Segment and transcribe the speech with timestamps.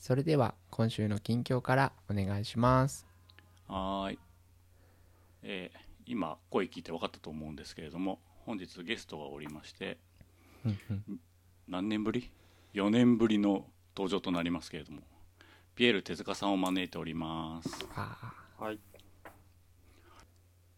[0.00, 3.06] それでは今週の近況からお願いします。
[3.68, 4.18] はーい。
[5.42, 9.98] えー今声聞いて分かったと思うんですけれども、本日ゲストがおりまして、
[10.64, 11.20] うんうん
[11.68, 12.32] 何年ぶり
[12.74, 15.02] ?4 年ぶりの登場となりますけれども、
[15.76, 17.86] ピエール手塚さんを招いております。
[17.94, 18.80] あはい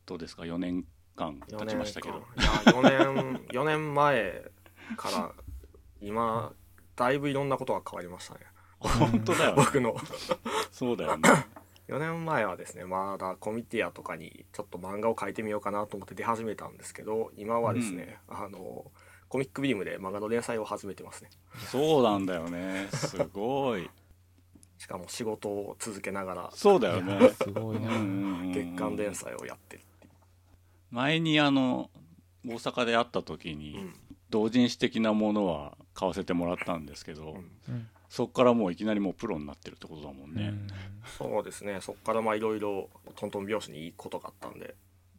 [0.04, 0.84] どうですか ?4 年
[1.16, 2.18] 間経ちましたけど。
[2.18, 4.50] いや4年4年前
[4.96, 5.32] から
[6.00, 6.52] 今
[6.96, 8.40] だいぶいろんなことが変わりましたね
[8.88, 9.56] 本当だよ、ね。
[9.56, 9.96] 僕の
[10.70, 11.28] そうだよね。
[11.88, 18.90] 4年前はですねまだコミティアとかにちょっと漫画を描いてみようかなと思って出始めたんですけど今はですね、あの
[19.28, 21.30] コミックビームで漫画の連載を始めてますね
[21.70, 22.88] そうなんだよね。
[22.92, 23.90] すごい。
[24.78, 27.30] しかも仕事を続けながらそうだあ、よね。
[27.30, 27.88] すごいな。
[27.88, 30.10] うんうんうん月刊連載をやってるってい
[30.90, 31.90] 前にあの、
[32.44, 33.94] 大阪で会った時う、に、うん
[34.32, 40.48] 同人誌的なものは買わせてもらったんですけど、うんうんそこからもういきなりもうプロになってるってことだもんね。
[40.48, 40.66] うん
[41.18, 44.74] そうですねそこからまあいろいろトントン拍子にいいことがあったんで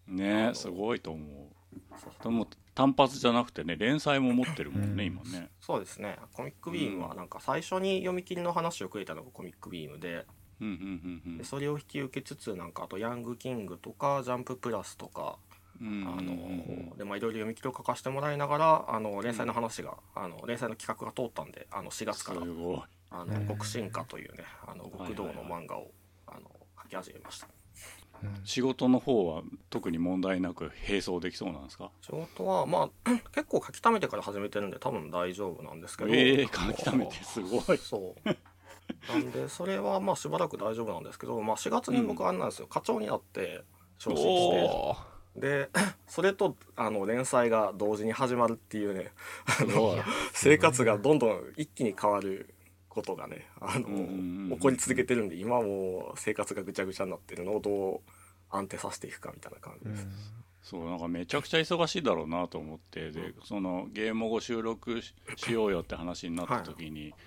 [0.07, 2.23] ねすごいと思う。
[2.23, 5.49] でも単発じゃなくてね連載も持ってるもんね、うん今ね。
[5.59, 10.27] そうですねコミックビームはなんか最初に読み切りの話をくれたのがコミックビームで
[10.61, 15.52] うんうんうんでそれを引き受けつつなんかあとヤングキングとかジャンププラスとかうん。
[15.81, 16.89] あうんうんうん。
[16.91, 22.41] のでまあいろいろ読み切りを書かせてもらいながらあの連載の話があの連載の企画が通ったんであの4月すから。
[22.41, 23.29] あうん。
[23.29, 25.91] の極進化というねあの極道の漫画を
[26.27, 26.49] あの
[26.83, 27.47] 書き始めました。
[28.23, 28.41] うん。
[28.45, 31.91] 仕事の方は特に問題なく並走できそうなんですか？
[32.01, 36.11] 仕事はまあ 結構書き溜めてから始めてるんで多分大丈夫なんですけど。
[36.13, 37.77] ええ書き溜めてすごい。
[37.77, 38.29] そう。
[39.09, 43.63] なんでそれはまあしばらく大丈夫なんですけど、まあ、4月に僕あれなんですよ、課長になって
[43.97, 44.69] 昇進して
[45.35, 45.69] で
[46.07, 49.11] それとあの連載が同時に始まるっていうね
[49.57, 49.99] すごい。
[50.33, 52.53] 生活がどんどん一気に変わる
[52.89, 57.99] ことがねあの、起こり続けてるんで今もう生活がぐちゃぐちゃになってるのをどう
[58.49, 60.07] 安定させていくかみたいな感じです。
[60.61, 67.17] そうなんかめちゃくちゃ忙しいだろうなと思ってでそのゲーム後収録ししようよって話になった時に、あ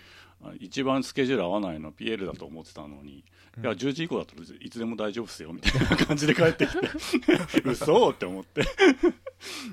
[0.60, 3.24] 一番スケジュール合わないのピエールだと思ってたのに、い
[3.62, 6.72] や10時以降だったらいつでも大丈夫っすよみたいな感じで帰ってき
[7.20, 8.62] て 嘘って思って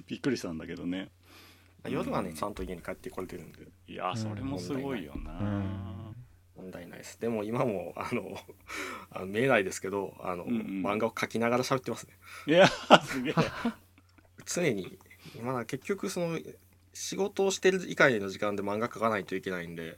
[0.07, 1.09] びっくりしたんだけどね。
[1.89, 3.67] 夜はねちゃんと家に帰ってこれてるんで。
[3.87, 6.15] いやそれもすごいよな、うん。
[6.55, 7.19] 問題ないです。
[7.19, 8.37] でも今もあの
[9.11, 10.59] あの見えないですけどあの、うんうん。
[10.85, 12.13] 漫画を描きながら喋ってますね。
[12.47, 13.33] いやすげえ。
[14.45, 14.97] 常に
[15.35, 16.39] 今結局その
[16.93, 19.97] 仕事をしてる以外の時間で漫画描かないといけないんで、うん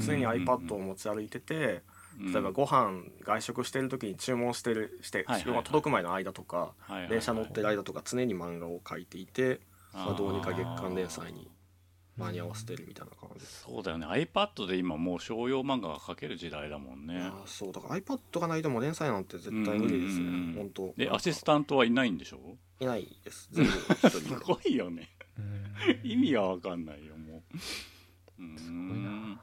[0.00, 1.82] 常に iPad を持ち歩いてて、
[2.20, 5.24] 例えばご飯外食してる時に注文してるして、
[5.64, 6.72] 届く前の間とか、
[7.08, 9.60] 電車乗ってる間とか常に漫画を描いていて、
[9.94, 11.50] まあ、どうにか月刊連載に
[12.16, 13.62] 間に合わせてるみたいな感じです。
[13.66, 14.06] そうだよね。
[14.06, 17.14] iPad で今もう商用漫画が描ける時代だもんね。
[17.14, 20.94] いやーそうだから iPad がないともう連載なんて絶対無理ですね、うん本当。
[20.98, 22.56] でアシスタントはいないんでしょ？
[22.80, 23.48] いないです。
[23.52, 27.56] 全部一人すでごいよねうん意味がわかんないよもう。
[28.38, 29.40] うーん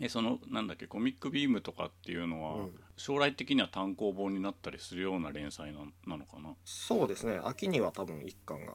[0.00, 2.74] えそのなんだっけコミックビームとかっていうのは、うん。
[2.96, 6.54] 将来的には単行本になったりするような連載ななのかな？
[6.64, 7.40] そうですね。
[7.42, 8.74] 秋には多分一巻が。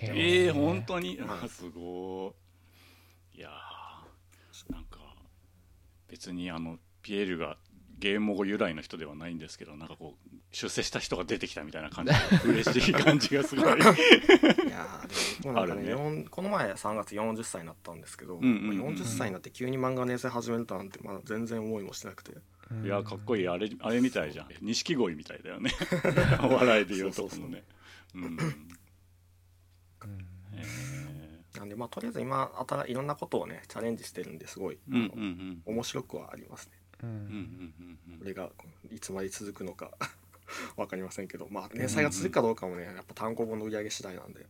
[0.00, 1.38] ええー、本当に、はい。
[1.44, 2.34] あ すご
[3.34, 3.38] い。
[3.38, 4.98] いやーなんか
[6.08, 7.56] 別にあのピエールが
[7.98, 12.18] ゲーム語由来の人ではないんですけどなんかこう出世した人が出てきたみたいな感じで
[12.62, 13.64] 嬉しい感じがすごい。
[13.64, 15.90] いやーでもなんかねあるね。
[15.90, 18.94] よんこの前3月40歳になったんですけど、んうんうんうん。
[18.96, 22.32] 40歳になって急に漫画の連載始めるとなんてまだ全然思いもしてなくて。
[22.70, 22.86] うん。
[22.86, 23.48] いやかっこいい。
[23.48, 24.48] あれあれみたいじゃん。
[24.62, 25.72] 錦鯉みたいだよね。
[26.42, 27.64] お笑いで言うとそのね。
[28.14, 28.38] うんうん。
[30.54, 30.98] え
[31.58, 35.74] なんでまあとりあえず今新いろんなことをねチャレンジしてるんですごい、ーうんうんうん。
[35.74, 38.50] 面白くはありますねこれが
[38.90, 39.90] いつまで続くのか
[40.76, 41.46] わかりませんけど。
[41.50, 44.46] まあ連載が続くかどうかもねやっぱ単行本の売り上げ次第なんで。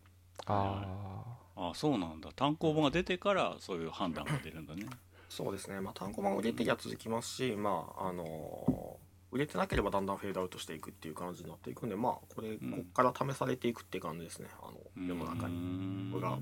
[0.47, 1.25] あ
[1.57, 2.33] あそうなんだ。
[2.33, 4.87] 単行本が出てからそういう判断が出るんだね。
[5.29, 5.81] そうですね。
[5.81, 12.59] まあ単行本が売れてりゃ続きますしまああのー売れてなければだんだんフェードアウトしていくっていう感じになっていくんでまあこれ、ん。
[12.59, 14.49] こっから試されていくっていう感じですね。
[14.63, 16.11] あの世の中うにん。
[16.11, 16.39] 僕が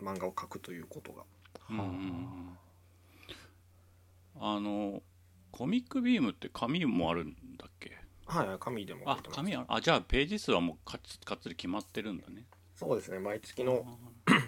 [0.00, 1.24] 漫画を描くということが。
[1.68, 2.58] うんうんうん。
[4.40, 5.02] あの
[5.50, 7.96] コミックビームって紙もあるんだっけ？
[8.26, 9.66] はい紙でもあ紙ある。
[9.68, 12.44] あじゃあページ数はもうかっつかっつり決まってるんだね。
[12.74, 13.18] そうですね。
[13.18, 13.84] 毎月の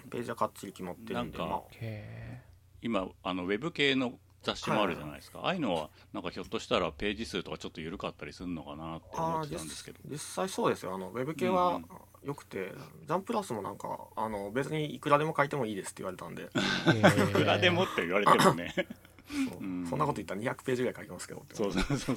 [0.09, 1.61] ページはかっちり決まってるんでなんかまあ。
[1.73, 2.41] へ
[2.81, 9.99] 今あのウェブ系の雑誌もあるじゃないですか、ああいうのはなんかひょっとしたらページ数とかちょっと緩かったりするのかなって思ってたんですけど。
[10.05, 10.95] 実実際そうですよ。
[10.95, 11.85] あのウェブ系はん。
[12.23, 12.71] よくて、
[13.07, 16.49] ジャンプラスもなんかあの別にいくらでも書いてもいいですって言われたんで。
[16.87, 16.99] え
[17.29, 18.73] いくらでもって言われてもね
[19.49, 19.59] そう。
[19.59, 19.87] うん。
[19.87, 21.97] そんなこと言ったら200ページぐらい書きますけどってそうそうそう。
[21.97, 22.15] そう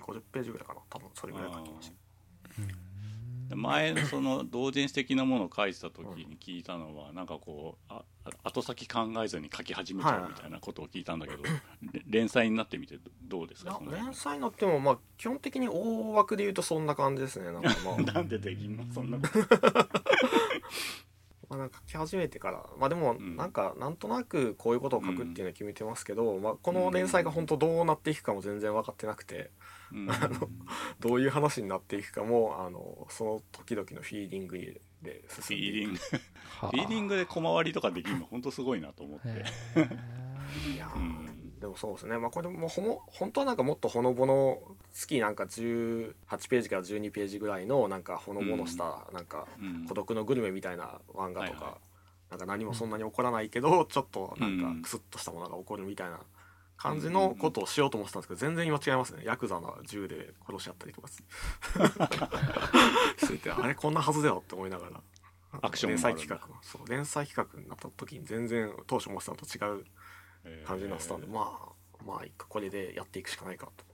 [0.00, 0.80] 50ページぐらいかな。
[0.88, 1.96] 多分それぐらい書きました。
[3.54, 8.02] 前のその同人誌的なものを書いてた時に聞いたのはなんかこうあ
[8.42, 11.50] 後先考えずに書き始めちゃうみたいなことを聞いたんだけど、れ
[12.08, 17.52] 連載になってみてどうですか連載になってもまあ基本的に大枠で言うとそんな感じですね。
[17.52, 18.00] なんかまあ。
[18.14, 18.84] なんでできんの？
[18.92, 19.38] そんなこと
[21.48, 23.36] まあなんか書き始めてからまあでもん。
[23.36, 29.50] なんかなんとなくこういうことを書くっていうのは決めてますけど、まあ、この連載が本当どうなっていくかも全然分かってなくて
[29.92, 30.08] うん。
[31.00, 34.58] どういう話になっていくかもあのその時々のフィーリング
[35.02, 35.68] でフ進んでいく。
[35.68, 35.98] ィーリング。
[36.60, 39.32] はフィーリングで小回りとかできるの本当すごいなと思って、へ
[40.72, 41.25] いやー、うん
[41.60, 42.18] でもそうですね。
[42.18, 44.60] まあこれもほも本当はなんかもっとほのぼの
[44.92, 46.12] 月なんか18
[46.50, 49.86] ページから12ページぐらいのなんかほのぼのしたなんかうん。
[49.86, 51.78] 孤独のグルメみたいな漫画とか、
[52.30, 54.76] なんか何もそんなに起こらないけど、ちょっとなんうん。
[54.76, 56.20] かクスッとしたものが起こるみたいな
[56.76, 59.22] 感じのことをしようと思ってたんですけど全然今違いますね。
[59.24, 61.16] ヤクザの銃で殺し合ったりとかし
[63.28, 65.00] ててあれこんなはずだよって思いながら。
[65.62, 66.38] アクション連載企画。
[66.60, 69.84] そう連載企画になった時に全然当初思ってたのと違う。
[69.84, 69.84] えー
[70.66, 72.46] 感じになってたんで、まあまあいいか。
[72.48, 73.84] これでやっていくしかないかと。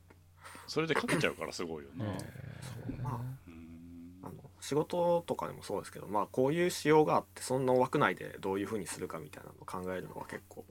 [0.66, 2.04] それで書けちゃうからすごいよね、
[3.02, 4.16] まあうん。
[4.22, 10.64] あの仕事とかでもそうですけどまあこういう仕様があってそんな枠内でどういうふうにするかみたいなのを考えるのは結構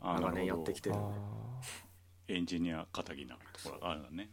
[0.00, 1.14] あ長年やってきてるんで。
[2.28, 4.30] エンジニア肩着なところがあるんだね。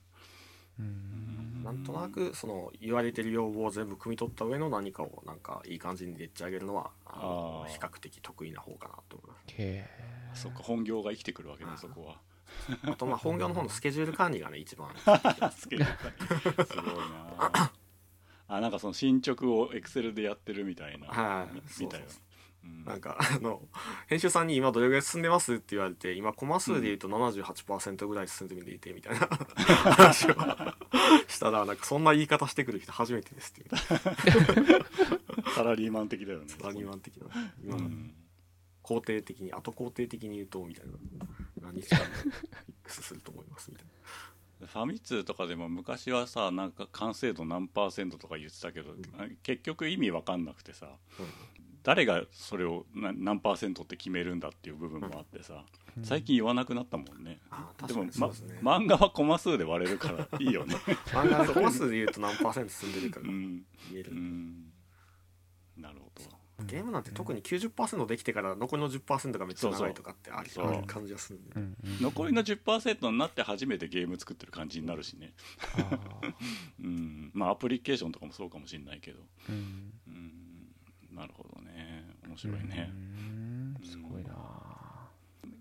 [0.79, 1.63] うん。
[1.63, 9.55] なんとなくその言われてる要望を全部汲み取った上の何かをなんかいい感じにでっち上げるのはあの比較的得意な方かなと思います。
[9.57, 9.87] へ
[10.35, 12.21] そっか本業が生きてくるわけねそこは。
[12.83, 14.89] あとまあ本業の方のスケジュール管理がね一番。
[15.55, 17.71] すげえすごいな
[18.47, 18.61] あ。
[18.61, 21.81] なんかその進捗をエクセルでやってるみたいな、はい。
[21.81, 22.05] みたいな。
[22.83, 23.61] なんかあの
[24.07, 29.27] 編集さんに今どれぐらい進んでますって言われて今コマ数で言うと78%ぐらい進んでみていてみたいな。
[29.91, 30.35] 話を
[31.27, 33.69] したらなんかそんな言い方してくる人初めてですっていう。
[35.53, 37.27] サラリーマン的だよねサラリーマン的な。
[37.27, 37.29] う
[37.63, 38.13] 今ん
[38.85, 40.93] 肯定的に後肯定的に言うとみたいな。
[41.61, 42.35] 何日間でフィッ
[42.83, 43.85] クスすると思いますみたい
[44.67, 48.93] ファミ通とかでも昔はさなんか完成度何パーセントとか言ってたけど、
[49.43, 50.91] 結局意味わかんなくてさな、
[51.83, 55.65] 誰がそれをな何パーセントって決めるんだっていう部分もあってさ、
[56.03, 57.39] 最近言わなくなったもんね、
[57.85, 58.11] でもね、
[58.61, 60.75] ま、漫画はコマ数で割れるからいいよね。
[61.07, 63.61] 漫画のコマ数で言うと何パーセント進んでるかがうん、
[63.91, 64.71] 言える、うん、
[65.77, 66.04] なるほど
[66.63, 70.67] ゲームなんて特に90%できてから残りの10%がめっちゃ長いとかってありそう。
[70.69, 71.51] ある感じがするんで。
[71.55, 75.33] うんうん残りの10%になって初めてゲーム作ってる感じになるしね、
[76.81, 79.19] うん、まあアプリケーションとかもそうかもしれないけど、
[79.49, 79.91] うん。
[80.07, 82.15] うん、なるほどね。
[82.27, 83.77] 面白いね、うん。
[83.83, 84.65] すごいな。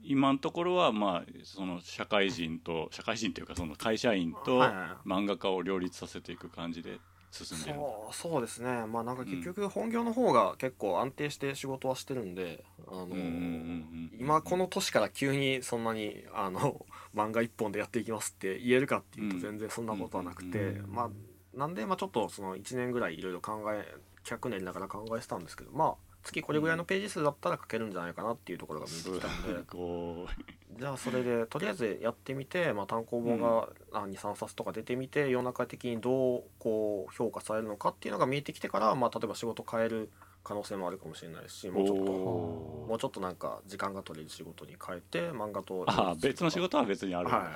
[0.03, 4.61] 今のところはまあその社会人と社会人というかその会社員と
[5.07, 6.99] 漫画家を両立させていく感じで
[7.35, 8.87] 進んでるそうそうですね。
[8.87, 19.43] まあなんか結局本業の方が結構安定して仕事はしてるんで、あのうんうんうんうん今この年から急にそんなにあの 漫画一本でやっていきますって言えるかっていうとうん。
[19.43, 21.11] 全然そんなことはなくて、うんまあ
[21.57, 30.55] なんでまあちょっとその1年ぐらいいろいろ考え企画練りながら考えてたんですけどまあ月これぐらいのページ数だったら書けるんじゃないかなっていうところが見えてきたんで。
[30.77, 40.11] じゃあそれでとりあえずやってみて、まあ、単行本が23冊とか出てみて世の中的にどうこう評価されるのかっていうのが見えてきてから、まあ、例えば仕事変える
[40.43, 47.47] 可能性もあるかもしれないしもうちょっとおもうちょっとなんか時間が取れる仕事に変えて漫画とああ別の仕事は別にあるんだ、はい。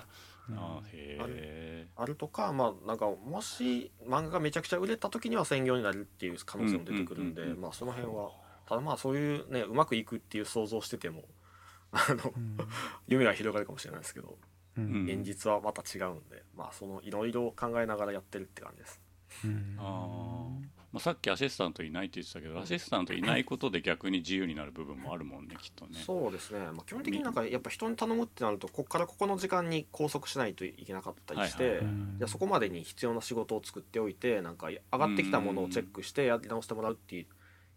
[0.57, 8.31] あーへえあるとかまあなんかもし漫画がめちゃくちゃ売れた時には専業になるっていう可能性も出てくるんでまあその辺は
[8.69, 11.25] ただまあそういうねうまくいくっていう想像してても
[11.91, 12.59] あのうん。
[13.07, 14.37] 夢は広がるかもしれないですけど
[14.77, 15.07] うん。
[15.07, 19.01] 現実はまた違うんでまあそのいろいろ考えながらやってるって感じです。
[19.45, 19.77] うん。
[19.79, 20.79] あー。
[20.91, 26.01] まあ、さっきアシスタントいないって言ってたけどアシスタントいないことで逆に自由になる部分もあるもんねきっとね。
[26.03, 31.87] そうですね、まあ、基本的になんかやっぱ人に頼むってなるとここからここの時間に拘束しないといけなかったりして、はいはい
[32.27, 37.27] そこまでに必要な仕事を作っておいてなんか上がってきたものをチェックしてやり直してもらうっていう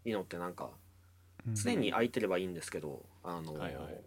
[0.10, 0.72] のってなんか
[1.54, 4.02] 常に空いてればいいんですけどあの、はいはい。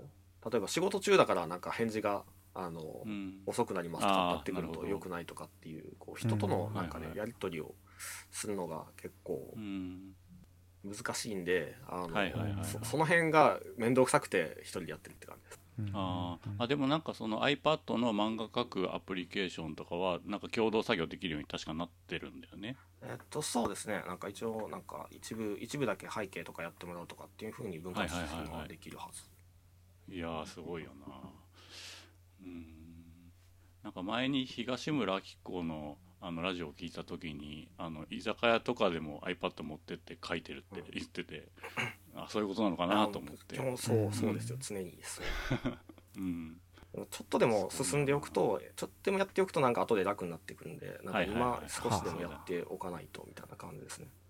[0.50, 2.24] 例えば仕事中だからなんか返事が
[2.54, 3.40] あの、うん。
[3.46, 7.74] 遅くなりますとかなってくると良くないとかっていうこう人とのなんかね、やり取りを
[8.30, 10.14] するのが結構うん
[10.84, 12.64] 難しいんで、あのはいはいはいはい。
[12.64, 15.60] そその辺が面倒くさくて一人でやってるって感じです。
[15.92, 16.62] あー。
[16.62, 22.76] あでもなんかその iPad の漫画描くアプリケーションとかはなんか共同作業できるように確かなってるんだよね。
[23.02, 24.02] えっとそうですね。
[24.06, 29.24] なんか一応なんか一部一部だけ背景とかやってもらうとかっていうふうに分割するのはできるはず。
[30.12, 31.14] いやーすごいよな。
[32.44, 32.66] うん。
[33.82, 41.48] なんか前に東村明子のあのラジオを聞いた時にあの居酒屋とかでも iPad 持ってって書いてるって言ってて、
[42.16, 43.56] あそういうことなのかなと思って。
[43.56, 44.56] そうそうですよ。
[44.58, 45.72] 常にそう。
[46.16, 46.60] うん。
[47.10, 54.06] ちょっとでも進んでおくとちょっとでもやっておくとなんか後で楽になってくるんでなんかはいはいはい今少しでもやっておかないとみたいな感じですね。
[54.06, 54.23] うんうんうん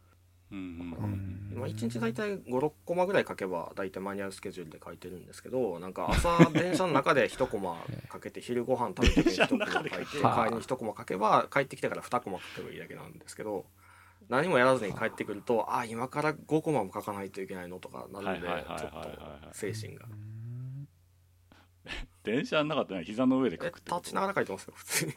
[1.54, 10.06] 今1日大体56コマぐらい書けば大体マニュアルスケジュールで書いてるんですけどなんか 朝電車の中で1コマ かけて昼ご飯食べて1コマ書いて帰りに
[10.62, 13.66] 1コマ書けば帰ってきてから2コマ書けばいいだけなんですけど
[14.28, 20.06] 何もやらずに帰ってくるとあ今から5コマも書かないといけないのとかなるのではいはいはいはいちょはいっと精神が。
[22.24, 25.12] 電車の中って膝の上でえ書くって立ちながら書いてますよ普通に。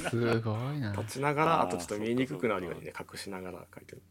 [0.00, 0.92] すごいな。
[0.92, 4.02] 立ちながらあとちょっと見にくくなるようにね隠しながら書いてる。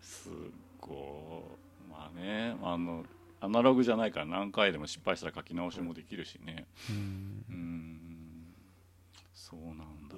[0.00, 0.32] すっ
[0.80, 1.56] ご
[1.88, 1.90] い。
[1.90, 3.04] まあねあの
[3.40, 6.66] アナログじゃないから何回でも失敗したら書き直しもできるしね。
[6.90, 7.44] うん。
[7.48, 8.54] うん。
[9.34, 10.16] そうなんだ、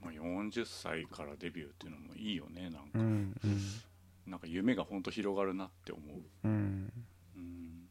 [0.00, 3.60] まあ、40歳からデビューっていうのもいいよねなんか、うんうん
[4.28, 6.92] なんか夢がほんと広がるなって思う、うん。
[7.36, 7.88] うん。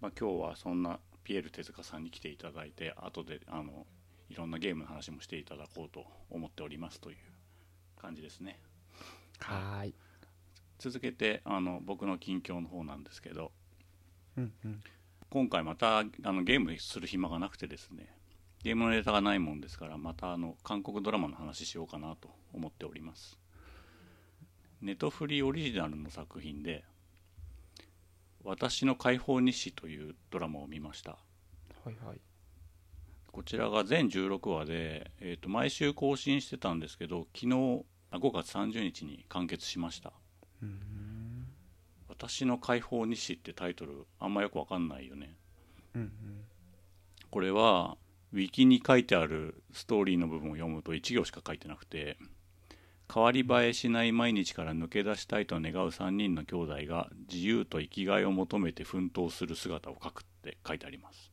[0.00, 3.86] まあ、今日はそんなピエール手塚さんに来ていただいて後であの
[4.28, 7.16] いろんなゲームの話もしていただこうと思っておりますという
[8.00, 8.58] 感じですね。
[9.38, 9.94] はーい。
[10.78, 13.52] 続けてあの僕の近況の方なんですけど。
[14.36, 14.82] うんうん。
[15.30, 18.14] 今回またあのゲームする暇がなくてですね。
[18.62, 23.36] ゲームのネタがないもんですからまたあの韓国ドラマの話しようかなと思っております
[24.82, 26.84] ネトフリオリジナルの作品で
[28.42, 31.12] 「私の解放日誌」というドラマを見ました。
[31.84, 32.20] はいはい。
[33.30, 40.12] こちらが全16話で、えー、と毎週更新してたんですけど昨日あ5月30日に完結しました。
[40.60, 41.46] うん
[42.08, 45.36] 「私の解放日誌」ってタイトルあんまよくわかんないよね。
[45.94, 46.44] うん
[47.30, 47.96] これは
[48.32, 52.18] ウィキに書いてあるストーリーの部分を読むと1行しか書いてなくて
[53.12, 61.30] 変わり映えしない毎日から抜け出したいと願う3人の兄弟が自由と生きがいを求めて奮闘する姿を描くって書いてあります。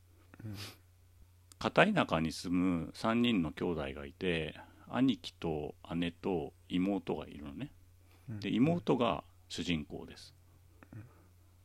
[1.58, 4.58] 片田舎に住む3人の兄弟がいて
[4.88, 7.70] 兄貴と姉と妹がいるのね。
[8.28, 8.40] うん。
[8.40, 10.34] で妹が主人公です。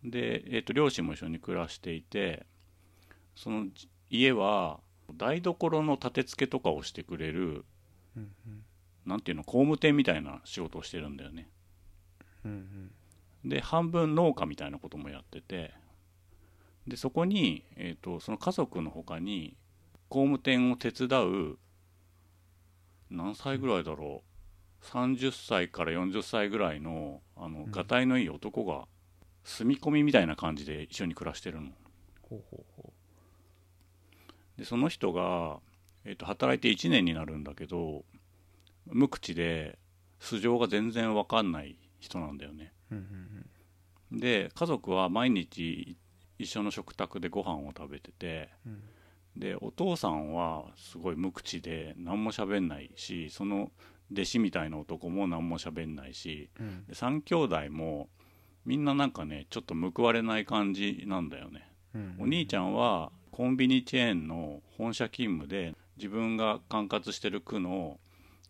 [0.03, 2.45] で、えー、と両親も一緒に暮らしていて
[3.35, 4.79] そのじ家は
[5.13, 7.65] 台所の立て付けとかをしてくれる
[9.05, 11.47] うんなんていうの工務店みたいな仕事をしてるんだよね。
[12.43, 12.91] うん
[13.43, 13.49] うん。
[13.49, 15.73] で半分農家みたいなこともやってて。
[16.87, 19.57] でそこに、えー、とその家族の他に
[20.07, 21.07] 工務店を手伝
[21.51, 21.57] う
[23.09, 24.85] 何歳ぐらいだろう。
[24.85, 27.71] 30歳から40歳ぐらいのあのん。
[27.71, 28.87] がたいのいい男が
[29.43, 31.71] 住み込みみたいな感じで一緒に暮らしてるの。
[32.21, 32.93] ほうほうほ
[34.57, 35.59] でその人が、
[36.05, 38.03] えー、と働いて1年になるんだけど
[38.87, 39.77] 無口で
[40.19, 42.73] 素性が全然わかんない人なんだよね。
[44.11, 45.97] で家族は毎日
[46.37, 48.83] 一緒の食卓でご飯を食べててうん。
[49.37, 53.71] でお父さんはすごい無口で何も喋んないしその
[54.11, 56.85] 弟子みたいな男も何も喋んないしうん。
[56.85, 58.09] で3兄弟も
[58.65, 61.69] みんななんかねちょっと報われない感じなんだよね。
[61.93, 62.15] うん。
[62.19, 67.99] お兄ちゃんはコンビニチェーンの本社勤務で自分が管轄してる区の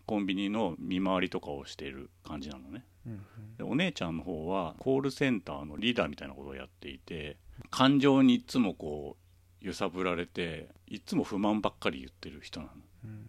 [0.05, 2.85] コンビニの見回りとかをしている感じなのね。
[3.07, 3.25] うん
[3.57, 7.37] でお姉ちゃんの方はコールセンターのリーダーみたいなことをやっていて
[7.69, 9.15] 感情にいつもこ
[9.61, 12.71] う揺さぶられていつも不満ばっかり言ってる人なの。
[13.05, 13.27] うん。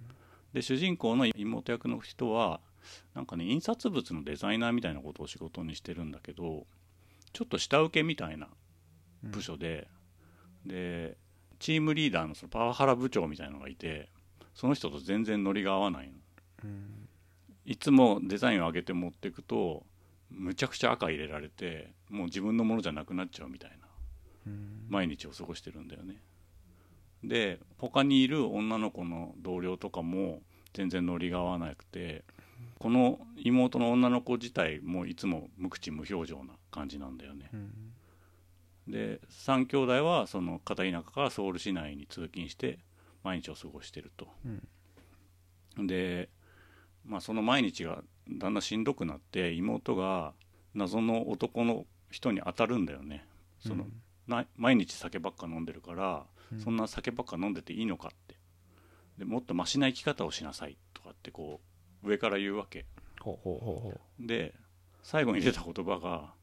[0.53, 2.61] で主人公の妹役の人は
[3.15, 6.67] なんかね印刷物のデザイナーみたいなことを仕事にしてるんだけど
[7.33, 8.49] ちょっと下請けみたいな
[9.23, 9.89] 部署で、
[10.65, 11.17] で
[11.59, 14.09] チームリーダーのそのパワハラ部長みたいなのがいて
[14.55, 16.13] その人と全然ノリが合わないの。
[16.13, 16.21] うん
[17.65, 19.85] いつもデザインを上げて持っていくと
[20.31, 23.89] むちゃくちゃ赤入れられてもう自分のものじゃなくなっちゃうみたいな。
[24.47, 24.87] うん。
[24.89, 26.23] 毎日を過ごしてるんだよね。
[27.25, 30.43] で他にいる女の子の同僚とかも
[30.75, 32.25] 全然ノリが合わなくて
[32.79, 37.51] この妹の女の子自体もいつも無口無表情な感じなんだよね。
[37.53, 37.93] うん。
[38.89, 42.79] で3兄弟はその片田舎からソウル市内に通勤して
[43.25, 44.29] 毎日を過ごしてると。
[44.45, 45.87] うん。
[45.87, 46.31] で、
[47.07, 50.35] まあ、その毎日がだんだんしんどくなって妹が
[50.75, 53.27] 謎の男の人に当たるんだよね。
[53.61, 53.87] その、
[54.27, 56.61] な毎日酒ばっか飲んでるから、うん。
[56.61, 58.37] そんな酒ばっか飲んでていいのかって。
[59.19, 61.61] でもっとマシな生き方をしなさいとかってこ
[62.03, 62.85] う上から言うわけ。
[63.21, 64.55] ほうほうほうほで
[65.03, 66.35] 最後に出た言葉が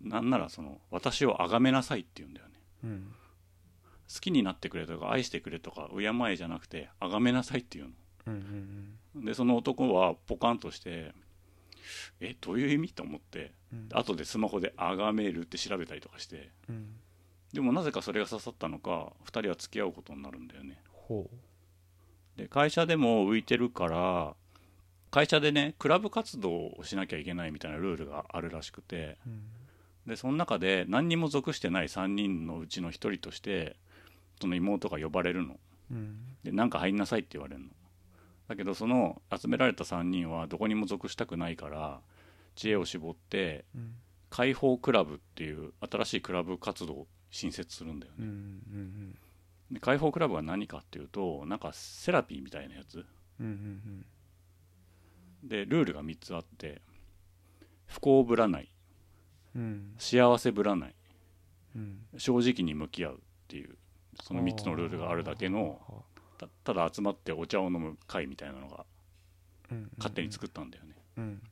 [0.00, 2.54] なんならその私を崇めなさいって言うんだよね。
[2.84, 3.14] ううん。
[4.12, 7.90] 好きになってくれとか愛してくれとか敬えじゃなくて崇めなさいっていうの。
[8.26, 11.12] うんうんでその男はポカンとして
[12.20, 13.88] えどういう意味と思ってうん。
[13.92, 16.94] 後でスマホで「崇める」って調べたりとかしてうん。
[17.52, 20.80] でもなぜかそれが刺さったのか2人は付き合うことになるんだよね。
[20.92, 21.28] ほ
[22.36, 24.34] で会社でも浮いてるから
[25.10, 29.42] 会社でねクラブ活動をしなきゃいけないみたいなルールがあるらしくてううん。
[30.06, 33.76] でその中で何にも属してない3人のうちの1人として
[34.40, 35.58] その妹が呼ばれるの。
[35.90, 36.36] うん。
[36.44, 37.66] でなんか入んなさいって言われるの
[38.50, 42.00] だけどその集められた3人はどこにも属したくないから
[42.56, 43.94] 知恵を絞ってうん
[44.28, 48.24] 解放クラブっていう新しいクラブ活動を新設するんだようん。
[48.24, 49.14] うね、ん。
[49.72, 53.04] で解放クラブは何かっていうとなんかセラピーみたいなやつ。
[53.40, 53.46] うん。
[53.46, 54.06] うん。
[55.48, 56.80] でルールが3つあって
[57.86, 58.68] 不幸ぶらない
[59.56, 59.94] うん。
[59.98, 60.94] 幸せぶらない
[61.76, 61.98] うん。
[62.18, 63.76] 正直に向き合うっていう
[64.22, 65.80] その3つのルールがあるだけの
[66.40, 68.84] たただ集まってお茶を飲む会みたいなのが
[69.98, 71.42] 勝手に作ったんだよね、うん。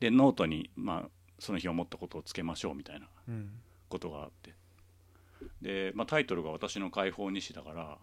[0.00, 3.50] でノートに、まあ、その日思ったことをつけましょうみたいなうん。
[3.88, 4.54] ことがあって。
[5.62, 7.98] で、まあ、タイトルが「私の解放日誌」だから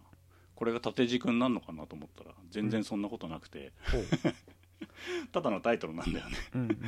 [0.54, 4.04] これが縦軸になるのかなと思ったら全然そんなことなくて、 ほう。
[5.32, 6.36] ただのタイトルなんだよね。
[6.54, 6.78] うんうん。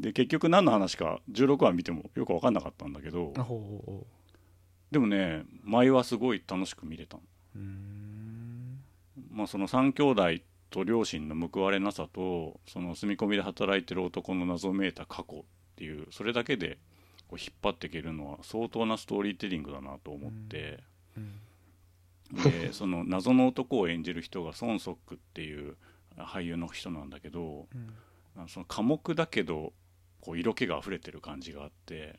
[0.00, 3.32] で結局何の話か16話見てもよく分かんなかったんだけど
[4.90, 7.18] でもね前はすごい楽しく見れた
[9.30, 10.02] まあ、その3兄
[10.38, 15.42] 弟と両親の報われなさとその住み込みで働いてる男の謎めいた過去っ
[15.76, 16.78] ていうそれだけで
[17.28, 20.80] こう引っ張っていけるのは相当なストーリーテリングだなと思って、
[21.16, 22.42] うん。
[22.42, 25.76] で その謎の男を演じる人がソン・ソックっていう
[26.16, 27.68] 俳優の人なんだけど
[28.36, 28.48] うん。
[28.48, 29.74] その寡黙だけど
[30.20, 32.18] こう色気が溢れてる感じがあって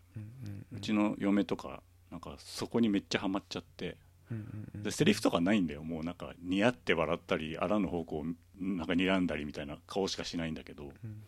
[0.71, 3.97] うちの嫁とかなんかそこにめっちゃハマっちゃって。
[4.33, 4.83] うんうんうん。
[4.83, 5.83] でセリフとかないんだよ。
[5.83, 8.25] もうなんか似合って笑ったりあらぬ方向を
[8.59, 10.85] なんか睨んだりみたいな顔しかしないんだけど。
[11.03, 11.23] うん。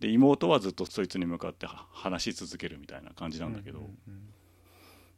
[0.00, 4.32] で妹はずっとそいつに向かっては話し続けるみたいな感じなんだけど、うん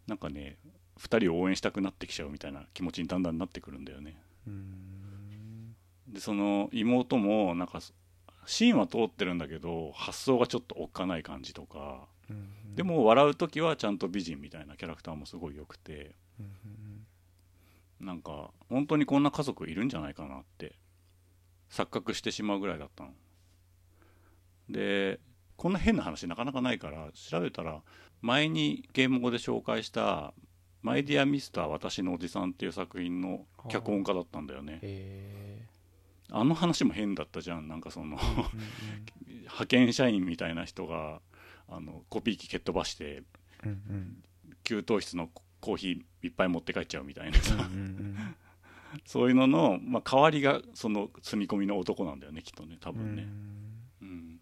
[0.07, 0.57] なんかね
[0.99, 4.23] 2人を応援したくなってきちゃうみたいな気持ちにだんだんなってくるんだよね。
[4.47, 4.53] うん。
[4.53, 5.77] うん
[6.15, 7.81] でその妹もなんか
[8.47, 12.07] シーンは通ってるんだけど発想がちょっとおっかない感じとか。
[12.31, 16.15] うんでも笑う時はちゃんと美人みたいなキャラクターもすごい良くて。
[16.39, 16.98] うんうん
[18.01, 20.75] なんか本当にこんな家族いるんじゃないかなって
[21.71, 23.11] 錯覚してしまうぐらいだったの。
[24.69, 25.21] で
[25.57, 27.83] こんな変な話なかなかないから調べたら
[28.21, 30.35] 前にゲーム語で紹介した
[30.83, 34.79] 「マイ・ディア・ミスター私のおじさん」っていう作品の脚本家だったんだよね。
[34.83, 35.67] へ
[36.31, 37.69] あの話も変だったじゃん。
[37.69, 38.19] なんかその
[39.27, 41.21] 派遣社員みたいな人が
[41.69, 43.23] あのコピー機蹴っ飛ばして
[44.63, 48.17] 給湯室のコーヒーいっぱい持って帰っちゃうみたいなさ、うんうん
[49.05, 53.29] そういうのの、まあ、代わりがその住み込みの男なんだよねきっとね多うん分ね。
[54.01, 54.41] うん。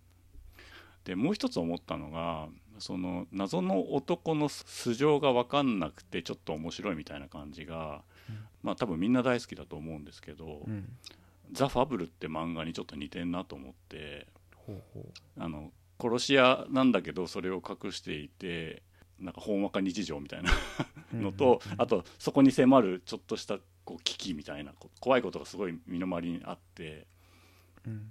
[1.05, 2.49] でもう一つ思ったのが
[2.79, 8.39] その謎の男の素性が分かんなくてちょっと面白いみたいな感じが、うん。
[8.63, 10.73] まあ多分みんな大好きだと思うんですけどうん。
[10.73, 10.97] うん
[11.53, 14.27] 「ザ・ファブル」って漫画にちょっと似てんなと思って
[15.39, 18.83] あの殺し屋なんだけどそれを隠していて
[19.21, 20.51] なんかほんわか日常みたいな
[21.15, 21.81] うのと、うんうん。
[21.81, 27.07] あとそこに迫るちょっとしたこう危機みたいなこ怖いことがすごい身の回りにあって
[27.87, 28.11] うん。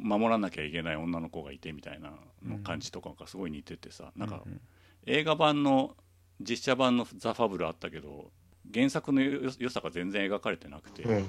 [0.00, 2.12] 守らなきゃいけない女の子がいてみたいな
[2.46, 4.60] の感じとかがすごい似ててさ、なんかうん。
[5.06, 5.96] 映画版の
[6.40, 8.30] 実写版の「ザ・ファブル」あったけど
[8.72, 11.26] 原作のよ良さが全然描かれてなくて、うん。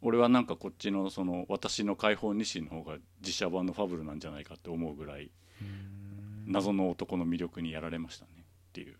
[0.00, 6.05] 俺はなんかこっちのその私の解放日誌の方が実写版の「ファブル」なんじゃないかって思うぐらいうん
[6.46, 8.96] 謎の男の魅力にやられましたねっていう。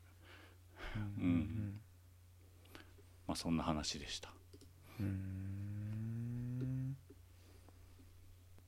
[0.97, 1.81] うんうん
[3.27, 4.31] まあそんな話でした。
[5.01, 6.97] うん。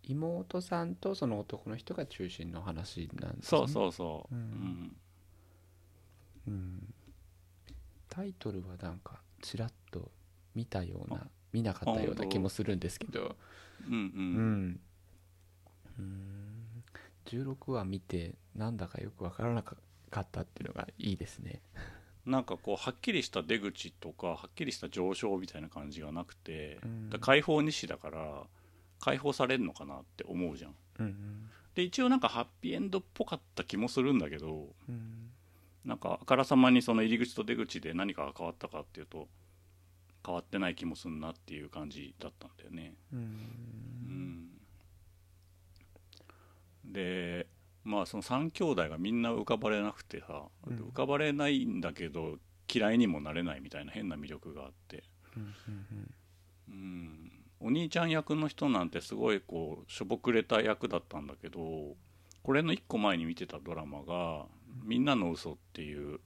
[0.03, 3.59] 妹さんとその男の人が中心の話なんですね。
[3.59, 4.97] そうそうそう、うん。
[6.47, 6.51] うん。
[6.51, 6.95] うん
[8.09, 10.11] タイトルはなんかちらっと
[10.55, 13.37] 見たような見なかったような気もするんですけど。
[13.87, 14.69] うんううん。
[14.71, 14.81] ん。
[17.27, 19.77] 16話見てなんだかよくわからなか
[20.21, 21.63] ったっていうのがいいですね。
[22.27, 27.11] なんかこうはっきりした出口とかはっきりした上昇みたいな感じがなくて、うん。
[27.11, 28.43] だ解放西だから
[29.01, 30.75] 解放されるのかなって思うじゃん。
[30.99, 31.51] うんうん。
[31.75, 35.31] で一応なんかハッピーエンドっぽかった気もするんだけどうん。
[35.85, 39.29] なんかあからさまにその入り口と出口で何かが変わったかっていうと
[40.27, 42.95] 変わってない気もすんなっていう感じだったんだよね。
[43.13, 43.19] うん。
[46.85, 46.93] うん。
[46.93, 47.47] で
[47.85, 50.77] まあその3兄弟がみんな浮かばれなくてさ、うん。
[50.77, 52.39] 浮かばれないんだけど
[52.73, 55.05] 嫌いにもなれないみたいな変な魅力があって。
[55.37, 56.15] うんうん
[56.69, 57.33] うん。
[57.61, 61.97] お兄ちゃん役の人なんてすごいこうしょぼくれた役だったんだけど
[62.43, 64.47] これの1個前に見てたドラマが
[64.85, 66.21] 「みんなの嘘っていう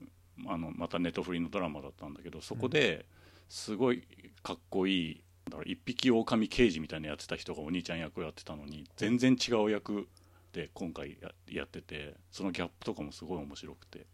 [0.47, 3.07] あのまたネットフリのドラマだったんだけどそこで
[3.49, 4.05] すごい
[4.43, 10.09] かっこいいだから一匹狼刑事みたいなのやってた人がお兄ちゃん役をやってたのに全然違う役
[10.53, 14.07] で今回ややっててそのギャップとかもすごい面白くて。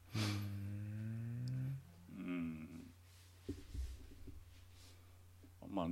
[2.17, 2.91] うん。
[5.71, 5.87] まあ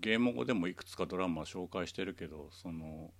[0.00, 3.10] ゲーム語でもいくつかドラマ紹介してるけどその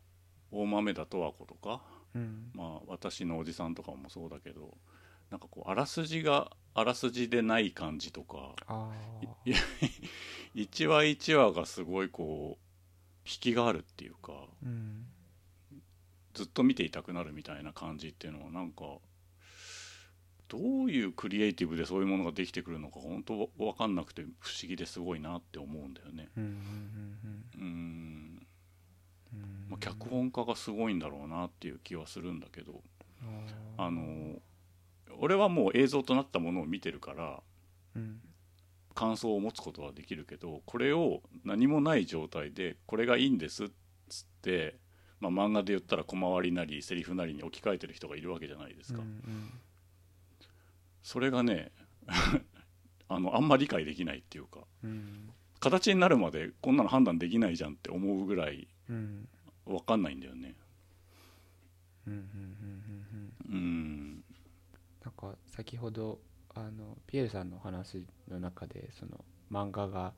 [0.50, 1.80] 大豆田十和子とか、
[2.14, 2.50] うん。
[2.52, 4.76] まあ、私のおじさんとかもそうだけど
[5.30, 8.54] なんかこうあらすじがあらすじでない感じとか
[10.54, 12.64] 一話一話がすごいこう
[13.26, 15.07] 引きがあるっていうかあうん
[16.35, 18.85] ずっと見ていたくなるみたいな感じっていうのはなんか
[20.49, 26.29] どういうクリエイティブでそういうものができてくるのか本当分かんなくて不思議ですごいなって思うんだよね。
[26.37, 28.47] うん
[29.68, 32.83] まあ、脚本家がすごいんだろうなっていう気はするんだけど
[33.77, 34.40] あの
[35.18, 37.40] 俺はもう映像となったものを見てるから
[37.97, 38.20] うん。
[38.94, 43.68] 感想を持つことはできるけどこれを何もない状態でこれがいいんですっ
[44.09, 44.77] つって、
[45.30, 49.50] まあ、漫画で言ったら小回りなりセリフなりに置き換えてる人がいるわけじゃないですか、うん
[51.02, 51.70] それがね
[53.08, 55.30] あのあんま理解できないっていうかうん。
[55.60, 59.28] 形になるまでこんなの判断できないじゃんって思うぐらいうん。
[59.66, 60.56] 分かんないんだよね。
[62.06, 64.24] うんうんうんうんうん
[65.04, 66.20] なんか先ほど
[66.54, 70.12] あのピエールさんの話の中でその漫画が、あ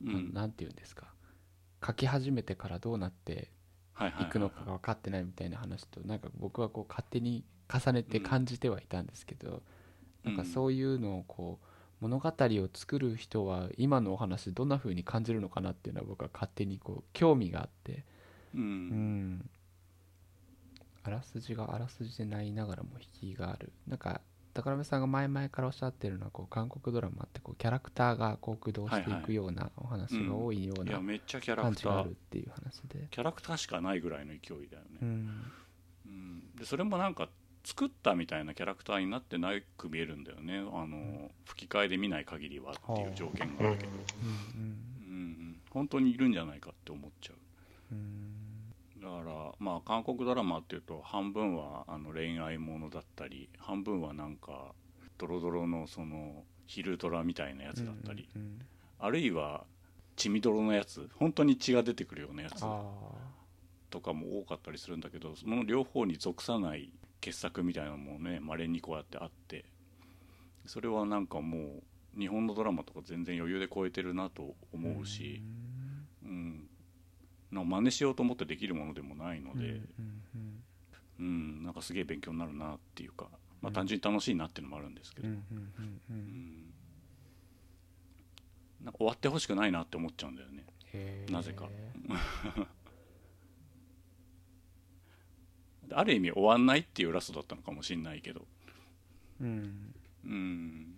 [0.00, 1.12] のうんていうんですか。
[1.84, 3.50] 書き始めてからどうなって
[3.98, 4.32] はいはいはいい。
[4.32, 9.62] くのかが分かってないみたいな話となんか僕はこう勝手に重ねて感じてはいたんですけど、
[10.24, 11.66] なんかそういうのをこう
[12.00, 18.04] 物語を作る人は今のお話どんな風に感じるのかなっていうのは僕は勝手にこう興味があって。
[18.54, 18.60] うん。
[18.60, 19.50] うん。
[21.02, 23.72] あらすじがあらすじでないながらも引きがある。
[23.86, 24.20] なんか
[24.62, 35.52] 宝部さんが前々からおっしゃってるのはこう韓国ドラマってこうキャラクターがこう駆動していくようなお話が多いようなめっちゃキャラ感じがあるっていう話で、キャラクターしかないぐらいの勢いだよね、うん。
[36.06, 36.56] うん。
[36.56, 37.28] でそれもなんか
[37.64, 40.58] 作ったみたいなキャラクターになってなく見えるんだよね。
[40.58, 43.90] あの吹き替えで見ない限りはっていう条件があるけど、
[44.22, 44.28] うん。
[44.28, 44.68] うん
[45.10, 47.36] うん、本当にいるんじゃないかって思っちゃう。
[47.92, 48.37] うん
[49.08, 54.72] だからまあ韓国ドラマっていうと半分はあの恋愛ものだったり半分はなんか
[55.16, 58.58] ドロドロのその昼ドラみたいなやつだったり、うんうんうん。
[58.98, 59.64] あるいは
[60.16, 62.82] 血みどろのやつ本当に血が出てくるようなやつあ
[63.88, 66.92] とかも多かったりするんだけどその両方に属さない
[67.22, 69.64] 傑作みたいなのもねまれにこうやってあって
[70.66, 71.80] それはなんかも
[72.16, 75.67] う日本のドラマとか全然余裕で超えてるなとー思うし、うん
[77.50, 79.82] なんか真似しようと思ってできるものでもないので、うん
[81.20, 83.26] うんなんかすげえ勉強になるなっていうか、
[83.60, 83.74] まあ、うん。
[83.74, 85.40] 単純に楽しいなっていうのもあるんですけど、なん
[88.92, 90.64] か終わってほしくないなって思っちゃうんだよね。
[91.30, 91.68] なぜか。
[95.90, 98.46] ある意味終わんないっていうラストだったのかもしんないけど。
[99.40, 99.94] うん。
[100.24, 100.94] うん。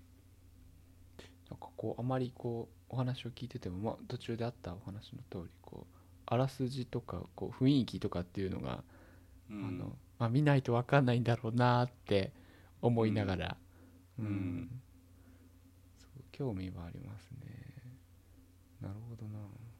[1.48, 5.99] なんかこうあまりこうお話を聞いてても、まあ、途中であったお話の通りこう
[6.30, 8.82] あらすじとかこう雰囲気とかっていうのが、
[9.50, 9.64] うん。
[9.64, 12.32] あのまあ、見ないと分かんないんだろうなって
[12.80, 13.56] 思いながら、
[14.18, 14.26] うん。
[14.26, 14.70] うん。
[15.98, 17.38] そう興味はありますね。
[18.80, 19.38] なるほどな。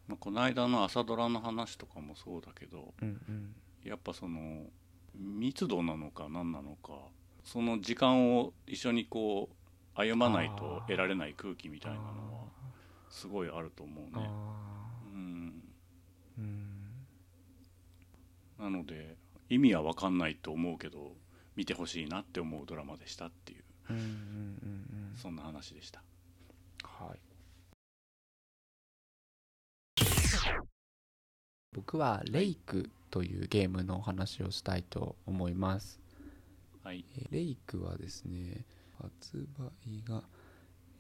[0.08, 3.54] まあ、この間の朝ドラの話とかもそうだけどうんうん。
[3.84, 4.64] やっぱその
[5.14, 6.92] 密度なのか何なのか
[7.44, 9.54] その時間を一緒にこう
[9.94, 12.40] 歩まないと得られない空気みたいなのは
[13.08, 14.30] すごいあると思うね。
[15.14, 15.49] うん
[18.58, 19.16] なので
[19.48, 21.12] 意味は分かんないと思うけど
[21.56, 24.10] 見てほしいなって思うドラマでしたっていううんうんうんう
[25.14, 26.02] んそんな話でした。
[26.82, 27.18] はい。
[31.72, 36.00] 僕はレイクというゲームのお話をしたいと思います。
[36.82, 37.04] はい。
[37.16, 38.64] えーレイクはですね
[39.00, 40.22] 発売が、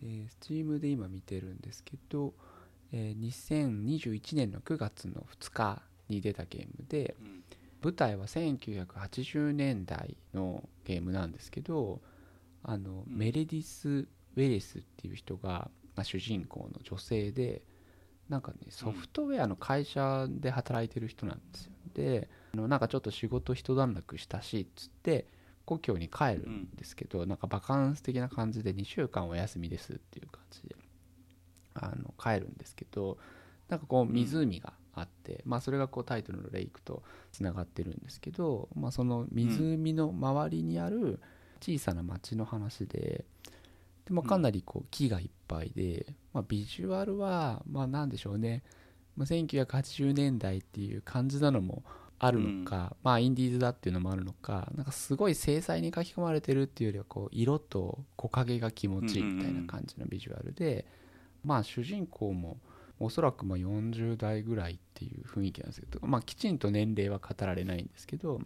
[0.02, 2.34] えー、Steam で今見てるんですけど、
[2.92, 7.44] えー2021年の9月の2日に出たゲームでうん
[7.82, 12.00] 舞台は1980年代のゲームなんですけど
[12.62, 13.16] あの、うん。
[13.16, 17.62] メレディス・ウェレスっていう人が、まあ、主人公の女性で
[18.28, 21.72] なんかねソフトウェアの会社で働いてる人なんですよ。
[21.94, 25.26] であのなんかちょっと仕事一段落したしっつって
[25.64, 30.76] 故郷に帰るんですけど、なんかバカンス的な感じで2週間お休みですっていう感じで
[31.74, 33.18] あの帰るんですけど
[33.68, 37.02] なんかこう湖があって、まあそれがこうタイトルのレイクと
[37.32, 41.20] つながってるんですけど、まあ、その湖の周りにある
[41.60, 43.24] 小さな町の話で
[44.04, 48.62] で、まあ、かなりこう木がいっぱいで、まあ、ビジュアルはまあなんでしょうね、
[49.16, 51.84] まあ、1980年代っていう感じなのも
[52.18, 60.86] あるのか、まあインディーズだっていうのもあるのかなんかすごい精細に書き込まれてるっていうよりはこう色と木陰が気持ちいいみたいな感じのビジュアルで、
[61.44, 62.58] まあ主人公も
[62.98, 68.40] おそらくまあ40代ぐらいっていう雰囲気なんですけど、まあ、きちんと年齢は語られないんですけど、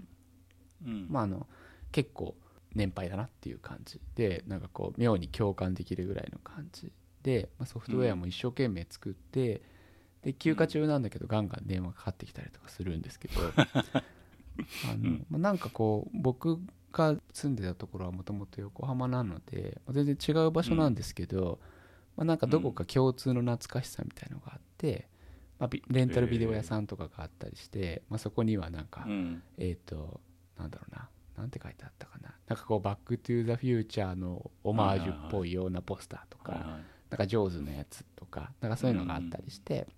[0.87, 1.07] うん。
[1.11, 1.47] まあ、あの
[1.91, 2.37] 結構
[2.75, 9.63] 年配だなっていう感じでなんかこう妙に共感できるぐらいの感じで、まあ、ソフトウェアも一生懸命作って、
[10.23, 16.59] で休暇中なんだけどガンガン電話かかってきたりとかするんですけど あの、まあ、なんかこう僕
[16.93, 21.59] が住んでたところはもともと横浜なので、まあ全然違う場所なんですけど、
[22.17, 25.09] まあ、なんかどこか共通の懐かしさみたいのがあって、
[25.59, 29.43] まあ、ビレンタルビデオ屋さんとかがあったりして、まあ、そこにはなんか、うん。
[29.59, 30.21] えっ、と
[30.59, 32.35] なんだろうななんて書いてあったかな。
[32.47, 39.89] なんかこう「バック・トゥ・ザ・フューチャー」のオマージュっぽいようなポスターとか、なんか上手のやつとかなんかそういうのがあったりして、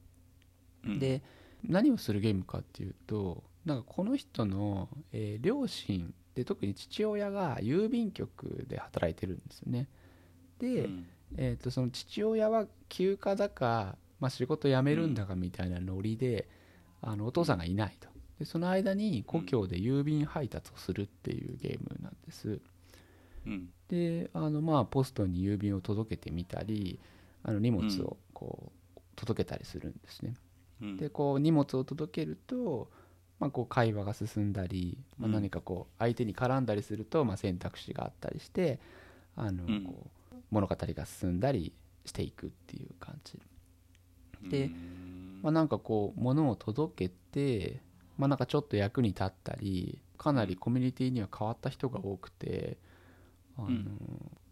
[0.85, 0.98] うん。
[0.98, 1.22] で
[1.62, 9.88] 何をするゲームかっていうとなんかこの人の、えー両親で特に父親が郵便局で働いてるんですよね。
[10.59, 16.49] で、うんえー、とその父親は休暇だか、まあ、仕事辞めるんだかみたいなノリで、
[17.03, 18.09] あのお父さんがいないと。
[18.39, 22.61] でその間に故郷で郵便配達をするっていうゲームなんです。
[23.47, 23.69] うん。
[23.89, 26.99] であのまあポストに郵便を届けてみたり
[27.43, 30.35] あの荷物をこう届けたりするんですね。
[30.83, 30.97] うん。
[30.97, 32.91] でこう荷物を届けると、
[33.39, 38.81] まあ、こう会話が進んだり、まあ、うん何かこう相手に絡んだりすると、まあ、選択肢があったりして
[39.35, 39.85] あのうん。
[39.85, 40.11] こう
[40.57, 41.75] 物語が進んだり
[42.07, 43.38] していくっていう感じ。
[44.49, 45.40] でうん。
[45.42, 47.81] まあ、なんかこう物を届けて、
[48.16, 52.79] まあ、なんかちょっと役に立ったりかなりコミュニティには変わった人が多くて
[53.59, 53.99] あの、うん。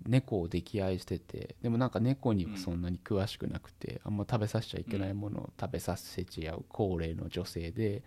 [0.06, 8.02] 猫を溺愛しててでもなんか猫にはそんなに詳しくなくて、あんま食べさせちゃいけないものを食べさせちゃう高齢の女性で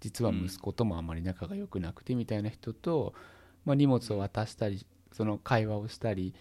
[0.00, 3.12] 実は息子ともあまり仲が良くなくてみたいな人と、
[3.66, 6.34] まあ、荷物を渡したりその会話をしたり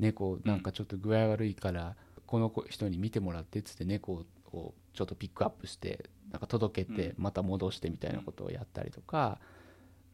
[0.00, 1.94] 猫なんかちょっと具合悪いから
[2.26, 7.22] この子人に見てもらってっつって猫をちょっとピックアップしてなんか届けてうん。
[7.22, 9.38] また戻してみたいなことをやったりとか、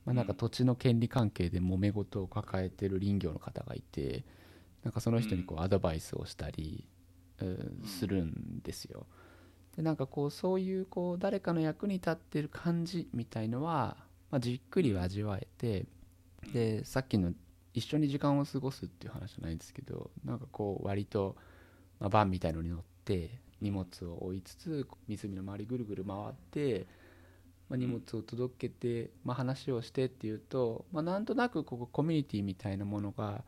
[0.04, 4.24] まあ、なんか土地の権利関係で揉め事を抱えてる林業の方がいて
[4.82, 6.86] なんかその人にこうアドバイスをしたり、
[7.40, 9.06] うんするんですよ。
[9.76, 13.98] でなんかこうそういうこう誰かの役に立ってる感じみたいのは、
[14.30, 15.84] まあ、じっくり味わえて
[16.54, 17.34] でさっきの
[17.76, 21.36] 一緒に時間を過ごすっていう話じゃないんですけどなんかこう割と、
[22.00, 26.86] まあ、バンみたいのに乗って荷物を置いつつ湖の周りぐるぐる回って、
[27.68, 33.44] まあ、荷物を届けて、まあ、話をしてっていうと、まあ、なんとなくここコミュニティみたいなものが、ま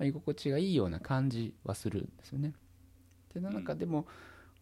[0.00, 2.54] あ、居心地がいいような感じはするんですよね。
[3.34, 4.06] でなんかでも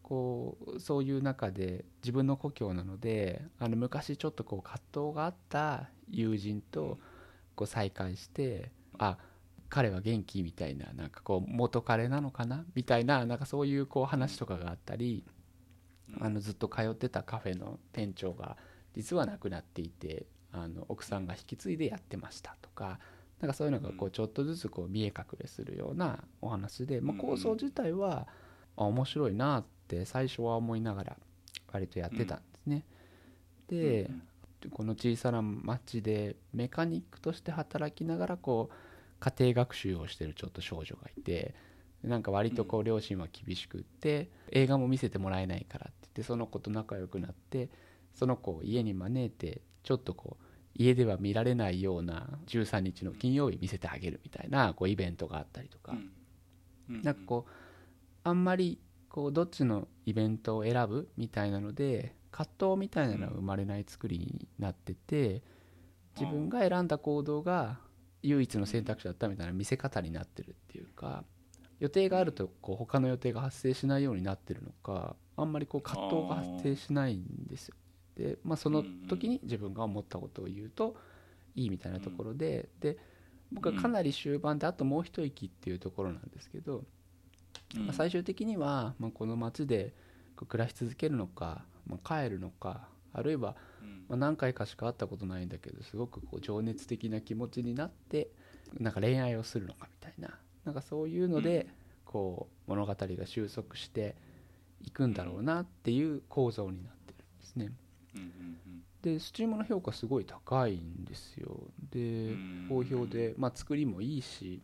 [0.03, 6.99] こうそういう中で自分の故郷なのであの昔ちょっとこう葛藤があった友人と
[7.55, 9.17] こう再会してあ
[9.69, 12.65] 彼は元気みたいななんかこう元彼なのかな？
[12.75, 15.25] みたいななんかそういうこう話とかがあったり
[16.19, 18.57] あのずっと通ってたカフェの店長が
[18.93, 22.99] 実は亡くなっていてあの奥さんが引き継いでやってましたとか
[23.41, 28.27] なんかそういうのがこうちょっとずつこう見え隠れするようなお話で、まあ、構想自体は
[28.77, 31.17] あ面白いなって最初は思いながら
[31.73, 32.85] 割とやってたんですね。
[33.67, 34.09] で
[34.71, 38.75] この小さな町でメカニックとして働きながらこう
[39.25, 41.55] 家庭学習をしてるちょっと少女がいて
[42.03, 47.69] なんか割とこう両親は厳しくって映画も見せてもらえないからって言ってその子と仲良くなって
[48.13, 50.43] その子を家に招いてちょっとこう
[50.75, 55.95] 家では見られないような13日の金曜日見せてあげるみたいなこうイベントがあったりとか。
[56.87, 57.51] なんかこう
[58.23, 65.41] あんまりこうどっちのイベントを選ぶみたいなので葛藤みたいなのは生まれない作りになってて
[66.19, 67.79] 自分が選んだ行動が
[68.25, 71.23] 唯一の選択肢だったみたいな見せ方になってるっていうか
[71.79, 77.75] 予定があるとこう他の予定が発生しないようになってるのかあんまりこう葛藤が発生しないんですよ。
[78.15, 80.95] で、まあ、その時に自分が思ったことを言うと
[81.53, 82.97] いいみたいなところでで
[83.51, 86.83] 僕はかなり終盤であともう一息っていうところなんですけど、
[87.75, 89.93] まあ、最終的には、まあ、この街で
[90.47, 93.55] 暮らし続けるのか、まあ、帰るのかあるいは、
[94.07, 98.29] まあ、何回かしか会ったことないんだけどすごくこう情熱的な気持ちになって
[98.79, 101.67] なんか恋愛をするのかみたいななんかそういうので
[102.05, 104.15] こう物語が収束して
[104.81, 107.71] いくんだろうなっていう構造になってるんですね。
[109.01, 111.57] でスチームの評価すごい高いんですよ。
[111.91, 112.35] で
[112.69, 114.61] 好評で、まあ、作りもいいし、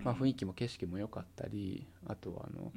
[0.00, 2.72] まあ、雰囲気も景色も良かったりあとはあの、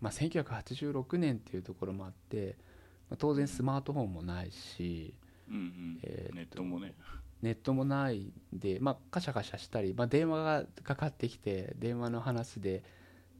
[0.00, 2.71] まあ、1986年っていうところもあってまあ、
[3.16, 5.14] 当然スマートフォンもないし、
[5.48, 6.00] うんうん。
[6.02, 6.94] えー、ネットもね。
[7.42, 12.84] ネットもないで、まあ、カシャカシャしたり、まあ、電話がかかってきて電話の話で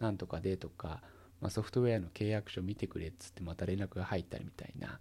[0.00, 1.02] なんとかでとか、
[1.40, 4.98] まあ、ソフトウェアの契約書見てくれっつってまた連絡が入ったりみたいな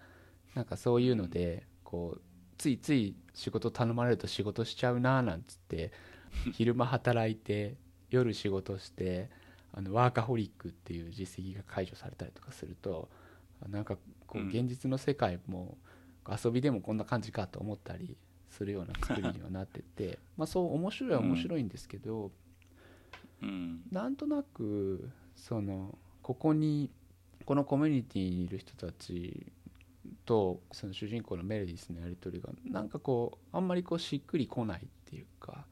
[0.53, 2.21] なんかそういうのでこう
[2.59, 5.91] ついつい仕事頼まれると仕事しちゃうななんつって
[6.53, 7.75] 昼間働いて
[8.11, 9.31] 夜仕事して
[9.73, 13.09] あのワーカホリックっていう実績が解除されたりとかすると
[13.67, 13.97] なんか
[14.31, 15.77] こう現実の世界も
[16.25, 18.15] 遊びでもこんな感じかと思ったり
[18.49, 22.31] するような作りにはなってて まあそう面白いは面白いんですけど、
[23.41, 26.89] うん、なんとなくそのここに
[27.43, 29.51] このコミュニティにいる人たち
[30.25, 35.65] とその主人公のメレディスのやり取りがなんかこうあんまりこうしっくりこないっていうか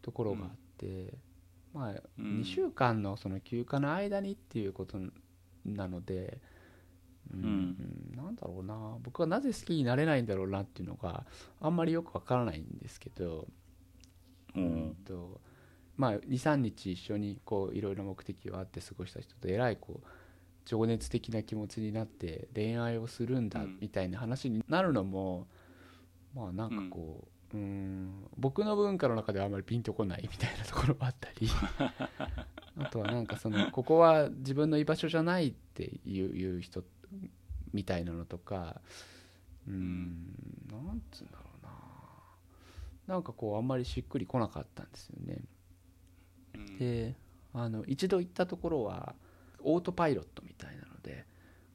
[0.00, 1.12] ところがあって、
[1.74, 5.00] まあ2週間のその休暇の間にっていうこと
[5.64, 6.40] なので。
[7.32, 7.76] うん、
[8.16, 8.96] なんだろうな。
[9.02, 11.24] 僕はなぜ好きになれないんだろうなっていうのが
[11.60, 13.46] あんまりよくわからないんですけど、
[14.54, 15.40] うん、と
[15.96, 20.06] まあ23日一緒にこういろいろ目的があって過ごした人とえらいこう
[20.64, 25.46] 情熱的な気持ちになって恋愛をするんだみたいな話になるのも、
[26.34, 31.48] まあなんかこう、うん、うん僕の文化の中ではあんまりピンとこないみたいなところもあったり
[32.78, 36.84] あとはなんかそのここは自分の居場所じゃないっていう人
[37.72, 38.80] みたいなのとか
[39.68, 40.34] うん
[40.70, 41.70] なんつうんだろうな。
[43.14, 45.38] なんかこうあんまりしっくりこなかったんですよね。
[46.78, 47.16] で
[47.52, 49.14] あの一度行ったところは
[49.62, 51.24] オートパイロットみたいなので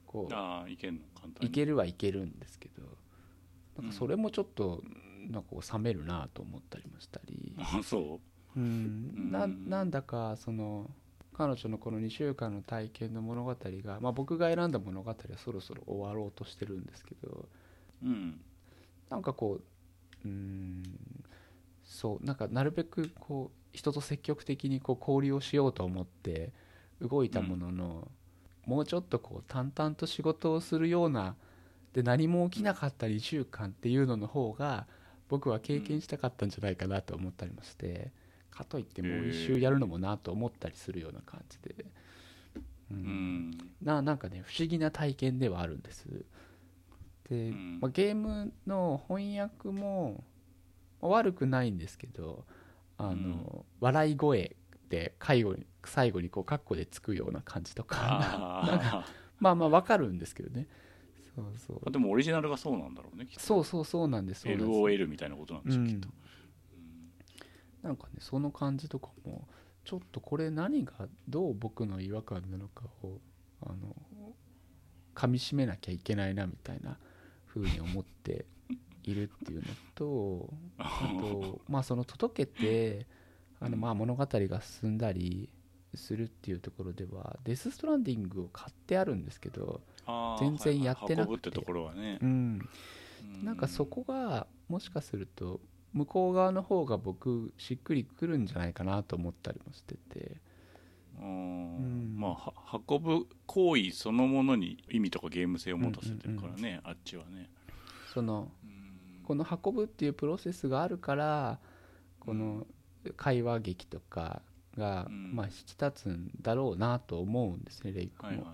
[0.06, 1.00] こうあ行ける
[1.40, 2.82] 行けるはいけるんですけど
[3.82, 4.82] なんかそれもちょっと
[5.28, 7.54] なんか冷めるなと思ったりもしたり。
[7.58, 8.20] あそ
[8.56, 8.60] う。
[8.60, 9.30] うん。
[9.30, 10.90] ななんだかその
[11.36, 17.44] 彼女のこの2週間の体験の物語が、まあ、僕が選んだ物語はそろそろ終わろうとしてるんですけど、
[18.02, 18.40] うん、
[19.10, 19.60] なんかこ
[20.24, 20.82] ううん
[21.84, 26.52] そうなんかなるべくこう人と積極的にこう交流をしようと思って
[27.02, 28.08] 動いたものの、
[28.66, 31.36] うん、もうちょっとこう淡々と仕事をするような
[31.92, 34.86] で何も起きなかった2週間っていうのの方が
[35.28, 38.10] 僕は経験したかったんじゃないかなと思ったりもして。
[38.56, 41.84] かといってもう一周やるのもなと思ったりするような感じで、
[42.90, 43.50] うん、
[43.82, 46.06] ななんかね不思議な体験ではあるんです。
[47.28, 50.24] で、まあ、ゲームの翻訳も
[51.00, 52.44] 悪くないんですけど
[52.98, 54.56] あの、笑い声
[54.88, 59.04] で介護に最後にこうカッコでつくような感じとか。
[59.38, 60.66] まあまあわかるんですけどね。
[61.34, 61.90] そうそう。
[61.90, 66.08] でもオリジナルがそうなんだろうねそうそうそうなんです LOL みたいなことなんでしょう、うん、きっと
[67.86, 69.46] なんかねその感じとかも
[69.84, 70.92] ちょっとこれ何が
[71.28, 73.20] どう僕の違和感なのかを
[73.62, 73.94] あの
[75.14, 76.98] 噛みしめなきゃいけないなみたいな
[77.46, 78.44] 風に思って
[79.04, 83.06] いるっていうのとあとまあその届けて
[83.60, 85.48] あのまあ物語が進んだり
[85.94, 89.80] するっていうところではデス・ストランディングを買ってあるんですけど
[90.40, 91.50] 全然やってなくて、
[92.20, 92.68] うん、
[93.42, 95.60] なんかそこがもしかすると
[95.96, 100.36] 向こう側の方が僕しっくりくるんじゃないかなと思ったりもしてて。
[101.18, 107.48] うん、まあ運ぶ行為そのものに意味とかゲーム性を持たせてるからね、うんうんうん、あっちはね。
[108.12, 108.52] その
[109.24, 111.58] この運ぶっていうプロセスがあるから
[112.20, 112.66] この
[113.16, 114.42] 会話劇とか
[114.76, 118.52] が、まあ引き立つんだろうなと思うんですねレイクも、はいはいは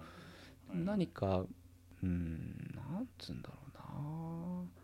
[0.76, 1.44] い、何か
[2.02, 4.81] うんなんつうんだろうな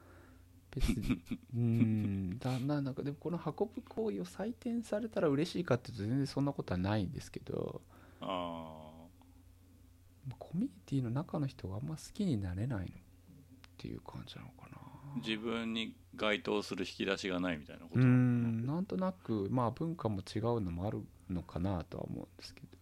[0.71, 1.21] 別に。
[1.55, 2.39] うん。
[2.39, 7.81] だななんかでもこの運ぶ行為を採点されたら嬉しいかっていうと全然そんなことはないんですけど。
[8.21, 8.89] あ
[10.39, 12.91] コミュニティの中の人があんま好きになれないっ
[13.79, 14.79] ていう感じなのかな。
[15.25, 18.67] 自分に該当する引き出しがないみたいなことん。
[18.67, 22.78] なんとなくまあ文化も違うのもあるのかなとは思うんですけど、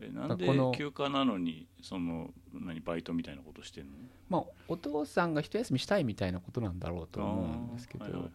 [0.00, 3.90] えなんでこの休暇なのにその何バイトみたいなことしてんの？
[4.28, 8.32] まあお父さんが一休みしたいみたいなことなんだろうと思うんですけど、あーはいはい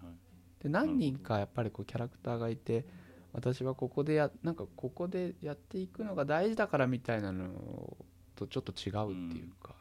[0.61, 2.85] で何人かやっぱりこうキャラクターがいて
[3.33, 7.97] 私はここでやなんかここでやっていくのが大事だからみたいなの
[8.35, 9.75] とちょっと違うっていうか、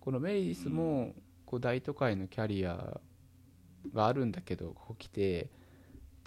[0.00, 1.14] このメリディスも
[1.44, 3.00] こう大都会のキャリア
[3.92, 5.50] があるんだけどここ来て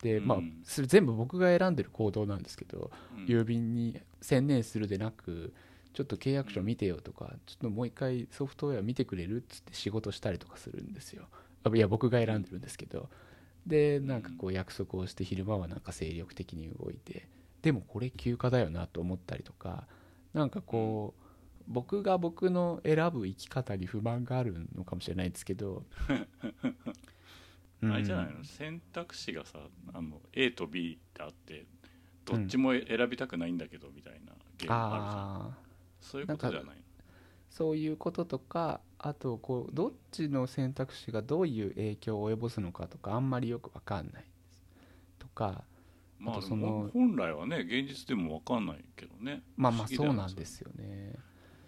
[0.06, 3.26] でまあうんそれ全部僕が選んでる行動なんですけど、うん。
[3.26, 5.54] 郵便に専念するでなく
[5.94, 11.26] ちょっと契約書見てよとか、ちょっともう一回ソフトウェア見てくれるっつって仕事したりとかするんですよ。
[11.64, 13.10] あいや僕が選んでるんですけど。
[13.66, 17.28] でなんかこう約束をして昼間はなんか精力的に動いて
[17.64, 19.88] でもこれ休暇だよなと思ったりとか
[20.34, 21.24] なんかこう
[21.68, 25.84] 僕が僕の選ぶ生き方に不満があるのかもしれないですけど
[27.84, 29.60] あれじゃないの、うん選択肢がさ
[29.94, 31.66] あの A と B ってあって
[32.26, 35.58] どっちも選びたくないんだけどみたいなゲームあるじゃん、
[36.02, 36.72] そういうことじゃないの？
[37.50, 44.64] そういうこととかあとこうどっちの選択肢がどういう影響を及ぼすのかとかあんまりよく分かんないです。
[45.20, 45.64] とか
[46.20, 49.44] まあその本来はね現実でも分かんないけどね。
[49.56, 51.14] まあまあそうなんですよね。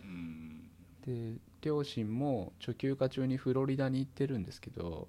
[0.01, 0.69] うん。
[1.05, 5.07] で両親も初休暇中にフロリダに行ってるんですけど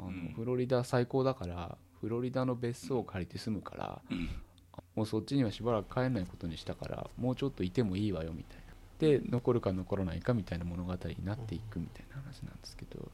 [0.00, 4.28] あの、うんフロリダ最高だからフロリダの別荘を借りて住むから、うん。
[4.96, 8.62] もうそっちにはしばらく帰らないことにしたからもうちょっといてもいいわよみたいな。
[8.98, 13.08] で残るか残らないかみたいな物語になっていくみたいな話なんですけど。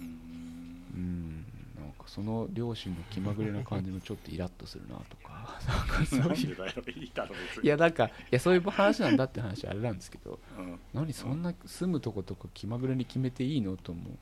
[0.00, 0.06] うん。
[0.06, 1.46] うん
[1.80, 5.58] なんかその両親の気まぐれな感じもちょっとイラッとするなとか。
[5.66, 6.56] なんかそういう。
[7.62, 10.38] いやなんかいやそういう話なんだって話はあれなんですけど。
[10.58, 10.78] うん。
[10.92, 13.76] 何そんな住むとことか気まぐれに決めていいの？
[13.76, 14.18] とも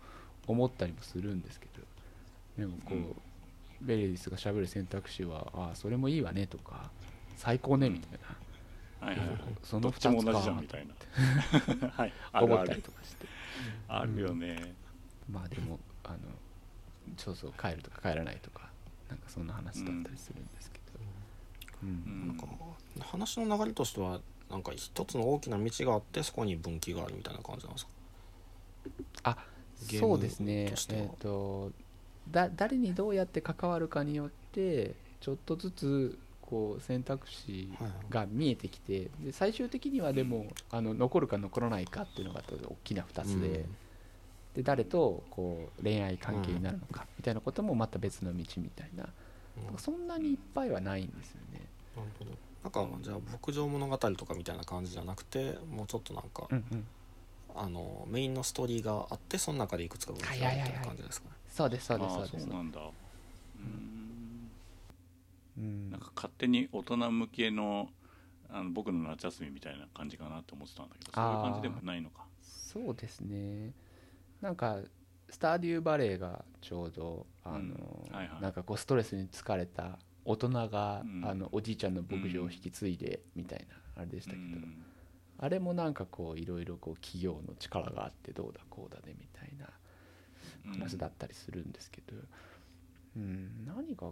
[0.52, 1.82] 思ったりもするんですけど
[2.58, 3.16] でもこう、うん。
[3.80, 6.90] ベレディスがしゃべる選択肢はああそれもいいわねとか
[7.36, 8.18] 最高ねみたい
[9.00, 9.38] な、はいはいはい。
[9.62, 10.86] その2つどっちも同じかじゃんみたい
[11.80, 11.88] な。
[11.94, 13.26] はいある思ったりとかして。
[13.86, 14.74] あるよね。
[15.30, 16.18] まあでもあの
[17.16, 18.68] そうそう帰るとか帰らないとか
[19.08, 20.84] なんかそんな話だったりするんですけど、
[21.84, 21.88] うん。
[21.88, 22.28] うん。
[22.28, 22.46] なんか
[23.00, 24.20] 話の流れとしては
[24.50, 27.86] なんか一つの大きな道があってそこに分岐があるみたいな感じなんです
[29.22, 29.38] か？
[29.86, 30.74] ゲームそうですね。
[30.90, 31.72] えっ、と
[32.30, 37.70] だ誰にどうやって関わるかによってちょっとずつこう選択肢
[38.08, 43.66] が見えてきてで最終的にはでもあの残るか残らないかっていうのが大きな2つで,、
[44.54, 49.08] で誰とこう恋愛関係になるのかみたいなこともまた別の道みたいな、
[49.72, 49.78] うん。
[49.78, 51.66] そんなにいっぱいはないんですよね。
[51.96, 52.30] なるほど。
[52.62, 56.86] なんかじゃあ牧場物語とかみたいな感じじゃなくてもうちょっとなんか、うんうん、
[57.60, 61.34] あのメインのストーリーがあってその中でいくつか分岐があるみたいな感じですかね。
[61.48, 62.38] そうですそうですそうです。
[62.44, 62.80] そうなんだ。
[62.80, 62.82] う
[63.60, 64.50] ん。
[65.58, 65.90] うん。
[65.90, 67.88] なんか勝手に大人向けの
[68.48, 72.22] あの僕の夏休みみたいな感じかなって思ってたんだけどそういう感じでもないのか。
[72.42, 73.72] そうですね。
[74.40, 74.78] なんか
[75.28, 78.14] スターデューバレーがちょうどあの、うん。
[78.14, 78.42] はいはい。
[78.42, 81.26] なんかこうストレスに疲れた大人が、うん。
[81.26, 84.84] あのおじいちゃんの牧場を引き継いでみたいなあれでしたけど、うん
[85.38, 89.68] あれもなんかこういろいろこう企業の力があってどうだこうだねみたいな
[90.72, 92.16] 話だったりするんですけど、
[93.16, 94.08] うん、何が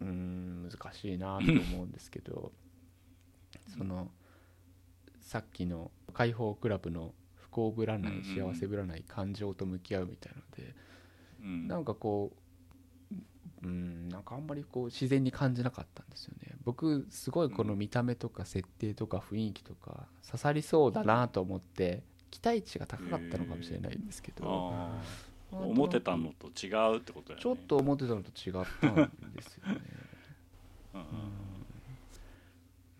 [0.00, 2.50] うん難しいなと思うんですけど
[3.76, 4.10] その
[5.20, 10.74] さっきの解放クラブの不幸ぶらない幸せぶらない感情と向き合うみたいので
[11.42, 11.68] うん。
[11.68, 12.41] なんかこう
[13.64, 16.54] うんなんかあんまりこう自然に感じなかったんですよね。
[16.64, 25.02] 僕すごいこの見た目とか設定とか雰囲気とか刺さりそうだなと思って期待値が高かったのかもしれないんですけど、あ
[25.52, 25.68] あなん。
[25.68, 27.42] となく思ってたのと違うってことだよね。
[27.42, 29.80] ちょっと思ってたのと違ったんですよね。
[30.94, 31.00] うん。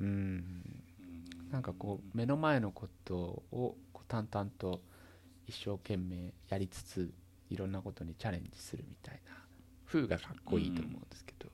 [0.01, 0.07] うん。
[0.09, 0.83] うん。
[1.51, 3.77] なんかこう目の前のことを
[4.09, 4.81] 淡々と
[5.47, 7.13] 一生懸命やりつつ
[7.51, 9.42] いろんなことにチャレンジするみたいな
[9.93, 11.51] 風がかっこいいと思うんですけど、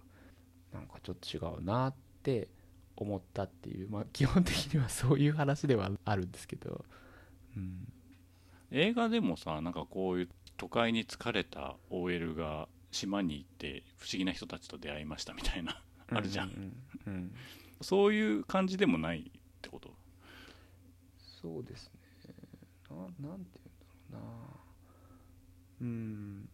[0.72, 2.48] なんかちょっと違うなって
[2.96, 6.84] 思ったっていうまあ基本的にはそういう話ではあるんですけど、
[7.56, 7.92] うん、
[8.70, 16.54] 映画でもさなんかこういう都会に疲れた OL が島に行って不思議な人たちと出会いましたみたいなあるじゃん、うん。
[16.54, 16.72] うん
[17.06, 17.14] うん。
[17.14, 17.32] うん。
[17.80, 19.22] そういう感じでもないっ
[19.62, 19.90] てこと？
[21.42, 22.00] そうですね。
[22.90, 23.60] ななんて
[24.10, 24.20] 言うんだろうな。
[25.82, 26.48] うん。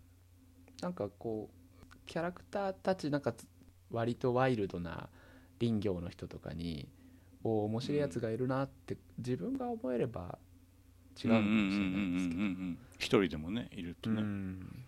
[0.82, 1.54] なんかこう
[2.06, 3.46] キャラクターたちなんかつ
[3.90, 5.08] 割とワイルドな
[5.60, 6.88] 林業の人とかに
[7.42, 10.38] お面白いやつがいるなって自分が思えれば
[11.22, 12.40] 違うのかもしれないですけど
[12.98, 13.68] 一人でもね。
[13.72, 14.84] いるとね、うん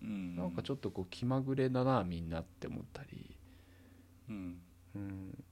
[0.00, 3.36] うんなんかちょっとこう気まぐれだなみんなって思ったり、
[4.28, 4.60] うん。
[4.94, 5.44] うん、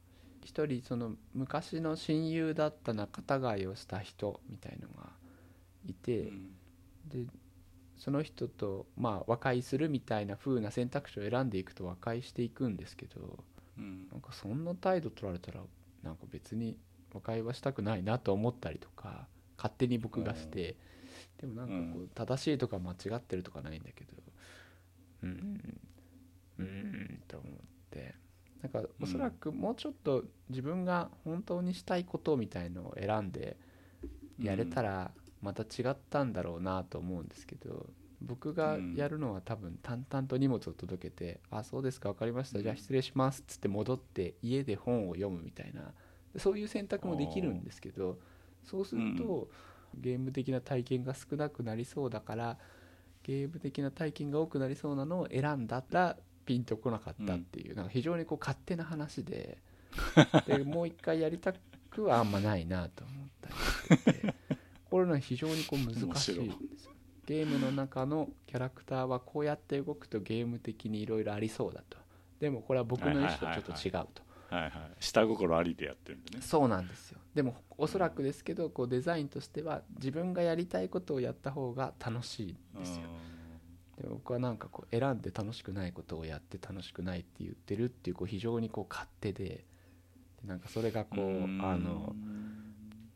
[0.44, 3.22] 一人その昔の親友だった仲
[3.56, 5.10] 違いをした人みたいのが
[5.84, 6.50] いて、うん。
[7.08, 7.24] で
[7.98, 13.44] その人とまあ和解するみたいな風な選択肢を選んでいくと和解していくんですけど
[13.78, 14.08] うん。
[14.10, 15.60] なんかそんな態度取られたら
[16.02, 16.76] なんか別に
[17.12, 19.26] 和解はしたくないなと思ったりとか
[19.56, 20.76] 勝手に僕がして
[21.38, 24.12] でもなんかこうう正しいとか間違ってるとかないんだけど
[25.22, 25.80] うん
[26.58, 27.52] うんと思っ
[27.90, 28.14] て
[28.62, 33.56] なんかおそらくもうちょっと自分が本当にしたいことみたいのを選んで
[34.40, 35.10] やれたら
[35.42, 37.86] また違ったんだろうなと思うんですけど
[38.22, 42.62] 僕がやるのは多分淡々と荷物を届けて「あそうですか分かりました。
[42.62, 45.92] じゃあ失礼します」っつって戻って家で本を読むみたいな
[46.38, 48.18] そういう選択もできるんですけど
[48.64, 49.48] そうすると
[49.94, 52.58] ゲーム的な体験が少なくなりそうだから
[53.22, 59.58] ゲーム的な体験が多くなりそうなのを選んだらピンとこなかったっていうなんか非常にこう勝手な話で
[60.46, 61.52] でもう一回やりた
[61.90, 63.54] くはあんまないなと思ったり
[63.98, 64.34] してて
[64.90, 66.92] これのは非常にこう難しいんですよ。
[67.26, 71.98] ゲームの中のキャラクターはこうやって動くとゲーム的にいろいろありそうだと。
[72.38, 74.26] でもこれは僕の意思とちょっと違うと。
[74.48, 76.42] はいはい下心ありでやってるんでね。
[76.42, 77.18] そうなんですよ。
[77.34, 83.06] でもおそらくですけどこうデザインとしては自分がやりたいことをやった方が楽しいんですよ。
[83.98, 89.64] で僕はなんかこう選んで楽しくないことをやって楽しくないって言ってるっていうこう非常にこう勝手でで
[90.44, 91.60] なんかそれがこううん。
[91.64, 92.14] あの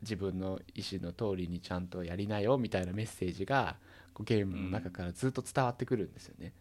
[0.01, 3.75] 自分の意思の通りにちゃんとやりなよみたいなメッセージが
[4.13, 6.53] こうゲームの中からずっと伝わってくるんですよね。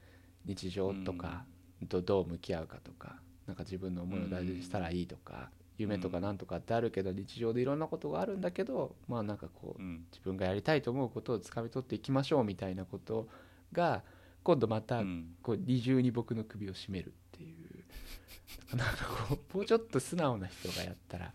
[0.44, 1.44] 日常とか
[1.88, 3.16] とどう向き合うかとか
[3.46, 10.04] なんか自分の思いを大事にしたらいいとか夢とかなんとかってあるけど日常でいろんなことがあるんだけどまあなんかこううん。
[10.12, 13.28] 自分がやりたいと思うことをつかみ取っていきましょうみたいなこと
[13.72, 14.02] が
[14.42, 15.34] 今度またうん。
[15.42, 18.76] こう二重に僕の首を絞めるっていう。
[18.76, 21.32] なんかこうもうちょっと素直な人がやったら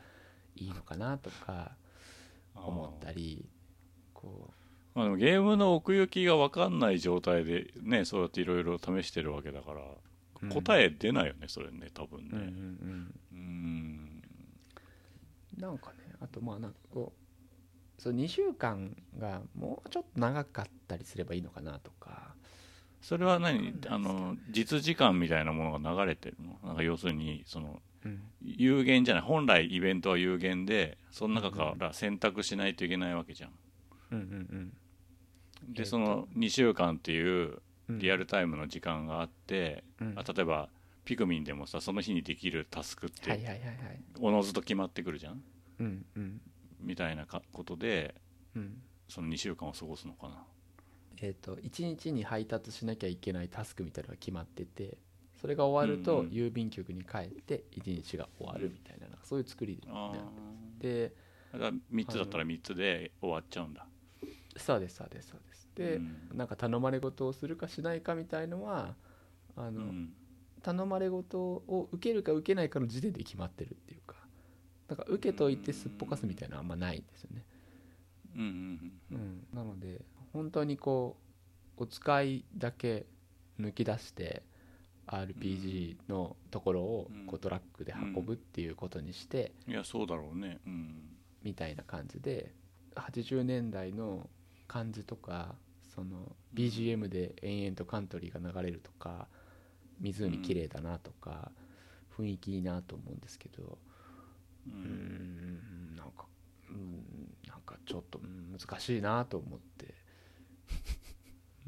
[0.56, 1.76] いいのかなとか
[2.56, 3.46] 思ったり
[4.14, 4.50] こ
[4.94, 9.82] まあでもゲームの奥行きが分かんない状態でねそうやっていろいろ試してるわけだから、
[10.44, 13.14] う、答え出ないよねそれね多分うんうんねうん。
[13.34, 14.22] うん。
[15.58, 22.34] なんかねあとまあなんかこうそう2週間がもうちょっと長かったりすればいいのかなとか。
[23.02, 23.58] それは何？
[23.58, 26.58] わかんないですけどあの実時間みたいなものが流れてるの？
[26.68, 27.80] なんか要するにそのうん
[28.42, 33.52] 有限じゃない本来イベントは有限でその中から選択しないといけないわけじゃん。
[34.12, 34.76] うんうんえーと
[35.68, 40.14] でその2週間っていううんリアルタイムの時間があって、うん。
[40.18, 40.70] あ例えば
[41.06, 43.40] ピクミンでもさその日にできるタスクって
[44.20, 45.44] おのずと決まってくるじゃん。
[45.80, 46.42] うんうん。
[46.82, 48.16] みたいなかことで
[48.56, 48.82] うん。
[49.08, 50.44] その2週間を過ごすのかな。
[51.22, 54.98] えー、と1日に配達しなきゃいけないタスクみたいなのが決まってて
[55.46, 60.12] それが終わると郵便局に帰って1日が終わるみたいななんかそういう作りで,、あ
[60.80, 61.14] で
[61.54, 63.86] あだから3つだったら3つで終わっちゃうんだ。
[64.58, 65.70] そうですそうですそうです。
[65.76, 66.30] で、うん。
[66.34, 68.96] なんか頼まれ事をするかしないかみたいのは
[69.56, 70.14] あの、うん。
[70.64, 74.16] 頼まれ事を受けるか受けないかの時点で決まってるっていうか
[74.88, 77.44] だから受けといてすっぽかすみたいなのはあんまないんですよね、
[78.36, 78.92] うんうん。
[79.12, 80.02] うん、なので
[80.34, 81.18] 本当にこ
[81.78, 83.06] うお使いだけ
[83.60, 84.42] 抜き出して
[85.08, 87.26] RPG のところをうん。
[87.26, 89.74] こうトラックで運ぶっていうことにしてうん。
[89.74, 90.60] いやそうだろうね。
[90.66, 90.96] うん。
[91.44, 92.54] みたいな感じで
[92.96, 94.30] 80年代の
[94.68, 95.56] 感じとか
[95.94, 99.28] その BGM で延々とカントリーが流れるとか
[100.00, 101.52] 湖綺麗だなとか
[102.18, 103.78] 雰囲気いいなと思うんですけど
[104.68, 106.26] うんなんか
[106.70, 107.04] うん
[107.48, 109.94] なんかちょっとうん難しいなと思って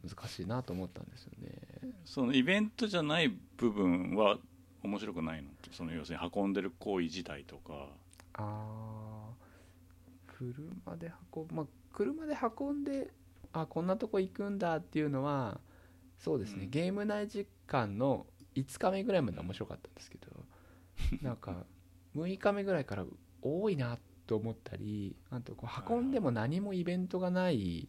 [0.03, 1.49] 難しいなと思ったんですよね
[2.05, 4.37] そのイベントじゃない部分は
[4.83, 5.49] 面白くないの？
[5.71, 7.89] その要するに運んでる行為自体とか。
[8.33, 9.47] あー。
[10.37, 13.11] 車で運ぶまあ車で運んで
[13.53, 15.59] あこんなとこ行くんだっていうのは
[16.19, 16.69] そうですね、うん。
[16.69, 20.27] ゲーム内時間の5日目ぐらいまでは面白かったんですけど
[21.21, 21.65] なんか
[22.15, 23.05] 6日目ぐらいから
[23.41, 23.97] 多いな
[24.27, 27.87] と思ったりあとこう運んでも何もイベントがない。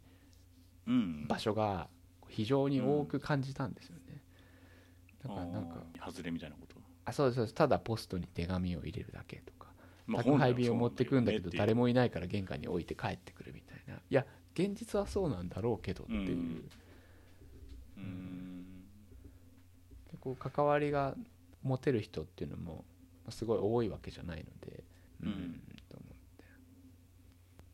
[0.87, 1.27] うん。
[1.29, 1.89] 場所が
[2.29, 4.23] 非常に多く感じたんですよね、
[5.23, 6.77] だからなんか外れみたいなこと。
[7.05, 7.55] あそうですそうです。
[7.55, 9.69] ただポストに手紙を入れるだけとか。
[10.07, 13.95] まあ宅配便を持ってくんだけど誰ももいないから玄関に置いて帰ってくるみたいな。
[13.95, 16.71] いや現実はそうなんだろうけどっていう、うん。
[17.97, 18.65] うん。
[20.11, 21.15] でこう関わりが
[21.63, 22.85] 持てる人っていうのも
[23.25, 24.85] まあすごい多いわけじゃないので。
[25.23, 25.63] うん。
[25.89, 26.07] と思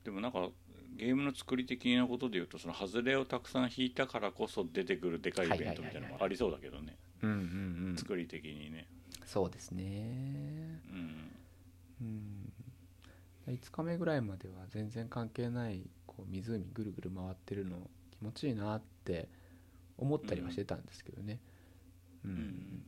[0.05, 0.49] でもなんか
[0.97, 7.36] ゲゲームの作り的なことでいうとその外れをたくさん引いたからこそ出てくるでかいイベントみたいなのもありそうだけどね、うんうん
[7.90, 7.97] うん。
[7.97, 8.86] 作り的にね。
[9.26, 9.82] そうですね。
[10.90, 11.30] うん。
[12.01, 12.53] うん。
[13.49, 19.28] 5日目ぐらいまでは全然関係ないこう湖ぐるぐる回ってるの気持ちいいなって
[19.99, 21.40] 思ったりはしてたんですけどね。
[22.24, 22.84] うん、うん。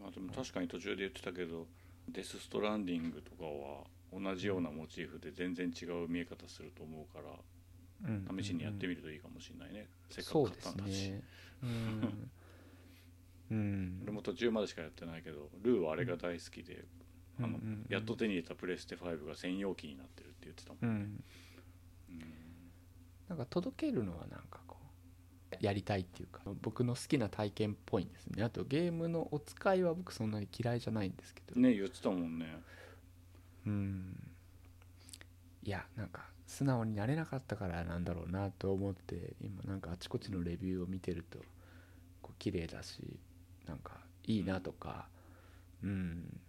[0.00, 1.66] まあでも確かに途中で言ってたけど
[2.08, 7.30] デス・ストランディングとかは同じようなモチーフで全然違う見え方すると思うから
[8.04, 11.22] うん試しにやってみるといいかもしれないね、せっかく買ったんだし、ね。
[11.62, 12.30] うん、
[13.50, 16.84] うん、俺も途中までしかやってないけどルーはあれが大好きで、
[17.40, 21.24] あのやっと手に入れたプレステ5が専用機になってるって言ってたもん、うん。
[22.10, 22.22] うん。
[23.28, 24.76] なんか届けるのはなんかこ
[25.52, 28.42] うやりたいっていうか僕の好きな体験っぽいんですね。
[28.42, 31.60] あとゲームのお使いは僕そんなに嫌いじゃないんですけど。
[31.60, 32.60] ね言ってたもんね
[33.66, 34.32] うん。
[35.62, 41.38] いやなんか素直になれなかったからなんだろうなと思って今なんかあちこちのレビューを見てると
[42.22, 43.18] こう綺麗だし
[43.66, 45.08] なんかいいなとか
[45.82, 46.40] うん。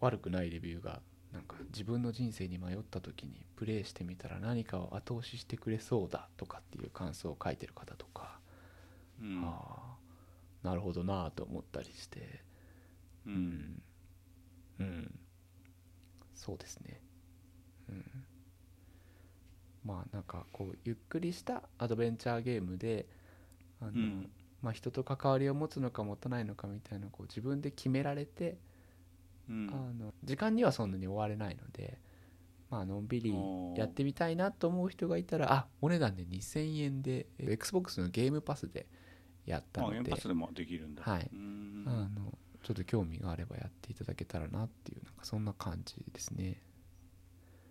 [0.00, 1.00] 悪くないレビューが
[1.32, 8.38] なんか自分の人生に迷った時にプレイしてみたら何かを後押ししてくれそうだとかっていう感想を書いてる方とか、
[9.20, 9.42] うん。
[9.44, 9.96] あ
[10.64, 12.42] あなるほどなと思ったりして
[13.26, 13.82] ううんん、
[14.80, 15.18] うん、
[16.34, 17.00] そうですね、
[17.88, 18.04] うん、
[19.84, 23.06] まあなんかこうゆっくりしたアドベンチャーゲームで
[23.80, 24.30] あの、うん。
[24.62, 28.58] まあ、人と関わりを持つのか持たないのかみたいなこう自分で決められて、
[29.48, 29.70] うん。
[29.70, 31.98] あの時間にはそんなに追われないので、
[32.70, 33.32] まあのんびり
[33.76, 38.86] やってみたいなと思う人がいたらあお値段で2000円でえ XBOX のゲームパスで
[39.44, 41.02] やったあので原発でもできるんだ。
[41.04, 41.30] はい。
[41.32, 41.84] うん。
[41.86, 42.36] あの
[42.66, 46.60] ちょっと興味があればやっていただけたらなっていうなんかそんな感じですね。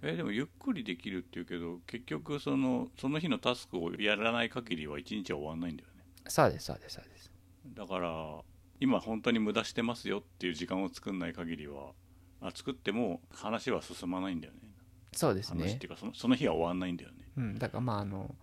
[0.02, 6.04] えでもゆっくりできるっていうけど結局そのその日のタスクをやらない限りは一日は終わんないんだよね。
[6.30, 7.30] そうですそうですそうです。
[7.74, 8.42] だから
[8.80, 11.92] 今本当に無駄してますよっていう時間を作んない限りは
[12.40, 14.60] あ作っても話は進まないんだよね。
[15.12, 15.64] そうですね。
[15.64, 17.18] 話っていうかそのその日は終わんないんだよね。
[17.36, 18.34] うんだからまああの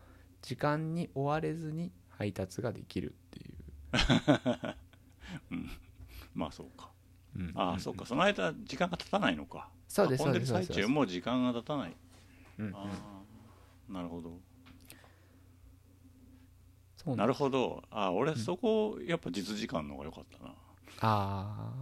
[0.43, 3.55] 時間に追われずに配達ができるっていう、
[5.51, 5.71] うん
[6.35, 6.91] まあそうか。
[7.37, 8.05] うんああそうか。
[8.05, 9.69] その間時間が経たないのか。
[9.89, 11.97] そうですでるそうです最中も時間が経たない。
[12.73, 12.87] あ
[13.91, 14.39] あなるほど。
[16.97, 17.83] そうなるほど。
[17.91, 20.55] ああ俺そこやっぱ実時間の方が良かったな。
[21.01, 21.73] あ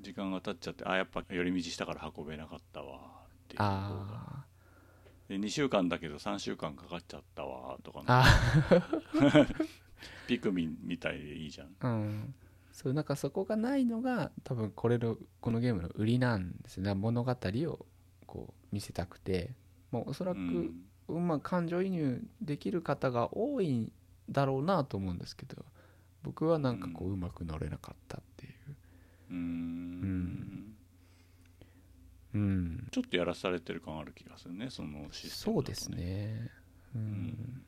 [0.00, 3.58] 時間が経っちゃってあやっぱ寄り道したから運べなかったわってい
[5.38, 8.02] うで2週間だけど3週間かかっちゃったわとか
[10.26, 11.68] ピクミンみたいでいいじゃん。
[11.68, 12.34] ーうん
[12.74, 17.86] そうなんかそこがないのが多分これのこのゲームの売りなんですね物語を
[18.26, 19.54] こう見せたくて。
[19.92, 20.38] もうおそらく、
[21.08, 21.28] うん。
[21.28, 23.92] まあ、感情移入できる方が多いん
[24.28, 25.64] だろうなと思うんですけど。
[26.24, 28.52] 僕はなんかこううまく乗れなかったっていう。
[29.30, 30.74] うーん。
[32.34, 32.88] うん。
[32.90, 36.50] ちょっとやらされてる感ある気がするねそのシステムだとそうですね。
[36.96, 37.62] うん。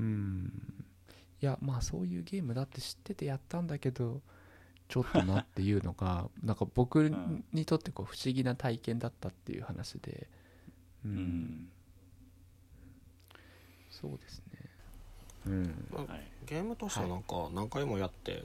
[0.00, 0.71] うん
[1.42, 4.20] いやまあそういうゲームだって知っててやったんだけど
[4.88, 7.44] ちょっとなっていうのが なんか僕ん。
[7.52, 10.28] にとってこう不思議な体験だったっていう話で
[11.04, 11.20] ううん。
[11.20, 11.68] ん
[13.90, 14.58] そうですね。
[15.46, 15.88] うん。
[15.94, 16.32] はい。
[16.46, 18.44] ゲームとしてはなんか何回もやって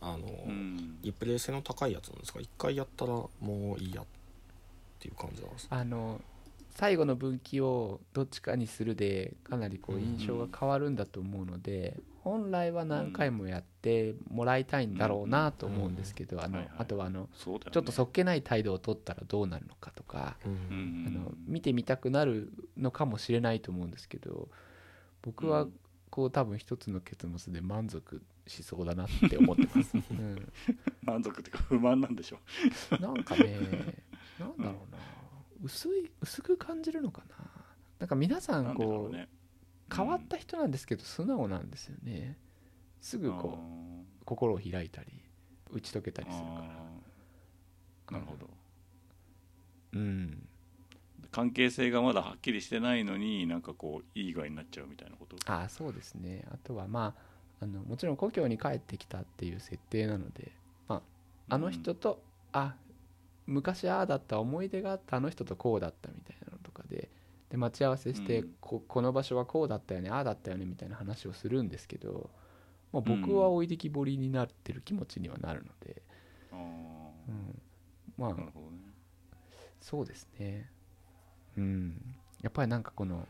[0.00, 0.98] あの、うん。
[1.02, 2.40] リプレイ性の高いやつなんですか？
[2.40, 3.30] 一回やったらも
[3.78, 4.06] ういいやっ
[4.98, 5.76] ていう感じなんですか？
[5.76, 6.20] あの
[6.78, 24.48] 最後の分岐をどっちかにするでかなりこう印象が変わるんだと思うので、本来は何回もやってもらいたいんだろうなと思うんですけど、あのあとはあのちょっとそっけない態度を取ったらどうなるのかとか、あの見てみたくなるのかもしれないと思うんですけど
[25.22, 25.66] 僕は
[26.10, 30.52] こう多分一つの結末で満足しそうだなって思ってます、 うん、
[31.02, 32.38] 満足っていうか不満なんでしょ
[33.00, 33.56] なんかね
[34.38, 35.17] なんだろうな
[35.62, 37.36] 薄い薄く感じるのかな？
[38.00, 39.28] なんか皆さなんこううね
[39.94, 42.36] 変わった人なんですけど素直なんですよね。
[43.00, 45.08] すぐこう心を開いたり
[45.70, 46.50] 打ち解けたりするか
[48.10, 48.18] ら。
[48.18, 48.48] なるほど。
[49.94, 50.46] うん。
[51.30, 55.36] 関係性がまだはっきりしてないのになんかこういい具合になっちゃうみたいなこと？
[55.50, 56.44] ああそうですね。
[56.50, 57.14] あとはま
[57.60, 60.52] ああのもちろん故郷に帰ってきたっていう設定なので、
[60.86, 61.02] ま
[61.48, 62.74] あ、あの人と、あ
[63.48, 67.08] 昔ああだった思い出があったあの人とこうだったみたいなのとかで
[67.48, 68.50] で待ち合わせして、うん。
[68.60, 72.28] ここの場所はこうだったよねああだったよねみたいな話をするんですけど、
[72.92, 76.02] まあ、僕は置いてきぼりになってる気持ちにはなるので、
[76.52, 77.62] あうん。
[78.18, 78.30] まあ。
[78.30, 78.76] あなるほどね。
[79.80, 80.70] そうですね。
[81.56, 82.16] うん。
[82.42, 83.26] やっぱりなんかこの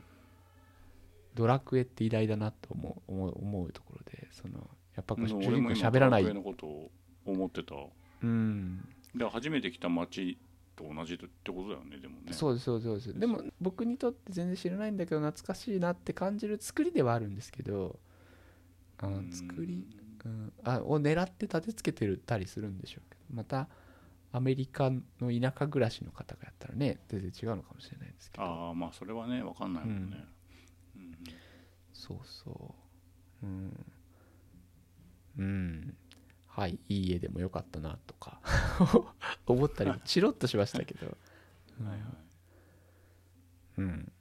[1.34, 6.90] ドラクエって偉大だなと思う思う思うところでそのやっぱこう主人公喋らない俺も今ドラクエのことを
[7.24, 7.76] 思ってた。
[8.22, 10.38] うんで初めて来た街
[10.76, 12.32] と同じってことだよねでもね。
[12.32, 13.18] そうですそうですそうです。
[13.18, 17.98] でも僕にとって全然知らないんだけど懐かしいなって感じる作りではあるんですけど
[18.98, 19.32] あのうん。
[19.32, 19.86] 作り、
[20.24, 23.68] うん、あを狙って立てつけてるたりするんでしょうけどまた
[24.30, 28.44] アメリカの田舎暮らしの方がやったらね全然違うのかもしれないですけど。
[28.44, 30.24] ああまあそれはね分かんないもんね、
[30.96, 31.14] うん。
[31.92, 32.74] そうそ
[33.42, 33.46] う。
[33.46, 33.86] うん。
[35.38, 35.96] うん
[36.58, 38.40] はいいい絵でもよかったなとか
[39.46, 41.06] 思ったりもチロッとしましたけど。
[41.06, 42.00] はいはい。
[43.78, 44.12] うん。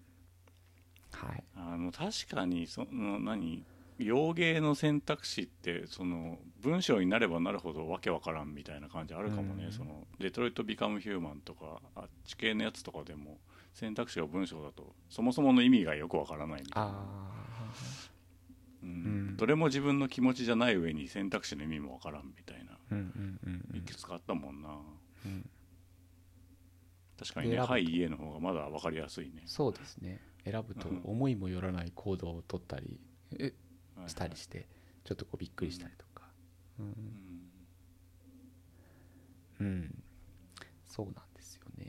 [1.13, 1.43] はい。
[1.55, 3.65] あの確かにその何
[3.97, 9.71] 洋芸の選択肢ってその文章になればなるほどわけわからんみたいな感じあるかもね、うん。
[9.71, 13.39] そのデトロイト・ビカム・ヒューマンとかあっち系のやつとかでも
[13.73, 18.06] 選択肢が文章だとそもそもの意味がよくわからないみたいな、あ
[19.37, 22.73] どれも自分の気持ちじゃない上に選択肢の意味もわからんみたいな。
[22.73, 23.77] あうんうんうんうん。
[23.77, 24.69] いくつかあったもんな、
[25.25, 25.49] うん。
[27.19, 27.71] 確かにね「で選ぶと。
[27.73, 29.43] はい家」の方がまだわかりやすいね。
[29.45, 30.21] そうですね。
[30.43, 32.99] 選ぶとうん思いもよらない行動を取ったり
[34.07, 34.67] したりして
[35.03, 36.31] ちょっとこうびっくりしたりとか。
[36.79, 37.51] ううんん、
[39.59, 40.03] うん、
[40.85, 41.85] そうなんですよね。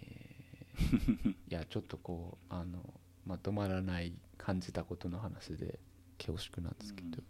[1.49, 5.78] いやちょっとこうあのまとまらない感じたことの話で
[6.19, 7.23] 恐縮なんですけど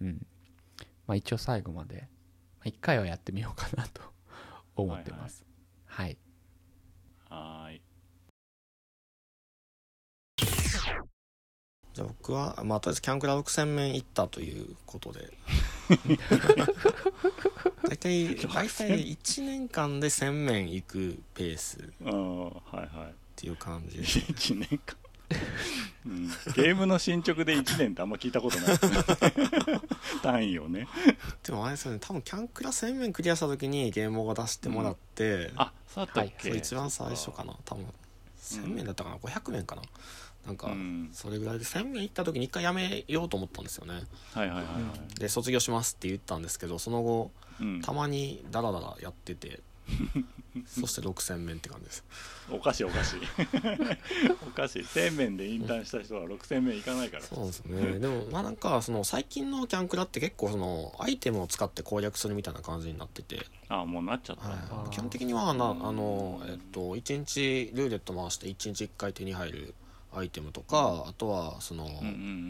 [0.00, 0.26] うん、
[1.06, 2.08] まあ一応最後まで、
[2.58, 4.02] まあ、1回はやってみようかなと
[4.76, 5.44] 思ってます。
[5.86, 6.16] はい。
[7.28, 7.82] はーい。
[11.92, 15.32] じゃあ僕は、まあ、とりあえずキャンクラ6戦目行ったということで。
[17.88, 23.14] 大体大体1年間で1000面行くペースっああはいはい。
[23.34, 24.04] ていう感じで。
[24.06, 25.09] 1年間、うん、
[26.56, 28.66] ゲームの進捗で1年ってあんま聞いたことない。
[28.68, 28.96] ですね
[30.22, 30.88] 単位をね。
[31.42, 37.54] でもあれですよね多分キャンクラ1000面クリアした時にゲームを出してもらって、あそうだったっけ、一番最初かな。
[37.64, 37.86] 多分。
[38.42, 39.82] 1000面だったかな、500面かな？
[40.46, 41.10] なんか、うん。
[41.12, 43.94] それぐらいで1000面行った時に一回やめようと思ったんですよね。
[44.32, 44.70] はいはいはいは
[45.16, 47.82] い、で卒業しますって言ったんですけどその後うん。
[47.82, 49.60] たまにダラダラやってて
[50.66, 52.04] そして6000面って感じです。
[52.50, 53.20] おかしいおかしい。
[54.46, 54.82] おかしい。
[54.82, 57.22] 1000面で引退した人は6000面いかないから。
[57.22, 57.98] そうですよね。
[57.98, 64.58] でもまあなんかその最近のキャンクラって結構そのアイテムを使って攻略するみたいな感じになってて、あもうなっちゃった、はい。
[64.58, 64.90] あー。
[64.90, 69.74] 基本的にはなあの、えっと、1日ルーレット回して1日1回手に入る
[70.12, 71.88] アイテムとかあとはその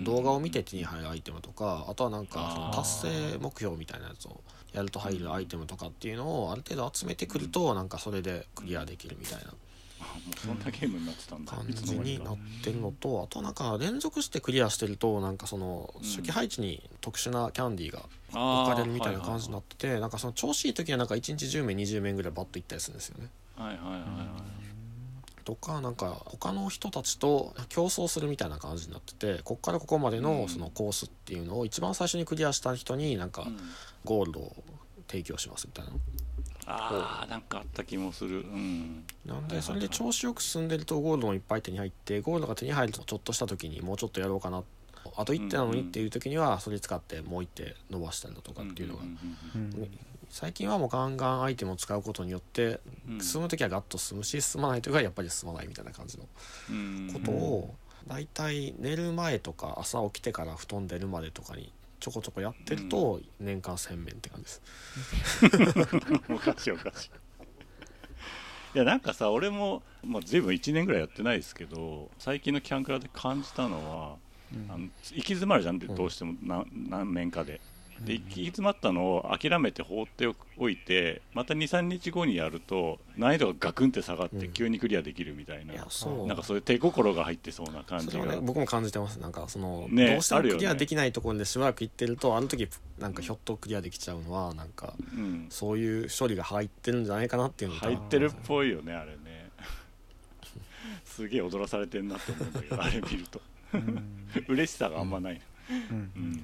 [0.04, 2.76] 動画を見て手に入るアイテムとかあとはなんかそのあー。
[2.76, 2.88] 達
[3.32, 4.40] 成目標みたいなやつを
[4.72, 9.54] やると入るアイテムとかっていうのをある程度集めてくるとなんかそれでクリアできるみたいな
[10.00, 11.52] あもうそんなゲームになってたんだ。
[11.52, 16.02] 感じになってるのとあとはなんか連続してクリアしてるとなんかそのうん。
[16.02, 18.00] 初期配置に特殊なキャンディーが
[18.32, 23.28] 置かれるみたいな感じになっててなんかその調子いい時はなんか1日10面20面ぐらいバッといったりするんですよね。
[23.56, 24.00] はいはいはいはい
[25.44, 30.22] とかなんか他の人たちと競争するみたいな感じになっててこっからここまでうん。
[30.24, 33.58] のそのコースっていうのを一番最初にクリアした人になんかうん。
[34.04, 34.56] ゴールドを
[35.08, 35.92] 提供しますみたいな。
[36.66, 38.40] あーなんかあった気もする。
[38.40, 39.04] うん。
[39.26, 44.62] なんでそれで調子よく進んでるとゴールドもいっぱい手に入ってゴールドが手に入るとちょっとした時にもうちょっとやろうかな。
[45.16, 49.02] あと1手なのにっていう時にはそれ使ってもう1手伸ばしたりだとかっていうのが
[50.30, 52.80] 最近はもうガンガンアイテムを使うことによって
[53.20, 56.24] 進む時はガッと進むし進まない時はやっぱり進まないみたいな感じの
[56.70, 57.10] うん。
[57.12, 57.74] ことを
[58.06, 64.62] 大体寝る前とか朝起きてから布団出るまでとかにちょこちょこやってると年間1000面って感じです。
[66.32, 67.10] おかしいおかしい。
[68.76, 74.16] いやなんかさ俺も、まあ、随分1年ぐらいやってないですけど最近のキャンクラで感じたのは、
[74.68, 77.60] あの行き詰まるじゃんってどうしても何,、何面かで。
[78.04, 80.26] で行き詰まったのを諦めて放って
[80.56, 84.52] おいてまた23日後にやると難易度がガクンって下がってうん。
[84.52, 86.26] 急にクリアできるみたいな、いやそう。
[86.26, 89.18] なんかそういう手心が入ってそうな感じが、それはね僕も感じてます。
[89.20, 99.50] なんかその、ねどうしてもクリアできないところでしばらく行ってるとある時なんかひょっとクリアできちゃうのはなんかうん、そういう処理が入ってるんじゃないかなっていうのと入ってるっぽいよねあれね。
[101.04, 103.42] すげえ踊らされてんなって思うんだけどあれ見ると。
[103.74, 104.26] うん。
[104.48, 105.34] 嬉しさがあんまない。
[105.34, 105.40] の、
[105.90, 106.12] うん。
[106.16, 106.42] うん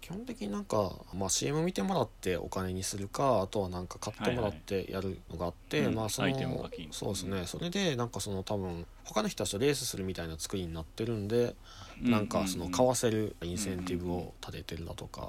[0.00, 5.94] 基本的になんか、まあ、CM 見てもらってお金にするかあとはなんか買ってもらってやるのがあって、はいはい。
[5.94, 7.42] まあその課金そうですね。
[7.46, 11.54] それでなんかその多分他の人たちとレースするみたいな作りになってるんで、
[12.00, 15.28] なんかその買わせるインセンティブを立ててるだとか、うん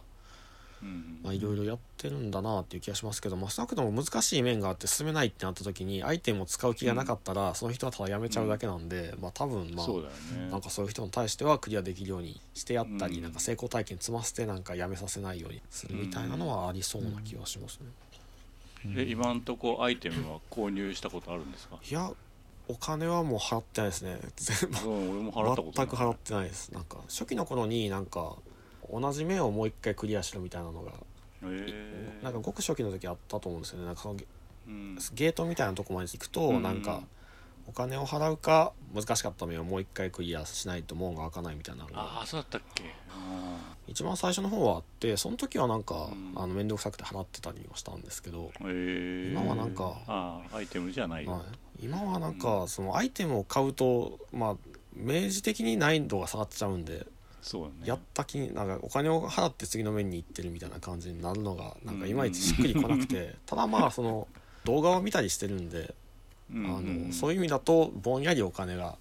[1.24, 9.94] まあいろいろやってるんだなっていう気がしますけど、まあ、少なくとも難しい面があって進めないってなった時にアイテムを使う気がなかったら、その人はただやめちゃうだけなんで、まあ多分まあね。
[10.52, 13.24] なんかそういう人に対してはクリアできるようにしてやったり、うん。
[13.24, 18.96] なんか成功体験積ませてなんかやめさせないようにするみたいなのはありそうな気がしますね。
[18.96, 21.78] で今んとこアイテムは購入したことあるんですか？
[21.84, 22.12] いや
[22.70, 24.20] お金はもう払ってないですね。
[24.36, 24.78] 全部。
[24.78, 26.74] そう俺も払ったこと全く払ってないです。
[26.74, 28.36] なんか初期の頃になんか
[28.92, 30.96] 同じ目をもう一回クリアしろみたいなのが、へ
[31.44, 33.86] えなんかごく初期の時あったと思うんですよね。
[33.86, 34.26] なんかそのゲ
[34.68, 34.96] うん。
[35.14, 37.02] ゲートみたいなとこまで行くと、うんなんか
[37.70, 42.86] お金を払うか難しかった目をもう一回クリアしないと門が開かないみたいなのがああそうだったっけ？
[43.10, 43.58] あ
[43.90, 46.32] 一番最初の方はあってその時はなんか、うん。
[46.38, 51.26] あの面倒くさくて払ってたりはしたんですけど、え今はなんかアイテムじゃない。
[51.26, 51.44] は
[51.82, 54.56] い、今はなんかそのアイテムを買うとまあ
[54.96, 57.06] 明示的に難易度が下がっちゃうんで
[57.48, 57.74] そうだね。
[57.86, 64.28] やった気になんかお金を払って次の面に行ってるみたいな感じになるのがなんかいまいちしっくりこなくてただまあその
[64.66, 65.96] 動画を見たりしてるんで
[66.54, 66.66] うん。
[66.68, 68.98] あうんのそういう意味だとぼんやりお金が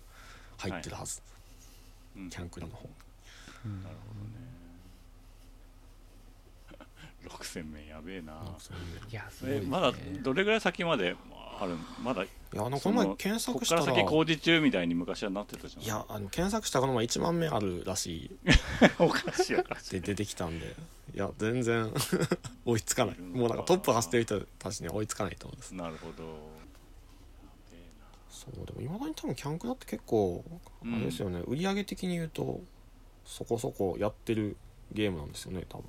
[0.58, 1.20] 入ってるはず、
[2.16, 2.30] うん。
[2.30, 2.88] キャンクラの方
[3.64, 3.82] うん。
[3.82, 4.36] なるほどね。
[7.28, 8.32] 6000面やべえな。
[9.10, 9.66] いやすごいですね。
[9.66, 9.92] えまだ
[10.22, 11.16] どれぐらい先まで
[11.60, 11.76] ある。
[12.02, 13.82] まだいやなんかこそのの前検索したら。
[13.82, 15.82] から先工事中みたいに昔はなってたじゃん。
[15.82, 18.30] いやあの検索したらこの前1万目あるらしい。
[18.98, 19.98] おかしいおかしい。
[19.98, 20.74] って出てきたんで。
[21.14, 21.92] いや全然
[22.64, 23.18] 追いつかない。
[23.18, 25.74] もうなんかトップ走ってる人たちには追いつかないと思うんです。
[25.74, 26.56] なるほど。
[28.30, 30.44] そうでもいまだに多分キャンクラって結構
[30.84, 32.60] うんあれですよね、売り上げ的に言うと
[33.24, 34.56] そこそこやってる
[34.92, 35.84] ゲームなんですよね多分。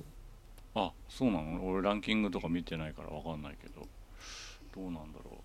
[0.73, 1.67] なあそうなの？
[1.67, 3.85] 俺ランキングとか見てないからわかんないけど。
[4.73, 5.43] どうなんだろ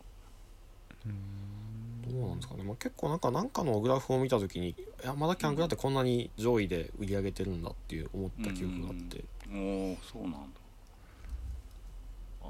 [1.05, 9.23] どうなんですかね、まあ、結構なんかなんかのグラフを見た時にいやまだキャンクラってこんなに上位で売り上げてるんだっていう思った記憶があって、う
[9.55, 10.39] おおそうなんだ。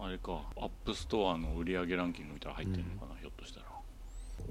[0.01, 0.43] あれか。
[0.57, 3.67] App Store の売り上げランキング見たら入ってるのかな、ひょっとしたら。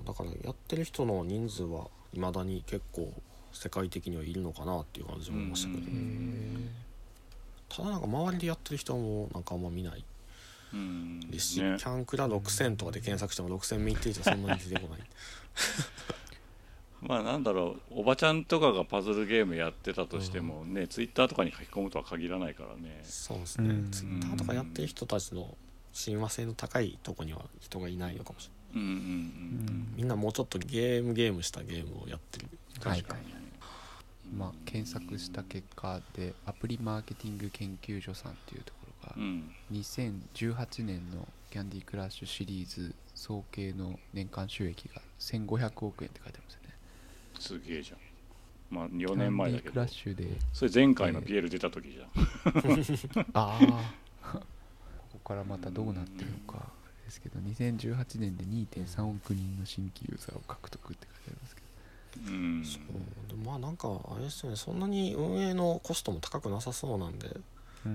[0.06, 3.12] だからやってる人の人数はいまだに結構
[3.52, 6.70] 世界的にはいるのかなっていう感じで思いましたけど、うん。
[7.68, 9.98] ただなんか周りでやってる人もなんかあんま見ない。
[9.98, 10.04] うん
[11.30, 11.76] ですし、ね。
[11.78, 15.00] キャンクラ6000とかで検索しても6000見ってる人そんなに出てこない。
[17.02, 18.02] まあなんだろう。
[18.02, 23.02] おばちゃんとかがパズルゲームやってたとしてもね、ツイッターとかに書き込むとは限らないからね。
[23.04, 23.92] そうですね、うん。
[23.92, 25.58] ツイッターとかやってる人たちの
[25.94, 28.62] 親和性の高いとこには人がいないのかもしれない。
[28.74, 32.48] うんうんうんみんなもうちょっとゲームゲームしたゲームをやってる。
[32.84, 33.02] はい。
[33.02, 33.34] 確かに、
[34.36, 39.52] まあ、検索した結果でアプリマーケティング研究所さんっていうところがうん。
[39.72, 46.70] 2018年のキャンディークラッシュシリーズ総計の年間収益が1500億円って書いてますよね。
[47.40, 47.98] すげえじゃん。
[48.70, 49.72] まあ4年前だけど。
[49.72, 50.40] キャンディークラッシュで。
[50.54, 53.60] それ前回の PL 出た時じゃん、 あ
[54.24, 54.40] あこ
[55.12, 56.72] こからまたどうなってるのか
[57.06, 61.68] ですけど2018年で2.3億人の新規ユーザーを獲得って書いてありますけど。
[62.32, 62.64] うん。
[62.66, 63.38] そう。
[63.38, 64.56] でまあなんかあれですよね。
[64.56, 67.36] そんなに運営のコストも高くなさそうなんで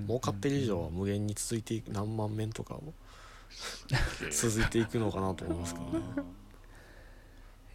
[0.07, 2.83] 儲かってる以上は無限に続いていく何万面とかを
[4.31, 6.01] 続いていくのかなと思いますけどね。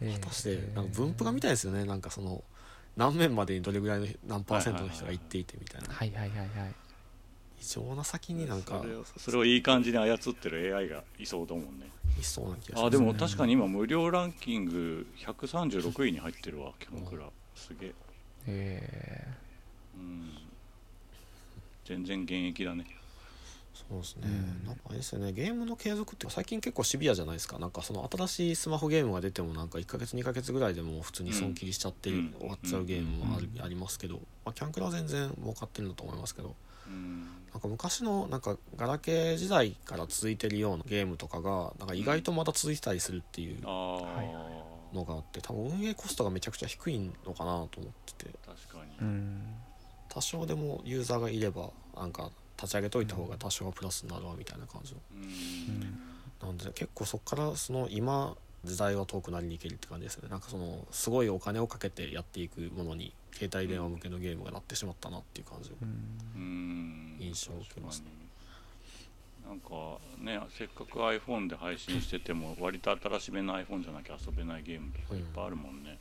[0.01, 1.85] え果たしてなんか分布が見たいですよね。
[1.85, 2.43] なんかその
[2.97, 5.93] 何面までにどれぐらいの何パーセントの人が行っていてみたいな。
[5.93, 6.49] はいはいはいはい。
[7.61, 11.91] 異常な先になんかそれをそれをいい感じに操ってる AI がいそうだもんね。
[12.19, 17.29] いそうな気がしますあでも確かに今無料ランキング136位に入ってるわキャンクラ。
[17.55, 17.93] すげえ。
[18.47, 19.27] え
[19.95, 20.40] うん
[21.91, 22.85] 全然現役だね。
[23.73, 24.27] そうですね、う
[24.63, 25.33] んなんかあれですよね。
[25.33, 27.59] ゲームの継続って最近結構シビアじゃないですか。
[27.59, 33.61] なんかその新しいスマホゲームが出てもなんか1ヶ月2ヶ月ぐらいでもう普通に損切りしちゃって、うん終わっちゃうゲームもある、うん。
[33.61, 34.15] ありますけど、
[34.45, 36.55] まあ、キャンクラは全然儲かってるんだと思いますけど。
[36.87, 37.27] うん。
[37.51, 44.61] なんか昔のなんかガラケー時代から続いてるようなゲームとかがなんか意外とまた続いてたりするっていうああ、はい
[44.95, 48.31] のがあって多分運営コストがめちゃくちゃ低いのかなと思ってて。
[48.45, 49.41] 確かに、ーうん
[50.13, 54.99] 多少でもユーザーがいればなんか立ち上げといた方が多少はプラスになるわみたいな感じの。
[55.15, 56.47] うん。
[56.47, 60.27] なんで結構そこからその今時代は遠くなりにいけるって感じですね。
[60.29, 65.73] なんかそのすごいお金をかけてやっていくものに携帯電話向けのゲームがなってしまったなっていう感じを
[67.19, 68.07] 印象を受けますね。
[69.47, 75.97] なんかねせっかく iPhone で配信してても割と新しめの iPhone じゃなきゃ遊べないゲームとかいっぱいあるもんね、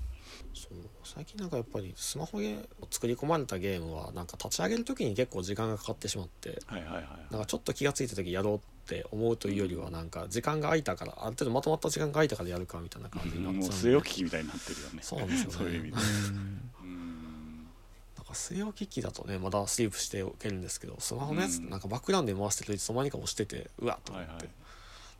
[0.54, 7.04] そう最近なんかやっぱりスマホで作り込まれたゲームはなんか立ち上げる時に結構時間がかかってしまってはいはいはい。
[7.30, 14.98] なんかちょっと気が付いた時やろうって思うというよりはなんか時間が空いたからある程度まとまった時間が空いたからやるかみたいな感じになっもうちゃう据え置き機みたいになってるよね。
[15.02, 15.54] そうなんですよね。
[15.56, 15.96] そういう意味で
[16.82, 17.66] うん
[18.16, 24.48] か据え置き機だとねまだスリープしておけるんですけどスマホのやつうんなんかバックグラウンドで回してるといつの間にか押しててうわっと思ってはいはい。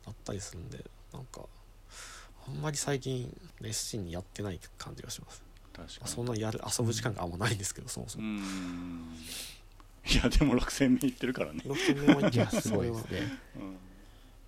[0.07, 0.83] なったりするんで
[2.53, 5.43] あんまり最近熱心にやってない感じがします。
[5.73, 6.07] 確かに。
[6.07, 9.15] そんなやる遊ぶ時間があんまないんですけどそもそうもん。
[10.05, 13.19] いやでも6000名いってるからね、6000年はいいやすごいですね。
[13.55, 13.77] うん。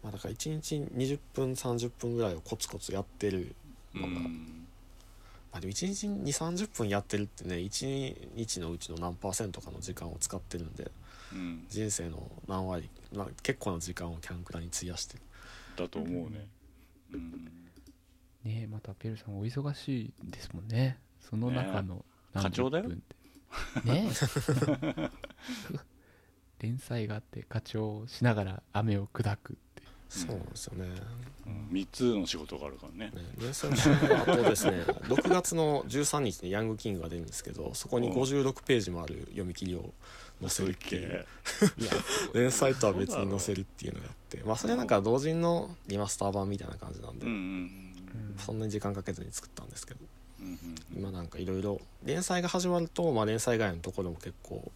[0.03, 3.55] まあだから1日20分30分ぐらいをコツコツやってる
[3.95, 4.65] うのが、ん。
[5.51, 10.91] まあでも1日2 3 0分やってるってね1日のうちの何パーセントかの時間を使ってるんで
[11.31, 11.65] うん。
[11.69, 15.21] 人生の何割な結構な時間をキャンクラに費やしてる。
[15.77, 16.47] だと思うね。
[17.13, 17.62] うん
[18.43, 20.99] ねまたペルさんお忙しいですもんね。
[21.19, 23.15] その中の何課長だよ十分って。
[23.91, 24.09] ね
[26.59, 29.83] 連載があって課長をしながら雨を砕くって。
[30.09, 30.85] そうなんですよね。
[31.47, 31.69] うん。
[31.71, 33.11] 3つの仕事があるからね。
[33.15, 34.71] ね連載の仕事があとですね。
[35.09, 39.93] 6月の13日にヤングキングが出るんですけどそこに56ページもある読み切りを
[40.39, 41.25] 載せるっていう。
[42.33, 44.43] 連載とは別に載せるっていうのがあって。
[44.43, 47.82] まあそれなんか同人のリマスター版みたいな感じなんで、うんうんうん
[48.37, 49.99] そんなに時間かけずに作ったんですけど。
[50.41, 50.57] うんうん
[50.95, 54.71] 今なんかいろいろ連載が始まると、まあ、連載外のところも結構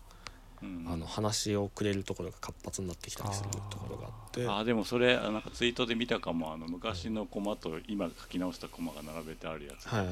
[0.63, 4.47] うんあの話をくれるところが活発になってきたりするところがあって。
[4.47, 10.07] あでもそれあなんかツイートで見たかもあの昔のコマと今書き直したコマが並べてあるやつ、はい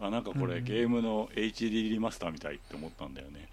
[0.00, 0.64] あなんかこれ、うん。
[0.64, 3.48] ゲームの HD リマスターみたいって思ったんだよね。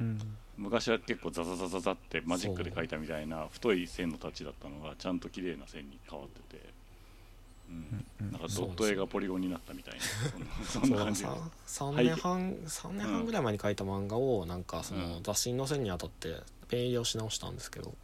[0.00, 0.18] うん。
[0.56, 6.49] 昔は結構ザザザザザってマジックで描いたみたいな太い線のタッチだったのがちゃんと綺麗な線に変わって
[8.20, 10.00] なんかドット絵がポリゴンになったみたいな。
[10.64, 15.22] そんそうな感じが3年半3年半ぐらい前に書いた漫画をなんかそのうん。
[15.22, 16.36] 雑誌に載せるにあたって
[16.68, 17.94] ペン入れをし直したんですけど。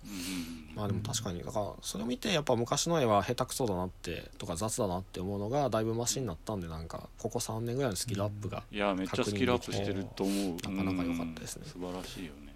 [0.75, 10.57] まあでも確かにだからそれを見てやっぱ昔の絵は下手くそだなってとか雑だなって思うのがだいぶマシになったんでなんかここ3年ぐらいのスキルアップがいやめっちゃスキルアップしてると思う。
[10.71, 11.63] なかなか良かったですね。
[11.67, 11.73] うん。
[11.73, 12.55] 素晴らしいよね。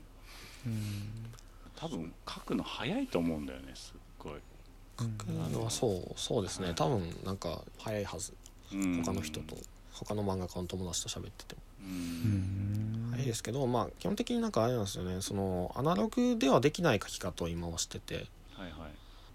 [0.67, 1.21] うん。
[1.81, 3.73] 多分書くの早いと思うんだよね
[5.01, 6.73] すっごい、あのはそうそうですね。
[6.75, 8.33] 多分なんか早いはず。
[8.73, 9.03] うん。
[9.05, 9.57] 他の人と。
[9.93, 11.61] 他の漫画家の友達と喋ってても。
[13.13, 15.21] 早いですけどまあ基本的になんかあれなんですよね。
[15.21, 18.15] そのアナログではできない書き方を今はしてて。
[18.15, 18.25] はい
[18.71, 18.91] はい。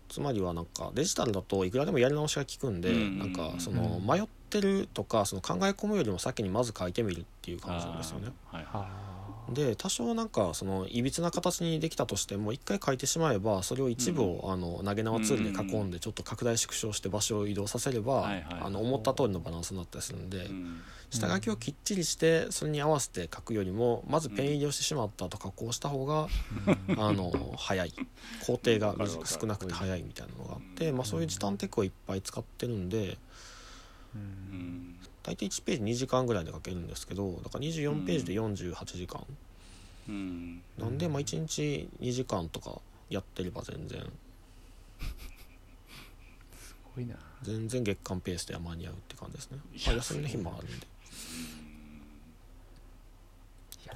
[0.08, 3.78] つまりはなんかデジタルだといくらでもやり直しが効くんで、うんなんかそうん。
[3.78, 8.32] の迷ってるとかその考え込むよりも先にまず書いてみるっていう感じなんですよね。
[8.52, 9.15] はいはあ
[9.50, 18.30] で多少なんかそのいびつな形にできたとしても一回書いてしまえばそれを一部をあの投げ縄ツールで囲んでちょっと拡大縮小して場所を移動させれば
[18.62, 20.82] あの思った通りのバランスになったりするんでうん。
[21.12, 26.28] 下書きをきっちりしてそれに合わせて書くよりもまずペン入りをしてしまった後加工した方が
[26.98, 27.94] あの早い。
[28.46, 33.18] 工程が少なくて早いみたいなのがあって、まあ、そういう時短テクをいっぱい使ってるんで
[35.26, 39.26] 大体1ページ2時間ぐらいで書けるんですけどだから24ページで48時間、
[40.08, 40.62] うん。
[40.78, 44.02] なんでまあ1日2時間とかやってれば全然。
[46.60, 47.16] すごいな。
[47.42, 49.58] 全然月間ペースでは間に合うって感じですね。
[49.88, 50.88] あ休みの日もあるんで。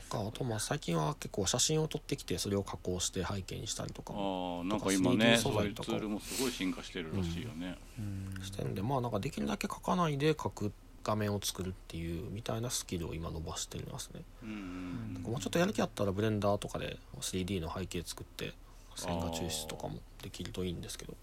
[0.09, 7.77] かあとまあ最近は結構写真を撮ってきてそれを加工して背景にしたりとかああなんか今ね 3D 素そういうツールもすごい進化してるらしいよね。
[7.97, 8.43] うん。
[8.43, 10.73] してるんでまあなんかできるだけ書かないで書く
[11.09, 18.53] 画面を作るっていうみたいなスキルを今伸ばしていますね、うんもうちょっとやる気あったらブレンダーとかで 3D の背景作って
[18.95, 21.13] 線画抽出とかもできるといいんですけど。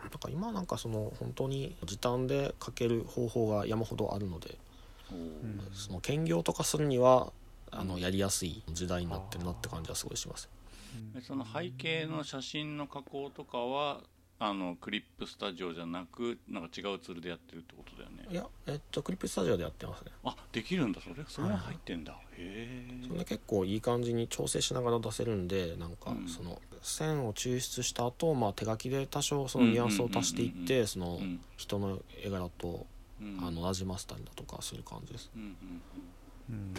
[0.00, 4.56] なんか今なんかその本当に時短で書ける方法が山ほどあるので
[5.74, 7.32] その兼業とかするには
[7.70, 10.48] あのやりやすい時代になってるなって感じはすごいします。
[11.14, 14.00] でその背景の写真の加工とかは
[14.42, 18.26] あのクリップスタジオじゃなくなんか違うツールでやってるってことだよね。
[18.30, 20.12] いやえっとクリップスタジオでやってますね。
[20.24, 21.16] あできるんだそれ？
[21.28, 23.06] それが入ってんだ、へえ。
[23.06, 26.26] それで結構いい感じに調整しながら出せるんでなんかうん。
[26.26, 31.40] その線を抽出した後、まあ手書きで多少そのニュアンスを足していってそのうん。
[31.58, 32.86] 人の絵柄と
[33.20, 33.38] うん。
[33.46, 35.30] あのなじませたりだとかする感じです。
[35.36, 35.48] うんうん
[36.48, 36.74] うん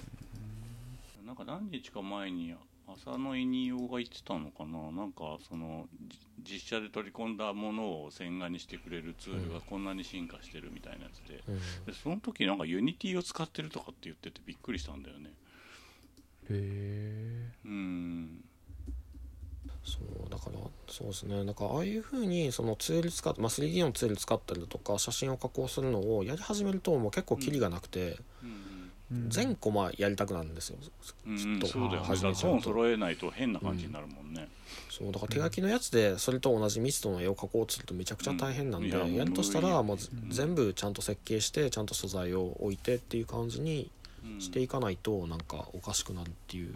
[1.22, 1.28] うん。
[1.28, 2.56] なんか何日か前に
[2.88, 4.92] 浅野いにおが言ってたのかな？
[4.92, 11.86] なんかそのじ実写で取り込んだものを線画にしてくれるツールがこんなに進化してるみたいなやつで,、うん。
[11.86, 15.30] でその時なんか Unity を使ってるとかって言っててびっくりしたんだよね。
[15.30, 17.52] へえ。
[17.66, 18.44] うん。
[19.84, 21.44] そうだからそうですね。
[21.44, 28.51] なんかああいうふうにそのツール使って、まあ、3D のツール使ったりだとか写真を加工するのをやり始めるともう結構キリがなくて、うん
[29.28, 30.78] 全コマやりたくなるんですよ、
[31.28, 31.68] うんちょっと。
[31.68, 32.08] そうだよね。
[32.08, 34.48] 始めちゃうと本揃えないと変な感じになるもんね、
[34.90, 39.10] そうだから手書きのやつでそれと同じミストの絵を描こうとするとめちゃくちゃ大変なんで、うん。
[39.10, 40.30] いややるとしたらもううん。
[40.30, 43.92] 全部ちゃんと設計してちゃんと素材を置いてっていう感じに
[44.40, 46.76] していかないとなんかおかしくなるっていう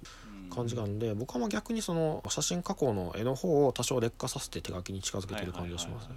[0.53, 6.15] 感じがあるんで僕はまあ逆にその写真加工の絵の方を多少劣化させて手書きに近づけてる感じがしますね。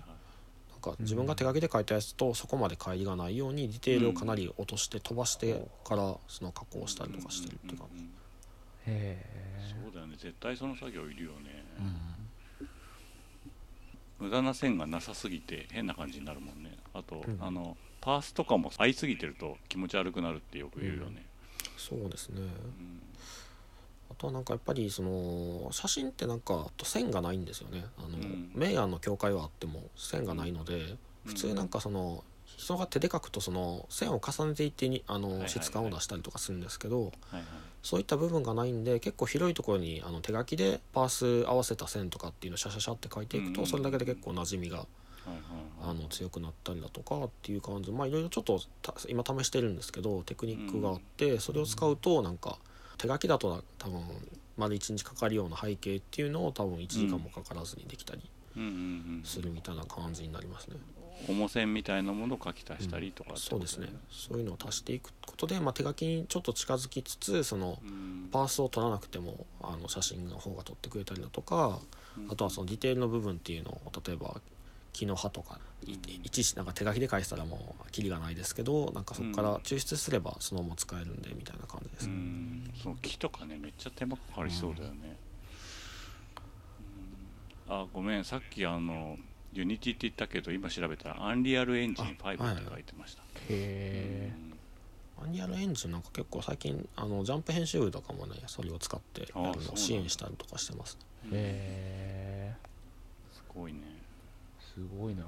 [0.91, 8.05] か自分が手書きで描いたやつとそこまで乖離がないようにディテールをかなり落として飛ばしてからその加工したりとかしてるっていう感じ。
[8.86, 9.26] へ
[9.82, 10.16] そうだよね。
[10.18, 11.64] 絶対その作業いるよね、
[14.20, 14.26] うん。
[14.26, 16.76] 無駄な線がなさすぎて変な感じになるもんね。
[16.95, 17.39] あと、うん。
[17.41, 21.26] あのパースとかも合いすぎてると気持ち悪くなるってよく言うよね、
[21.76, 22.41] そうですね。
[22.41, 22.47] うん。
[22.47, 23.07] あ
[24.18, 27.84] とはなんかやっぱりその写真ってなんか線がないんですよね。
[27.98, 28.50] あの、うん。
[28.54, 32.24] 明暗の境界はあっても線がないので、普通なんかその
[32.56, 37.12] 人が手で描くとその線を重ねていってにあの質感を出したりとかするんですけど、
[37.82, 41.08] そういった部分がないんで結構広いところにあの手書きでパー
[41.44, 43.52] ス合わせた線とかっていうのをシャシャシャって書いていくうん。
[43.52, 44.86] とそれだけで結構馴染みが
[45.82, 47.92] あの強くなったりだとかっていう感じ。
[47.92, 52.58] まあいろいろちょっとた今試してるんですけどテクニックがあってそれを使うとなんか
[52.99, 54.03] 手書きだと多分
[54.57, 58.22] 丸1日かかるような背景っていうのを多分1時間もかからずにできたり
[58.57, 58.72] うんうんう
[59.20, 60.76] んするみたいな感じになりますね。
[61.28, 63.88] 重線みたいなものを書き足したりとかってことそうですね。
[64.11, 68.28] そういうのを足していくことで、まあ、手書きにちょっと近づきつつそのうん。
[68.30, 71.80] パースを撮らなくてもあの写真の方が撮ってくれたりだとか
[72.16, 72.30] うん。
[72.30, 74.40] あとはそのディテールの部分っていうのを例えば
[74.92, 82.14] 木の葉とかい一なんか手書きで返したらもうキリがないですけどなんかそこから抽出すればそのまま使えるんでみたいな感じですうね。
[82.14, 82.72] ん。
[82.82, 83.58] その木とかね。
[83.60, 85.16] めっちゃ手間かかりそうだよね、
[87.68, 87.74] うん。
[87.74, 88.24] あごめん。
[88.24, 89.16] さっきあの
[89.52, 94.30] Unity って言ったけど今調べたら Unreal Engine 5って書いてました、え
[95.20, 99.72] Unreal Engine なんか結構最近あのジャンプ編集部とかもねそれを使ってあそうなんだ。
[99.72, 100.96] を支援したりとかしてます。
[100.96, 101.02] ね。
[101.24, 101.30] うん。
[101.30, 102.54] へえ
[103.32, 103.80] すごいね。
[104.60, 105.24] すごいな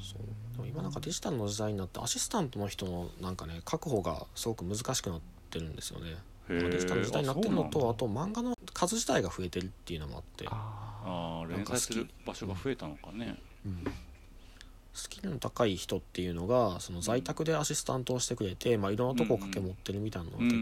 [0.00, 0.22] そう。
[0.56, 5.20] でも今なんかデジタルの時代になってアシスタントの人のなんかね確保がすごく難しくなっ
[5.50, 6.16] てるんですよね。
[6.48, 11.56] デジタルの時代になってるのとああと漫画の数自体が増えてるっていうのもあって、ああー。
[11.56, 13.36] 連載する場所が増えたのかね。
[13.64, 13.84] うん。
[14.92, 20.54] スキルの高い人っていうのがその在宅でアシスタントをしてくれて、まあ、いろんなとこを掛け持ってるみたいなのが結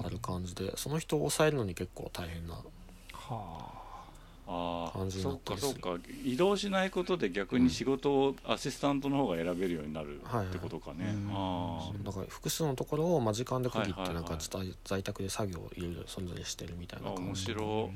[0.00, 3.34] 構ある感じでその人を抑えるのに結構大変なあ。
[3.34, 3.75] は
[4.48, 6.04] ああ感じにそっなったりするかそっか。
[6.24, 17.42] 移動しないことで逆に仕事をアシスタントの方が選べるようになるってことかね、はいはいあだから複数のところをまあ時間で区切ってなんか在在宅で作業をいろいろそれぞれしてるみたいあ面な感じ。
[17.42, 17.90] 白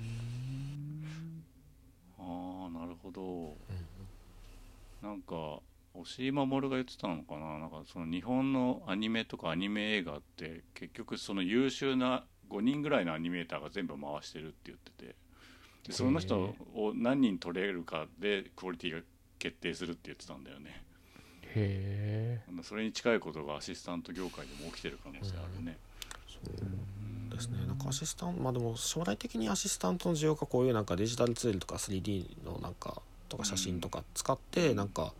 [2.18, 3.56] ああなるほど、
[5.02, 5.60] なんか
[5.94, 7.58] 押井守が言ってたのかな。
[7.58, 15.14] なんかその日本のアニメとかアニメ映画って結局その優秀な5人ぐらいのアニメーターが全部回してるって言ってて
[15.86, 19.00] でその人を何人取れるかでクオリティが
[19.38, 20.82] 決定するって言ってたんだよね。
[21.54, 25.78] へえそれに近いことがアシスタント業界でも起きてる可能性あるね、
[26.28, 27.66] そうですね。
[27.66, 35.12] なんかアシスタントまあでも将来的にアシスタントの需要がこういうなんかデジタルツールとか 3D のなんかとか写真とか使ってなんか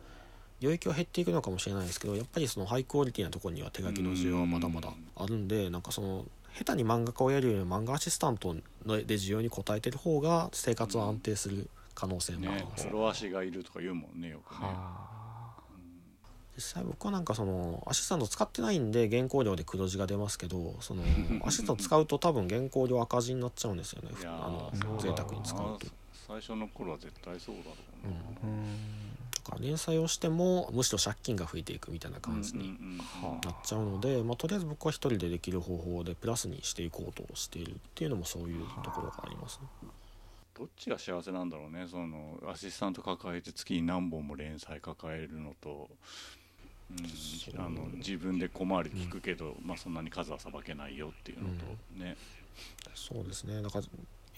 [0.60, 14.58] 領域は減っていくのかもしれないですけどやっぱりそのハイクオリティなところには手書きの需要はまだまだあるんでなんかその下手に漫画家をやるより漫画アシスタントので需要に応えてる方が生活は安定する可能性もありねます、プロ足がいるとか言うもんねよくね。
[14.60, 15.10] はあ。
[16.56, 21.02] 実際僕はなんかそのアシスタント使ってないんで原稿料で黒字が出ますけどその
[21.46, 24.10] アシスタント使うと多分原稿料赤字になっちゃうんですよね。
[24.20, 25.86] いやあのーそうだろ贅沢に使うと。
[26.26, 27.70] 最初の頃は絶対そうだろ
[28.04, 28.66] うな、うん
[29.44, 32.76] だから連載をしてもむしろ借金が増えていくみたいな感じに
[33.42, 39.88] なっちゃうので、まあ、とりあえず僕は一人でできる方法でプラスにしていこうとしているっていうのもそういうところがありますね。
[40.58, 41.86] どっちが幸せなんだろうね。
[41.90, 45.88] そのアシスタント抱えて月に何本も連載抱えるのと、
[46.90, 51.64] うん、あの自分で小回り聞くけど、まあ、そんなに数はさばけないよっていうのと、
[51.94, 52.16] ね。
[52.94, 53.62] そうですね。
[53.62, 53.84] だから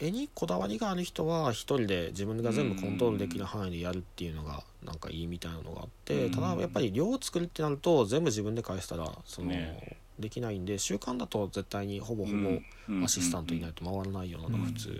[0.03, 6.31] 絵にこだわりがある人は一人で自分が全部コントロールできる範囲でやるっていうのがなんかいいみたいなのがあってうん。
[6.33, 9.97] ただやっぱり量を作るってなると全部自分で返したらその、ね。
[10.19, 14.93] できないんで習慣だと絶対にほぼほぼアシスタントいないと回らないようなのが普通っ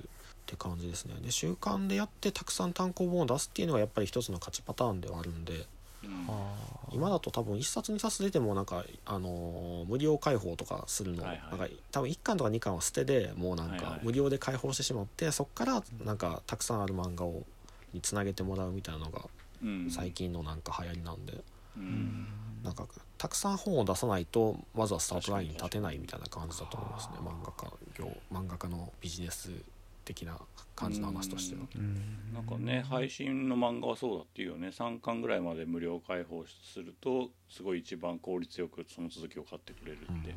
[0.47, 1.15] て感じですね。
[1.23, 5.67] で習慣でやってたくさん単行本を出すっていうのがやっぱり一つの勝ちパターンではあるんで
[6.93, 11.59] 今だと多分1冊2冊出てもなんか、あのー無料開放とかするの、はいはい。
[11.59, 13.87] なんか多分1巻とか2巻は捨てでもうなんはいはい。
[13.87, 17.43] か無料で開放してしまってそこからなんかたくさんある漫画を
[17.93, 19.23] につなげてもらうみたいなのが
[19.63, 19.91] うん。
[19.91, 21.43] 最近のなんか流行りなんで、
[21.77, 22.27] うん。
[22.63, 22.87] なんか
[23.19, 27.15] たくさん本を出さないとまずはスタートラインに立てないみたいな感じだと思いますね。
[27.21, 29.51] 漫画家業漫画家のビジネス
[30.13, 30.39] 的な
[30.75, 31.69] 感じの話としてん。
[32.35, 34.69] なんかね配信の漫画はそうだっていうよね。
[34.69, 40.35] 3巻ぐらいまで無料開放するとすごい一番効率よくその続きを買ってくれるって。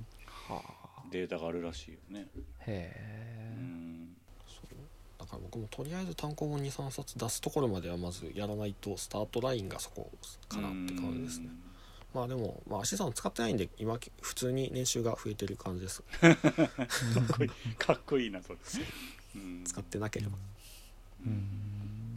[0.49, 0.85] はあ。
[1.11, 2.27] データがあるらしいよね。
[2.60, 3.85] へえ。
[5.19, 10.11] だから僕もとりあえず単行本23冊出すところまではまずやらないとスタートラインがそこ
[10.47, 11.49] かなって感じですね。
[12.14, 16.03] まあでも、まあ、足さん使ってないんで今普通に年収が増えてる感じです。
[16.22, 16.38] かっ
[17.38, 17.49] こいい。
[17.76, 18.60] かっこいいなそれ。
[19.36, 20.38] うん使ってなければ。
[21.26, 21.66] うん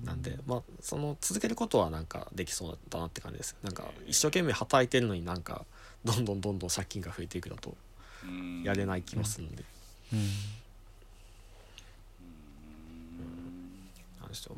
[0.04, 5.66] なんでまあその続けることはなんかできそうだなって感じですなんか一生懸命働いてるのになんか
[6.02, 7.76] どんどんどんどん借金が増えていくだと
[8.24, 9.64] うんやれない気もするんで、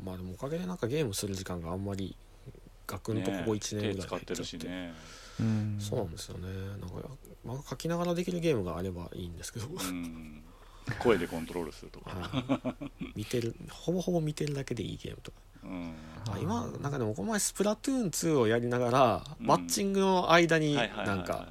[0.03, 2.15] まあでもおかげでなんかゲームする時間があんまり
[2.87, 4.93] ガクンとここ1年ぐらいってるしね。
[5.39, 6.95] うんそうなんですよねなんか
[7.45, 10.43] 漫画描きながらできるゲームがあればいいんですけど、うん
[10.99, 12.11] 声でコントロールするとか。
[12.11, 15.37] はい見てるほぼほぼ見てるだけでいいゲームとか。
[15.63, 15.93] うん。
[16.29, 19.45] あ今なんかでもこの前スプラトゥーン2をやりながら、うん。
[19.45, 21.49] マッチングの間になんか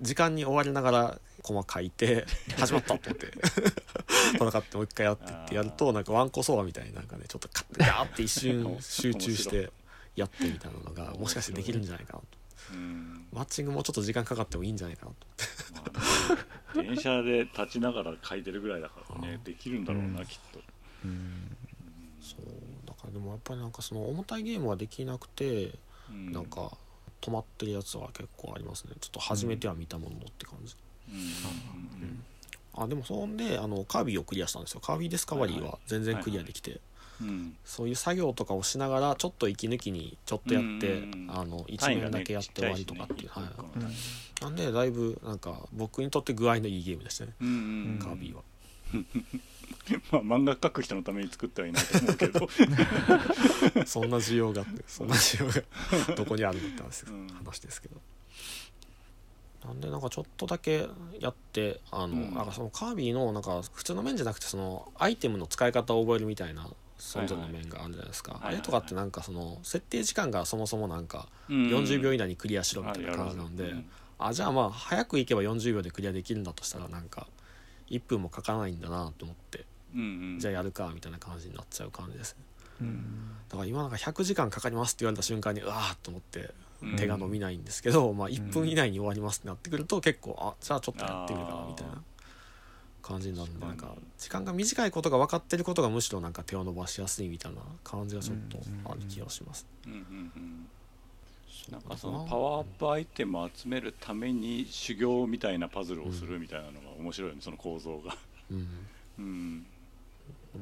[0.00, 2.26] 時間に追われながらコマ書いて
[2.56, 3.32] 始まったと思って。
[4.34, 9.70] 戦ってもう一回やってってやるとなんかワンコソワみたいになんかねちょっとカッてガーって一瞬 集中して
[10.16, 12.26] やってみたいなのがもしかしてできるんじゃないかなと。
[12.34, 12.41] うん
[13.32, 15.26] マッチングもちょっと時間かかってもいいんじゃないかなと
[15.74, 20.60] まあ電車で立ちながら書いてるぐらいだからねできるんだろうな、うんきっと。
[21.04, 21.56] うん。
[22.20, 22.40] そう。
[22.86, 25.72] だからでもやっぱりなんかその重たいゲームができなくて
[26.10, 26.32] うん。
[26.32, 26.70] なんか
[27.20, 28.94] 止まってるやつは結構ありますね。
[29.00, 30.74] ちょっと初めては見たもののって感じ、
[31.08, 32.24] うん。
[32.74, 34.80] あでもそんであのカービィをクリアしたんですよ。
[34.80, 36.80] カービィディスカバリーは全然クリアできて、
[37.22, 37.28] うん。
[37.28, 43.94] うんそういう作業とかをしながらちょっと息抜きにちょっとやって、うんあの1単位がね面だけやって終わりとかっていう、ちっちゃいしねはい一個一個の単位
[44.42, 47.50] なんでだいぶなんか僕にとって具合のいいゲームでしたね、うんう
[47.96, 48.42] んカービィは。
[50.10, 52.48] まあ漫画描く人のために作ってはいないと思うけど。
[53.86, 55.50] そんな需要があってそんな需要
[56.08, 57.26] が どこにあるのって話,、うん。
[57.28, 58.00] 話ですけど。
[59.64, 60.88] なんでなんかちょっとだけ
[61.20, 62.34] やってあの、うん。
[62.34, 66.68] なんかそのカービィのなんか普通の面じゃなくてそのアイテムの使い方を覚えるみたいな
[67.02, 73.74] それぞれの面があるじゃないですか、はいはいあれとかってなんかその設定時間がそもそもなんか40 40秒以内にクリアしろみたいな感じなんで、
[74.18, 77.26] あじゃあまあ早く行けば40秒でクリアできるんだとしたらなんか
[77.90, 79.64] 1分もかからないんだなと思って
[79.94, 80.04] うんう
[80.36, 80.38] ん。
[80.38, 82.44] じゃあやるかみたいな感じになっちゃう感じですね。
[82.82, 83.04] うん
[83.48, 86.50] だから今なんか100時間かかりますって言われた瞬間にうわーっと思って
[86.82, 86.96] うん。
[86.96, 92.02] 手が伸びないんですけど、まあ1分以内に終わりますってなってくると結構あじゃあちょっとやってみるかなみたいな
[93.02, 98.58] 感じになるんでなんか時間が短いことが分かってることがむしろなんか手を伸ばしやすいみたいな感じがちょっと
[98.90, 99.66] ある気がします。
[99.86, 100.68] うんうんうん。
[101.70, 108.16] なんかそのパワーアップアイテムを集めるために修行みたいなパズルをするみたいなのが面白いよねその構造が。
[108.50, 109.66] うん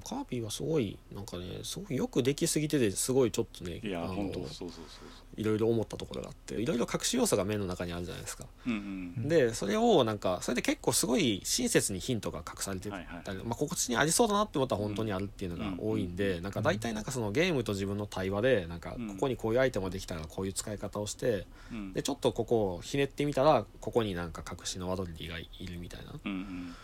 [0.05, 4.85] カービィはすごいなんかねすごいよくできすぎててすごいちょっとねいや本当そうそうそう
[5.37, 8.45] いろいろ思ったところがあっていろいろ隠し要素が面の中にあるじゃないですか。
[8.65, 9.29] そううんうん。
[9.29, 13.45] でそれをなんかそれで結構すごい親切にヒントが隠されてたり、はいはい。
[13.45, 19.09] まあ、ここにありそうだなって思ったら本当にあるっていうのが多いんで、なんか大体なんかそのゲームと自分の対話でなんかうん。
[19.09, 21.93] ここにこういうアイテムができたらこういう使い方をしてうん。
[21.93, 26.33] でちょっとここをひねってみたらここになんか隠しのワドリーがいるみたいなうん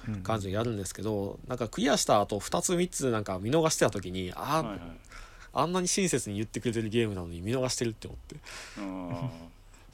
[0.09, 0.15] うん。
[0.15, 4.81] うん感じでやるんですけどなんかクリアした後2つ3つなんか見逃してた時にあー、はいはい
[5.59, 8.37] あんなに親切に言ってくれてるゲームなのに見逃してるって思って。
[8.79, 9.31] うん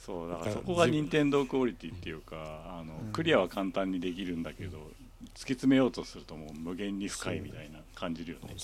[0.05, 2.37] そうだからそこが任天堂クオリティっていうか
[2.67, 3.13] あのうん。
[3.13, 8.57] クリアは簡単にできるんだけど突き詰めようとするともう無限に深いみたいな感じるよね。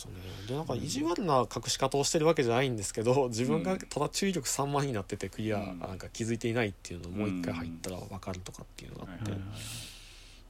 [0.48, 5.78] でなんか意地悪な隠し方をしてるわけじゃないんですけど自分がただ注意力3万になっててクリアうん。
[5.78, 9.58] なんか気づいていないっていうのをもう一回入ったら分かるとかっていうのがあって、はいはいはい。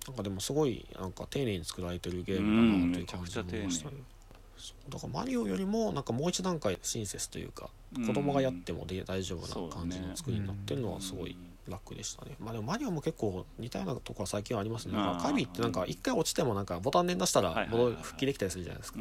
[0.07, 4.18] なんかでもすごいなんか丁寧に作られてるゲームだなという感じが思いましたね、そう
[4.89, 8.07] だからマリオよりもなんかもう一段階親切というかうん。
[8.07, 11.37] 子供がやってもで大丈夫な感じの作りになってるのはすごい
[11.69, 14.95] 楽でしたねまあでもマリオも結構似たようなところは最近はありますね。
[14.95, 18.99] カービィってなんか一回落ちてもなんかボタン連打したら戻復帰できたりするじゃないですか。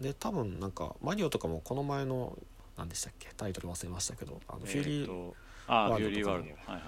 [0.00, 2.36] で多分なんかマリオとかもこの前の
[2.76, 3.28] 何でしたっけ？
[3.36, 5.32] タイトル忘れましたけどあのフューリー
[5.66, 6.40] ワールドとはい
[6.72, 6.82] はい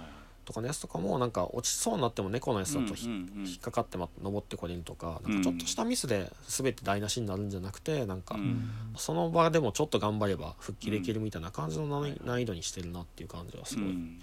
[0.45, 14.21] とかのやつとかもなんか落ちそうになっても猫のやつだとひ、うんうんうん引っかかってま登ってこれるとかなんかちょっとしたミスで全て台無しになるんじゃなくてなんかうんその場でもちょっと頑張れば復帰できるみたいな感じの難易度にしてるなっていう感じはすごいうん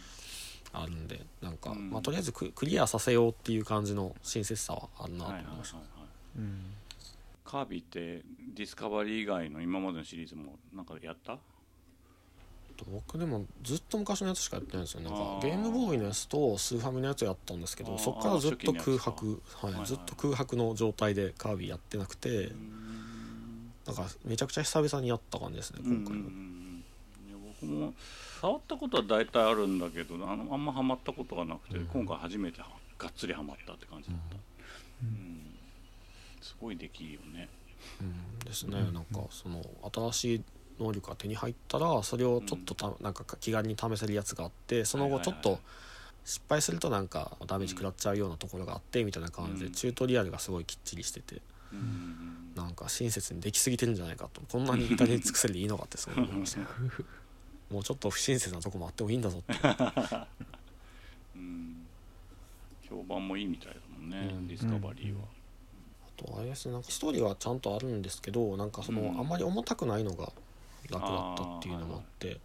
[0.73, 5.77] あるんでなんか、うんまあ、とりあえずククリアさせようっていう感じの親切さはあるなと思いました。
[6.37, 6.61] うん。
[7.43, 8.23] カービィって
[8.55, 11.37] ディスカバリー以外の今までのシリーズもなんかやった？
[12.89, 15.01] 僕でもずっと昔のやつしかやってないんですよ。
[15.01, 19.85] なんかゲームボーイのやつとスーファミのやつやったんですけどそっからずっと空白、はい。
[19.85, 23.71] ずっと空白の状態でカービィやってなくて、うん。
[23.85, 26.29] なんかめちゃくちゃ久々にやった感じですね今回も、
[27.61, 27.93] 僕も
[28.39, 31.85] 触ったことは大体あるんだけどあのあんまハマったことがなくて、うん。
[31.87, 32.67] 今回初めては
[32.97, 34.35] がっつりハマったって感じだった、
[35.03, 35.41] うん。
[36.41, 37.49] すごいできるよね。
[37.99, 38.39] うん。
[38.45, 38.93] ですね、うん。
[38.93, 39.63] なんかその
[40.11, 40.43] 新しい
[40.81, 45.59] 能力が手に入ったらそれをちょっとた、なんか気軽に試せるやつがあってその後ちょっと
[46.25, 49.71] 失敗するとなんかダメージ食らっちゃうようなところがあってみたいな感じで、うん。
[49.73, 51.41] チュートリアルがすごいきっちりしてて
[51.71, 51.79] うん。
[51.79, 56.59] うんなんか親切にできすぎてるんじゃないかとこんなに至り尽くせりでいいのかってすごい思いました
[57.73, 59.53] もうちょっと不親切なとこもあってもいいんだぞって。
[61.33, 61.87] うん。
[62.89, 64.47] 評判もいいみたいだもんね、うん。
[64.47, 65.23] ディスカバリーは、
[66.05, 69.19] あとあれですねなんかストーリーはちゃんとあるんですけどなんかその、うん。
[69.19, 70.33] あんまり重たくないのが
[70.89, 72.39] 楽だったっていうのもあって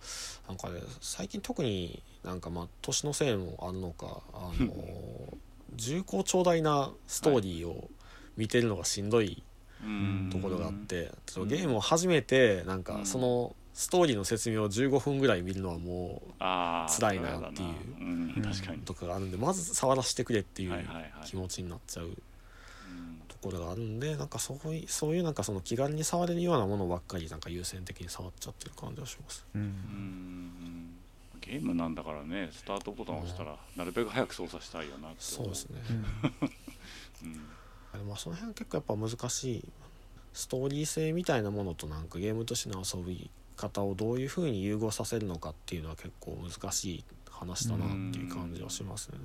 [0.48, 4.72] なんかね最近特になんかまあ年のせいもあるのかあの
[5.74, 7.90] 重厚長大なストーリーを
[8.36, 9.42] 見てるのがしんどい
[9.82, 10.30] うん。
[10.32, 13.06] ところがあって、ちょゲームを始めてなんかうん。
[13.06, 17.68] そのストーリーの説明を15分ぐらい見るのはもう辛いなっていう
[18.86, 20.84] とかがあるんでまず触らせてくれっていう
[21.26, 22.16] 気持ちになっちゃう
[23.46, 29.44] ころがあるんでなんかそういうそういうなんかその気軽に触れるようなものばっかりなんか優先的に触っちゃってる感じがします。
[29.54, 29.62] うん。
[29.62, 30.96] うん。
[31.40, 35.80] ゲームなんだからねスタートボタンを押したらなるべく早く操作したいよなって思そうですね。
[37.22, 37.32] うん。
[37.92, 39.64] でもまあその辺結構やっぱ難しい。
[40.32, 49.18] ストーリー性みたいなものとなんかゲームとしての遊び方をどういうふうに融合させるのかっていうのは結構難しい話だなっていう感じはしますね。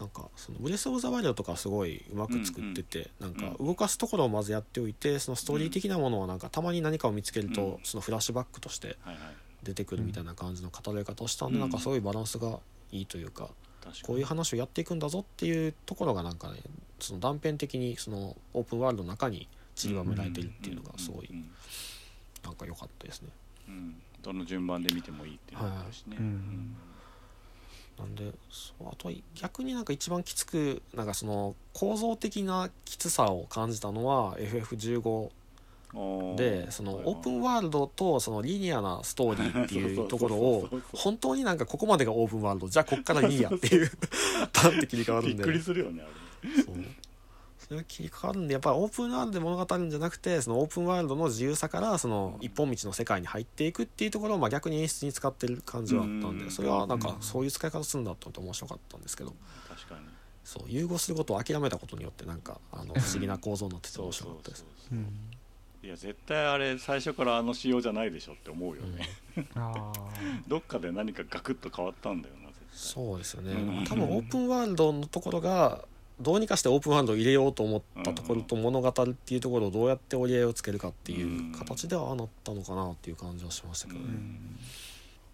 [0.00, 7.78] なんかそのブレス・オブ・ザ・ワイルドとかすごいうまく作ってて、なんか動かすところをまずやっておいてそのストーリー的なものはなんかたまに何かを見つけると、うん。
[7.84, 8.96] そのフラッシュバックとして
[9.62, 11.60] 出てくるみたいな感じの語られ方をしたんで、うん。
[11.60, 12.60] なんかそういうバランスが
[12.92, 13.50] いいというか、
[14.02, 16.60] こういう話をやっていくんだぞっていうところがなんかね
[16.98, 21.50] その断片的にそのオープンワールドの中に散りばめられてるっていうのがすごいうん
[22.42, 23.28] なんか良かったですね。
[23.68, 24.02] うん。
[24.22, 26.24] どの順番で見てもいいっていうのがあるしね、はい。
[26.24, 26.76] うん
[28.00, 35.30] なんでそうあとは逆になんか一番きつくなんかその構造的なきつさを感じたのは FF15
[35.92, 43.90] うんでそのオープンワールドとそのリニアなストーリーっていうところを本当になんかここまでがオープンワールドじゃあこっからリニアっていう
[44.52, 45.34] パンって切り替わるんで。
[45.34, 46.76] びっくりするよねあれそう
[47.70, 56.38] そ切り替わるんでやっぱりオープンワールドで物語るんじゃなくてそのオープンワールドの自由さからその一本道の世界に入っていくっていうところをまあ逆に演出に使ってる感じはあったんうん。
[56.38, 59.34] でそれはなんかそういう使い方するんだと思って面白かったんですけど。
[59.68, 60.00] 確かに。
[60.42, 64.64] そう融合することを諦めたことによってなんかあの不思議な構造になってて面白かったです。
[65.82, 69.08] いや絶対あれ最初からあの仕様じゃないでしょって思うよね、
[69.54, 69.92] あ
[70.46, 72.66] どっかで何かガクッと変わったんだよな絶対。
[72.72, 73.52] そうですよね。
[73.52, 73.84] うん。
[73.84, 75.84] 多分オープンワールドのところが
[76.20, 84.06] どうにかしてオープンワールドを入れようと思ったところと物語るっていうところをどうやって折り合いをつけるかっていう形ではああなったのかなっていう感じはしましたけどね。
[84.06, 84.58] うん。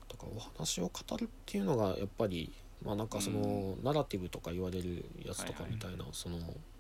[0.09, 2.53] だからお話を語るっていうのがやっぱり
[2.85, 6.39] まあなんかその、ナラティブとか言われるやつとかみたいな、その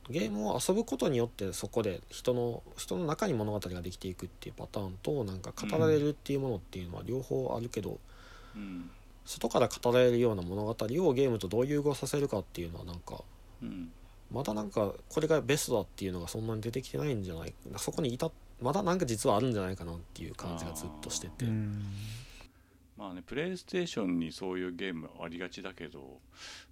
[0.08, 7.98] ゲームを遊ぶことによってそこで人の人の中に物語ができていくっていうパターンとなんか語られるっていうものっていうのは両方あるけど、
[8.54, 8.90] うん。
[9.24, 10.74] 外から語られるような物語を
[11.12, 13.24] ゲームとどう融合させるかっていうのはなんか
[13.62, 13.90] うん
[14.30, 18.30] まだなんかこれがベストだっていうのがそんなに出てきてないんじゃないそこにいた
[18.60, 21.46] まだなんか実はあるんじゃないかなっていう感じがずっとしてて。
[22.96, 26.18] まあねプレイステーションにそういうゲームありがちだけど、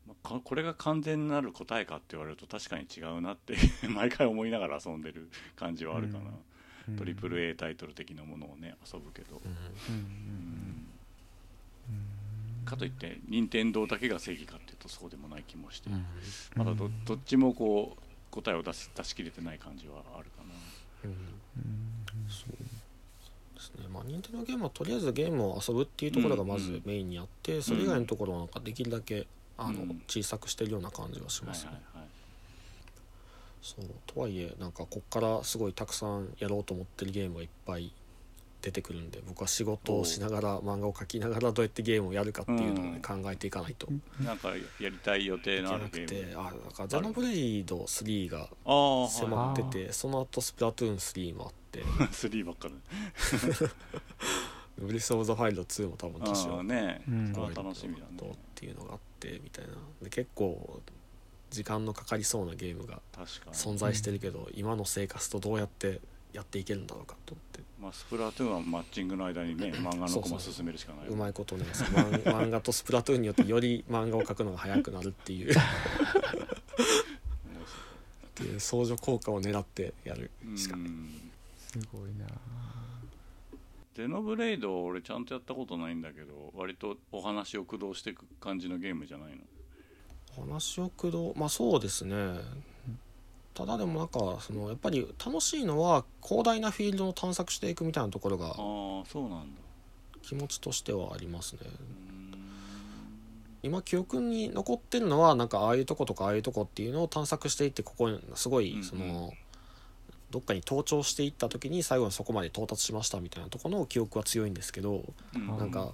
[0.06, 3.56] まあかこれが完全なる答えかって言われると確かに違うなって
[3.94, 6.30] 毎回思いながら遊んでる感じはあるかな、
[6.88, 6.96] うん。
[6.96, 9.94] トリプル A タイトル的なものをね遊ぶけど、うん。
[9.94, 10.83] うん
[12.64, 16.04] かといって任天堂だけが正義かっていうとそうでもない気もして、うん。
[16.56, 20.54] まだどどっちもこう答えを出し出し切れてない感じはあるかな。
[21.04, 21.14] うん。
[22.28, 22.50] そう。
[23.54, 23.86] ですね。
[23.88, 29.26] まあ任天堂ゲームはとりあえずゲームを遊ぶっていうところがまずメインにあって、それ以外のところはなんかできるだけ
[29.56, 30.02] あの、うん。
[30.08, 31.70] 小さくしてるような感じがしますね、
[33.62, 33.84] そう。
[34.06, 37.92] とはいえなんかこっからすごいたくさんやろうと思ってるゲームがいっぱい
[38.64, 43.22] 出てくるんで僕は仕事をしながら漫画を描きながらどうやってゲームをやるかっていうのをね、うん。
[43.22, 43.88] 考えていかないと。
[44.24, 44.48] なんか
[44.80, 51.82] やりたい予定のあるゲなくてームあなんかゼノブレイド3が迫っててその後スプラトゥーン3もあって。
[52.08, 52.74] 3ばっかり。
[54.78, 57.02] ブレス・オブ・ザ・ファイルド2も多分年はああね、
[57.54, 59.74] 楽しみだとっねていうのがあってみたいな。
[60.02, 60.80] で結構
[61.50, 63.00] 時間のかかりそうなゲームが
[63.52, 66.00] 存在してるけど、今の生活とどうやって
[66.34, 67.62] やっていけるんだろうかと思って。
[67.80, 71.06] まあ、スプラトゥーンはマッチングの間にね 漫画のコマ進めるしかない。
[71.06, 71.64] ようまいことね。
[71.64, 75.52] 漫 漫画とスプラトゥーンによってより漫画を描くのが早くなるっていう。
[75.52, 75.54] っ
[78.34, 80.86] ていう相乗効果を狙ってやるしかない。
[80.88, 81.30] うん。
[81.56, 82.26] すごいな。
[83.94, 89.36] ゼノブレイド俺ちゃんとやったことないんだけど割とお話を駆動していく感じのゲームじゃない
[90.36, 90.44] の？
[90.44, 92.16] 話を駆動まあそうですね
[93.54, 98.54] ただでもなんかそのやっぱり楽しいのは広大なフィールドを探索していくみたいなところが
[100.22, 101.60] 気持ちとしてはありますね。
[103.62, 108.80] 今記憶に残ってるのはなんかああいうとことかああいうとこっていうのを探索していってここにすごうんうん。
[108.80, 109.32] いその
[110.30, 115.04] どっかに登頂していった時に最後にそこまで到達しましたみたいなところの記憶は強いんですけど
[115.34, 115.46] うん。
[115.46, 115.92] なんか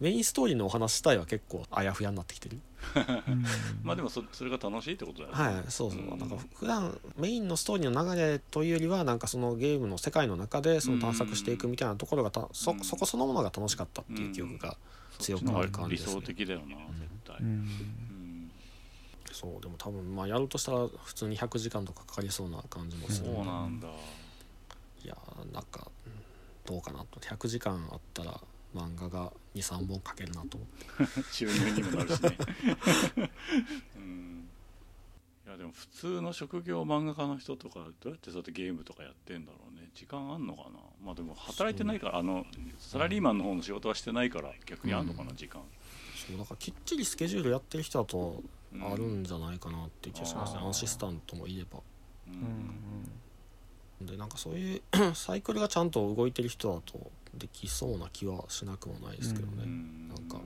[0.00, 2.58] メインストーリーのお話自体は結構あやふやになってきてる。
[3.82, 5.42] まあでもそそれが楽しいってことだよね。
[5.56, 6.00] はいそうそう。
[6.00, 6.18] うん。
[6.18, 12.84] なんか普段メインのストーリーの流れというよりはなんかそのゲームの世界の中でその探索していくみたいなところがたそうん。
[12.84, 14.76] そこそのものが楽しかったっていう記憶が
[15.18, 16.14] 強くある感じですね。
[16.16, 17.36] 理想的だよな絶対。
[17.38, 17.46] うん。
[17.46, 18.50] うん。
[19.32, 23.88] そうでも多分まあやるとしたら普通に100時間とかかかりそうな感じもすそるうなんだ。
[23.88, 26.12] いやーなんかうん
[26.66, 27.20] どうかなと。
[27.20, 28.40] 100時間あったら
[28.74, 30.58] 漫画が23本書けるなと。
[30.58, 32.38] 思って収入にもなるしね。
[33.96, 34.48] うん。
[35.46, 39.90] いやでも普通の職業漫画家の人とかどうやってそうやってゲームとかやってんだろうね。
[39.94, 40.78] 時間あんのかな？
[41.04, 42.46] まあでも働いてないからあの
[42.78, 45.62] サラリーマンの方の仕事はしてないから逆にあんのかな時間。
[46.26, 48.42] そうだからきっちりスケジュールやってる人だと
[48.72, 48.92] うん。
[48.92, 50.68] あるんじゃないかなって気がしますね、あー。
[50.70, 51.80] アシスタントもいれば。
[52.26, 54.06] うん。
[54.06, 54.82] でなんかそういう
[55.14, 60.08] サイクルがちゃんと動いてる人だとできそうな気はしなくもないですけどね、うん。
[60.08, 60.40] なんか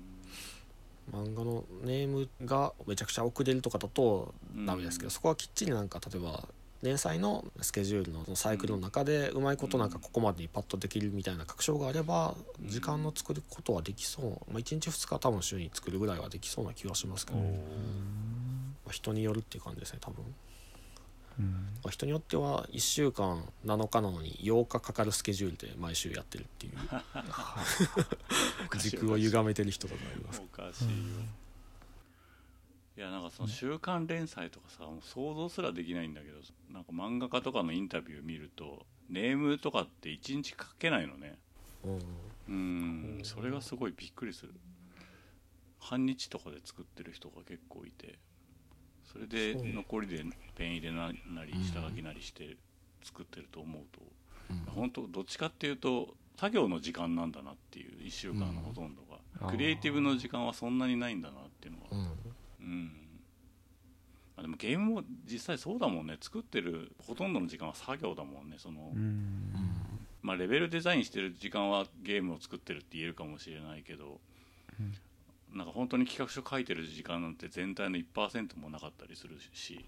[1.13, 4.35] 漫画のネームがめちゃくちゃ遅れるとかだと
[4.67, 6.49] ダメですけど、うんそこはきっちりなんか例えば
[6.83, 12.69] 連載のスケジュールのサイクルの中でうまいことなんかここまでにパッとできるみたいな確証があればうん。
[12.69, 17.47] 時間の作ることはできそう、まあ、1日2日多分週に作るぐらいはできそうな気はしますけど、おー。
[17.47, 17.51] ま
[18.91, 20.23] あ人によるっていう感じですね多分、
[21.39, 21.45] うん。
[21.83, 26.73] まあ人によっては1週間7日なのに8日かかるスケジュールで毎週やってるっていう。
[28.79, 30.43] 軸を歪めてる人とかいます。
[30.45, 30.91] おかしいよ、
[32.97, 36.39] いやなんかその週刊連載とかさもう想像すらできないんだけど
[36.71, 41.39] なんか漫画家とかのインタビュー見るとネームとかって1日書けないのね。
[41.85, 42.01] うん。
[42.49, 42.53] う
[43.21, 43.23] ん。
[43.23, 44.55] それがすごいびっくりする。
[45.81, 48.19] 半日とかで作ってる人が結構いて
[49.13, 50.25] それで残りで
[50.55, 52.57] ペン入れななり下書きなりして
[53.03, 54.01] 作ってると思うと、
[54.51, 54.57] うん。
[54.75, 59.51] 本当どっちかっていうと作業の時間なんだなっていう1週間のほとんどが、うん。
[59.51, 61.87] クリエイティブの時間はそんなにないんだなっていうのは。
[62.61, 62.67] うん。
[62.67, 62.91] うん。
[64.37, 66.17] あでもゲームも実際そうだもんね。
[66.21, 69.53] 作ってるほとんどの時間は作業だもんねその、うん。
[70.23, 74.21] まあ、レベルデザインしてる時間はゲームを作ってるって言えるかもしれないけど、
[75.55, 79.85] なんか本当に企画書書いてる時間なんて全体の1%もなかったりするし、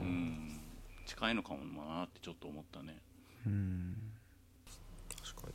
[0.00, 0.60] うんうん、
[1.06, 2.98] 近いのかもなってちょっと思ったね。
[3.46, 3.94] うん。
[5.22, 5.54] 確かに。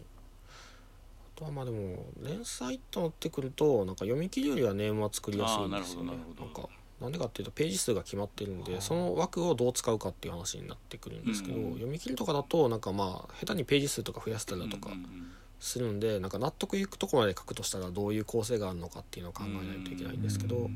[1.35, 6.11] あとはまあでも連載となってくるとなんか読み切りよりはネームは作りやすいんですよね。
[6.39, 6.69] なんか
[7.01, 15.31] なんでかっていうとページ数が決まってるんでその枠をどう使うかっていう話になってくるんですけど、うん読み切りとかだとなんかまあ下手にページ数とか増やしたりだとかうんうん
[15.63, 20.69] するんでなんか納得いくとこまで書くとしたらどういう構成があるのかっていうのを考えないといけないんですけど、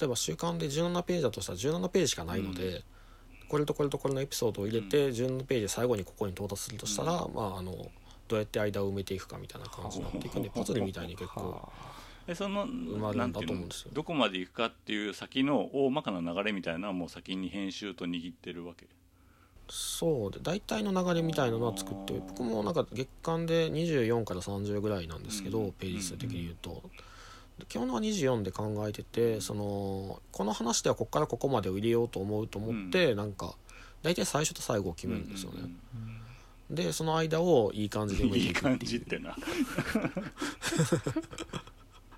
[0.00, 2.82] 例えば週刊で17ページだとしたら17ページしかないので、うん。
[3.48, 7.72] これとこれとこれのエピソードを入れて17ページで最後にここに到達するとしたら、まああの
[8.26, 11.68] どうやって間を埋めていくかみたいな感じになっていくんでパズルみたいに結構は
[12.26, 13.86] でそのまるんだと思うんですよ。
[13.86, 18.88] なんていうのどこまで行くかっていう先の大まかな流れみたいなのはもう先に編集と握ってるわけ？
[19.68, 25.72] そうで大体の流れみたいなのは作って僕もなんか月間で24から30ぐらいなんですけど、うん。
[25.72, 26.82] ページ数的に言うと。
[27.58, 33.54] で基本は24で考えててそのこの話ではここからここまでを入れようと思うと思って、なんか
[34.02, 35.70] 大体最初と最後を決めるんですよね、
[36.70, 36.74] うん。
[36.74, 39.34] でその間をいい感じで埋めていい感いくっていうじってな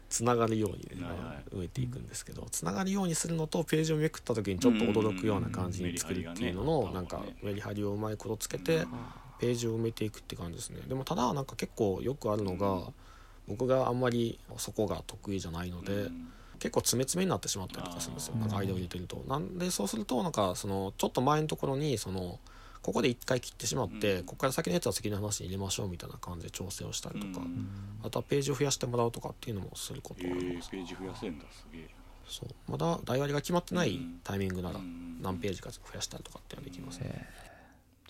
[0.08, 1.54] つながるようにね、はいはい。
[1.54, 8.88] 埋めていくんですけどつながるようにするのとページをめくった時にちょっと驚くような感じに作るっていうののなんかメリハリをうまいことつけてうん
[9.40, 10.80] ページを埋めていくって感じですね。
[10.88, 12.92] でもただなんか結構よくあるのが
[13.46, 16.28] 僕があんまりそこが得意じゃないのでうん
[16.58, 18.34] 結構詰め詰めになってしまったりとかするんですよ。
[18.34, 19.24] なんか間を入れてると。
[19.28, 22.40] なんでそうするとなんかそのちょっと前のところにその
[22.82, 24.24] ここで一回切ってしまって、うん。
[24.24, 27.68] ここから先のやつは次の話に入れましょうみたいな感じで調整をしたりとか、うん。
[28.02, 31.88] あとはページを増やしてもらうとかっていうのもすることえはあります、ーページ増やせんだすげえ。
[32.28, 32.70] そう。
[32.70, 34.20] まだ台割りが決まってないうん。
[34.22, 37.00] タイミングならうん何ページか増やしたりとかっていうのはできます。
[37.00, 37.26] ね、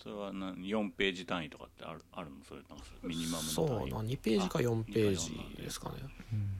[0.02, 5.94] それはな4ページ単位とかってあるあるのそれなんかそれミニマムそうなの単位2ページか4ページですかね。
[6.32, 6.58] うん。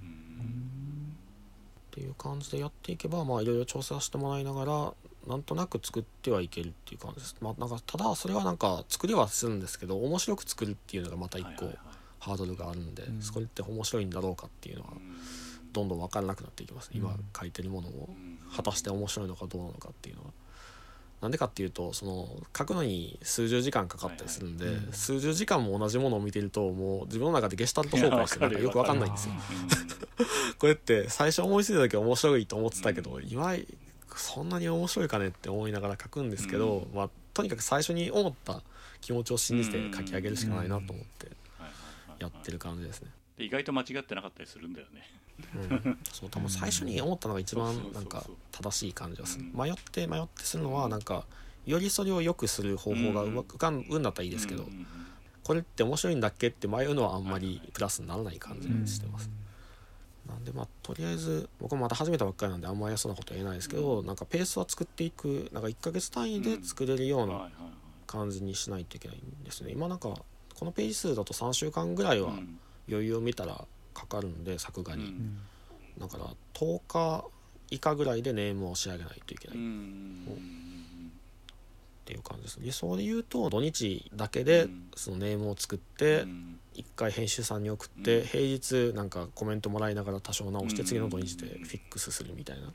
[1.88, 4.94] っていう感じでやっていけばまあいろいろ調整はしてもらいながら
[5.28, 11.70] なんとなく作ってはいけるっていう感じです、まあ、なんかただそれはなんか作りはするんですけど面白く作るっていうのがまた一個
[12.20, 13.22] ハードルがあるんで、うん。
[13.22, 15.16] それって面白いんだろうかっていうのはうん。
[15.72, 17.24] どんどん分からなくなっていきます、今うん。
[17.38, 18.38] 書いてるものもうん。
[18.54, 20.30] 果たして面白いのかどうなのかっていうのは。
[21.20, 24.84] なんでかっていうとその書くのに数十時間かかったりするんで、はいはい。
[24.84, 24.92] うん。
[24.92, 29.34] 数十時間も同じものを見てるともう自分の中でゲシュタルト崩壊してなんかよく分かんないんですよ。
[30.58, 33.28] これって最初思いついた時は面白いと思ってたけど、うん。
[33.28, 33.54] 今
[34.16, 38.62] そんなに面白いかねって思いながら書くんですけど、うまあ、とにかく最初に思った
[39.00, 41.28] 気持ちを信じて書き上げるしかないなと思って
[42.18, 43.10] やってる感じですね。
[43.36, 45.02] で意外と間違ってなかったりするんだよね。
[45.54, 45.58] う
[45.88, 49.44] ん、そう多分最初に思ったのが一番なんか正しい感じがする。
[49.44, 49.60] うん。
[49.60, 51.26] 迷って迷ってするのはなんか
[51.64, 54.66] よりそれを良くする方法がうまく浮かぶんだったらいいですけど、
[55.44, 59.30] これって面白いんだっけって迷うのはあんまりプラスにならない感じにしてます。
[60.28, 67.48] なんでまあとりあえず僕もまた始めたばっかりなんであんまりそんなこと言えないですけど、なんかペースは作っていくなんか1ヶ月単位で作れるような
[68.06, 69.72] 感じにしないといけないんですね。
[69.72, 70.14] 今なんか
[70.54, 72.58] このページ数だと3週間ぐらいはうん。
[72.90, 75.08] 余裕を見たらかかるんで作画に、うん。
[75.08, 75.38] うん
[75.98, 77.24] だから10日
[77.70, 79.56] 以下ぐらいでネームを仕上げないといけない。
[79.56, 79.68] っうんう
[80.32, 81.12] ん
[82.04, 84.90] ていう感じです理想で言うと土日だけでうん。
[84.96, 88.26] そのネームを作っうてん1回編集さんに送ってうん。
[88.26, 92.72] 平日なんかコメントもらいながら多少直してうん次の土日でフィックスするみたいな。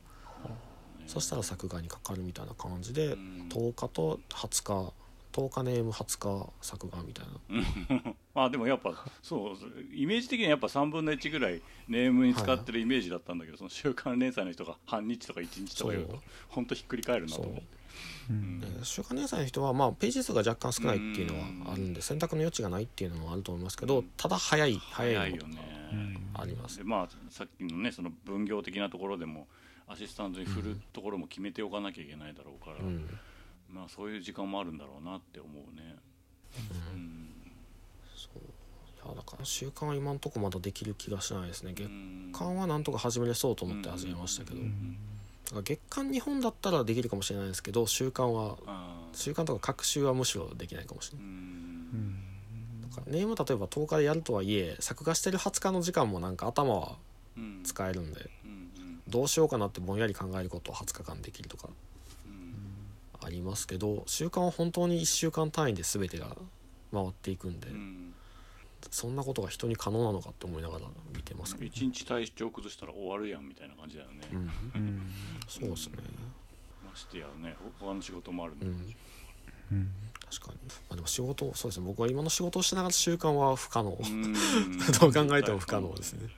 [1.07, 3.49] そしたら作画にかかるみたいな感じでうん。
[3.49, 4.93] 10日と20日
[5.33, 8.13] 10日ネーム20日作画みたいな。
[8.35, 9.57] まあでもやっぱそう
[9.93, 17.63] イメージ的にはやっぱ3分の1ぐらいネームに使ってるイメージだったんだけど、その週刊連載の人が半日とか1日とか言うと本当ひっくり返るなと思って
[18.83, 25.57] 週刊連載の人はまあページ数が若干少ないっていうのはあるんで選択の余地がないっていうのもあると思いますけどただ早い早いよね、
[26.33, 26.77] あります。
[26.77, 29.47] でまあさっきのねその分業的なところでも
[29.87, 33.05] アシスタントに振るところも決めておかなきゃいけないだろうから、うん。
[33.69, 35.95] まあそういう時間もあるんだろうなって思うね、
[36.93, 37.29] うん。
[39.05, 41.73] いやだから週刊は今んとこまだできる気がしないですね。
[41.73, 42.29] 月うん。
[42.31, 44.97] 間はなんとか始めれそうと思って始めましたけど、だうん
[45.63, 48.57] 月間2本だったらできるかもしれないですけど週刊は
[49.13, 51.31] 週刊とか各週はむしろできないかもしれうない。
[51.31, 52.89] ん。
[52.89, 56.97] だからネーム例えば10日でやるとはいえ作画してる20日の時間もなんか頭は
[57.37, 58.69] うん使えるんでうん
[59.07, 61.69] どうしようかなってぼんやり考えることを20日間できるとか
[62.25, 62.55] うん
[63.21, 66.35] ありますけど週刊は本当に1週間単位で全てが
[66.91, 68.12] 回っていくんで、うん
[68.91, 70.85] そんなことが人に可能なのかって思いながら
[71.15, 75.01] 見てますけど、一日体調崩したら終わるやんみたいな感じだよね、うん、うん。
[75.47, 75.97] そうですね。
[76.85, 78.95] ましてやねほ他の仕事もあるんで、うん。
[79.71, 79.89] うん
[80.33, 81.85] 確かに、まあ、でも仕事そうですね。
[81.85, 84.33] 僕は今の仕事をしながら習慣は不可能、うん。
[84.99, 86.29] どう考えても不可能ですね。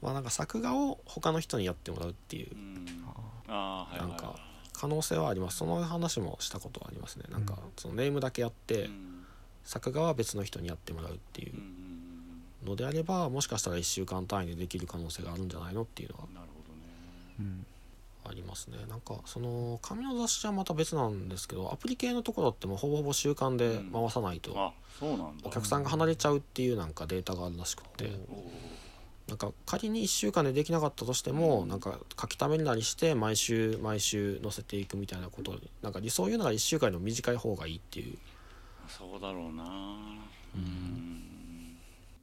[0.00, 2.54] まあなんか作画を他の人にやってもらうっていう。
[2.54, 3.04] うん。
[3.48, 4.08] ああはいはいはい。
[4.10, 4.40] なんか
[4.72, 5.58] 可能性はあります。
[5.58, 7.24] その話もしたことはありますね。
[7.28, 9.09] なんかそのネームだけやって、うん
[9.64, 11.90] 作画は別の人にやってもらうっていううん
[12.64, 16.24] のであればもしかしたら1週間単位でできる可能性があるんじゃないのっていうのは
[18.28, 18.76] ありますね。
[18.88, 24.72] なんかその紙の雑誌はまた別なんですけどアプリ系のところってもうほぼほぼ週間で回さないと
[25.42, 28.10] お客さんが離れちゃうっていうなんかデータがあるらしくって。
[29.28, 38.18] なんか仮に1週間でできなかったとしてもなんか書き溜めなりして毎週毎週載せていくみたいなことになんか理想を言うなら1週間の短い方がいいっていう
[38.98, 39.64] そうだろうな。
[40.54, 41.76] うん。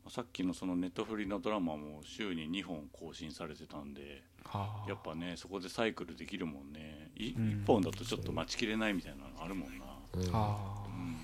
[0.09, 4.89] さっきのそのネットフリのドラマも週に2本更新されてたんではあ。
[4.89, 7.09] やっぱねそこでサイクルできるもんね。
[7.15, 7.43] いうん。
[7.63, 9.85] 1本だとちょっと待ちきれないみたいなのあるもんな。
[10.13, 10.31] うん。
[10.31, 11.15] はうん。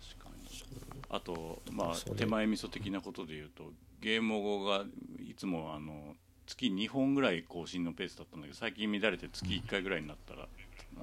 [0.00, 1.02] 確かに。
[1.10, 4.84] あとまあ手前味噌的なことで言うとゲーム語が
[5.28, 6.14] いつもあの
[6.46, 10.48] 月2本ぐらい更新のペースだったんだけど最近乱れて月1回ぐらいになったら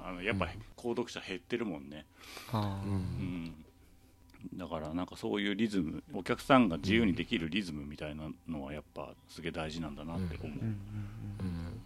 [0.04, 0.46] あのやっぱ
[0.76, 2.04] 購読者減ってるもんね、
[2.52, 3.54] うんうん、
[4.54, 10.52] だからなんかそういうリズムお客さんが自由にできるリズムみたいなのはやっぱすげえ大事なんだなって思う、うん。
[10.52, 10.66] うん
[11.40, 11.80] うん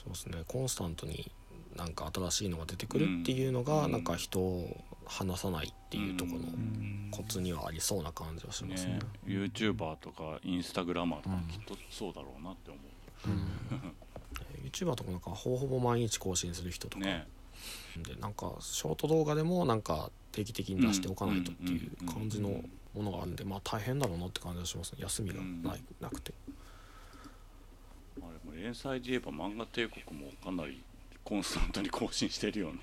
[0.00, 0.44] そうですね。
[0.48, 1.30] コンスタントに
[1.76, 3.92] なんか新しいのが出てくるっていうのがうん。
[3.92, 6.54] なんか人を離さないっていうところのうん。
[6.54, 8.92] うんコツにはありそうな感じはしますね。
[8.92, 8.98] ね。
[9.26, 12.78] YouTuber とかインスタグラマーとかきっとそうだろうなって思
[13.26, 13.92] うん
[14.70, 17.04] YouTuber とかなんかほぼほぼ毎日更新する人とか。
[17.04, 17.26] うね。
[18.02, 22.48] でなんかショート動画でもなんか定期的に出しておかないとっていう感じの
[22.94, 24.98] ものがあるんでまあ大変だろうなって感じがしますね。
[25.02, 25.40] 休みが
[25.70, 26.32] ないなくて。
[28.22, 30.82] あれも連載で言えば漫画帝国もかなり
[31.24, 32.80] コンスタントに更新してるよね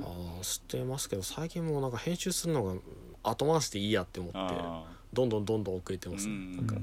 [0.00, 2.74] ああ知ってますけど最近もうなんか編集するのが
[3.22, 6.34] 後回しでいいやって思ってあどんどんどんどん遅れてますね。
[6.34, 6.74] うんなんか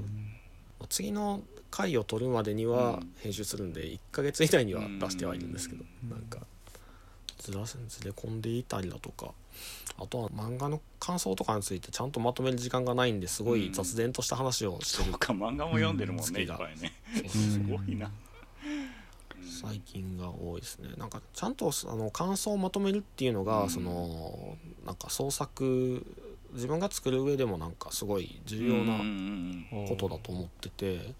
[0.88, 3.12] 次の回を取るまでにはうん。
[3.18, 6.40] 編集するんで1ヶ月以内には出してはいるんですけどうんなんか
[7.38, 9.32] ずらせずれ込んでいたりだとか。
[9.98, 15.10] あとは漫画の感想とかについてちゃんとまとめる時間がないんですごい雑然とした話をしてる。
[15.10, 16.40] そうか漫画も読んでるもんね、うん。
[16.42, 16.92] いっぱいね
[17.26, 18.10] すごいな、
[19.62, 20.90] 最近が多いですね。
[20.98, 23.70] なんかちゃんとあの感想をまとめるっていうのが、うん。
[23.70, 26.04] そのなんか創作
[26.52, 29.66] 自分が作る上でもなんかすごい重要なうん。
[29.88, 31.14] ことだと思ってて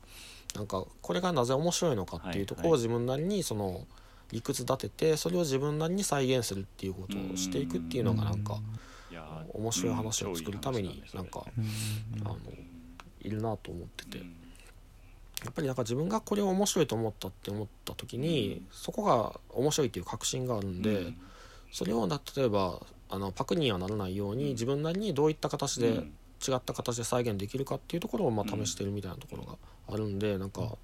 [0.56, 3.86] なんかこれがなぜ面白いのかっていうところをはい自分なりにその
[4.32, 8.58] 理屈立ててそれを自分なりに再現するっていうことをしていくっていうのがなんか
[9.52, 12.26] 面白い話を作るためにうんなんかうん。
[12.26, 12.38] あの
[13.20, 14.18] いるなと思ってて。
[14.18, 14.24] うん。
[15.44, 21.12] やっぱりなんか自分がこれを面白いと思ったって思った時にそこが面白いっていう確信があるんで
[21.70, 22.80] それをな例えば
[23.10, 26.12] あのパクにはならないように自分なりにどういった形でうん。
[26.46, 29.56] 違った形で再現できるかっていうところをまあ試してるみたいなところが
[29.88, 30.76] あるんでなんか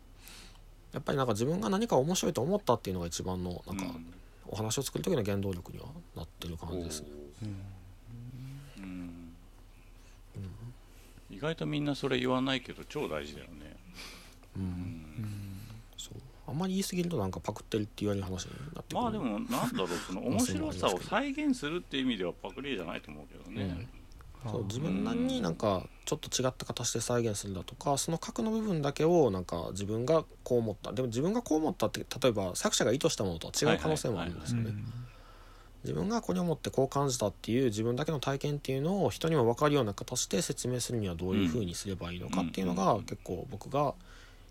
[0.93, 4.15] やっぱりなんか自分が何か面白いと思ったっていうのが一番のなんかうん。
[4.49, 7.09] お話を作る時の原動力にはなってる感じですね。
[8.79, 9.35] うん。
[11.31, 13.77] 意外とみんなそれ言わないけど超大事だよね、
[14.57, 14.63] うん。
[14.63, 15.61] うん。
[15.97, 16.15] そう。
[16.47, 19.01] あんまり言い過ぎるとなんかパクってるって言われる話になってくる。
[19.01, 23.89] まあでもなんだろうその面白さを再現するっていう意味ではパクリじゃないと思うけどね、
[24.51, 30.93] そう自分なりになんかちょっと違った形で再現するだとかその核の部分だけをなんか自分がこう思った。
[30.93, 34.75] でも自分がこう思ったって例えば作者が意図したものとは違う可能性もあるんですよね。
[35.85, 43.95] 自分がこれを持ってこう感じたっていう自分だけの体験っていうのを人にも分かるような形で説明するにはどういうふうにすればいいのかっていうのが結構僕が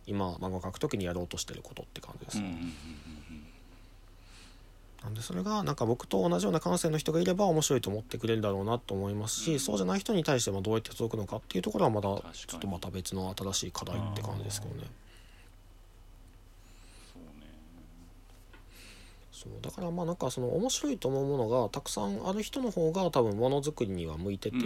[0.07, 2.57] 今漫画を描く時にやろうとしてることって感じですうんうんうん。
[2.57, 2.65] ね。
[5.03, 9.60] なんでそれがなんか僕と同じような感性の人がいれば面白いと思ってくれるだろうなと思いますし、うん。
[9.60, 14.84] そうじゃない人に対してもどうやって届くのかっていうところはまだちょっとまた別の新しい課題って感じですけどね。
[19.32, 24.57] そうだからまあなんかその面白いと思うものがたくさんある人の方が多分ものづくりには向いてて、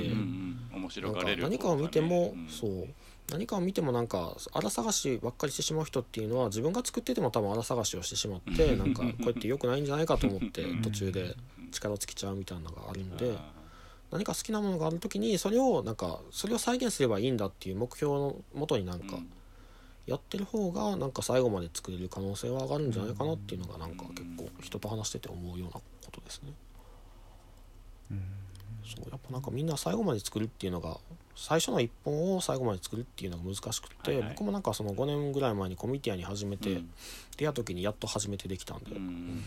[1.39, 2.49] 何かを見ても、うん。
[2.49, 2.87] そう
[3.31, 10.81] 何かを見てもなんか荒探しばっかりしてしまう人っていうのは自分が作ってても多分荒探しをしてしまってなんかこうやって良くないんじゃないかと思ってうん。
[10.81, 11.35] 途中で
[11.71, 13.37] 力尽きちゃうみたいなのがあるんあで
[14.11, 19.17] 何か好きなものがある時にそれをなんかそれを再現すればいいんだっていう目標のもとになんか
[20.05, 25.81] やってる方がなんか最後まで作れる可能性は上がるんじゃないかなっていうのがなんか結構人と話してて思うようなこ
[26.11, 26.53] とですね。
[28.85, 30.97] そうやっぱなんかみんな最後まで作るっていうのが
[31.35, 34.29] 最初の一本を最後まで作るっていうのが難しくって、はいはい。
[34.29, 36.89] 僕もなんかその5年ぐらい前にコミティアに始めて、うん。
[37.37, 39.43] 出会った時にやっと始めてできたんで、うんうん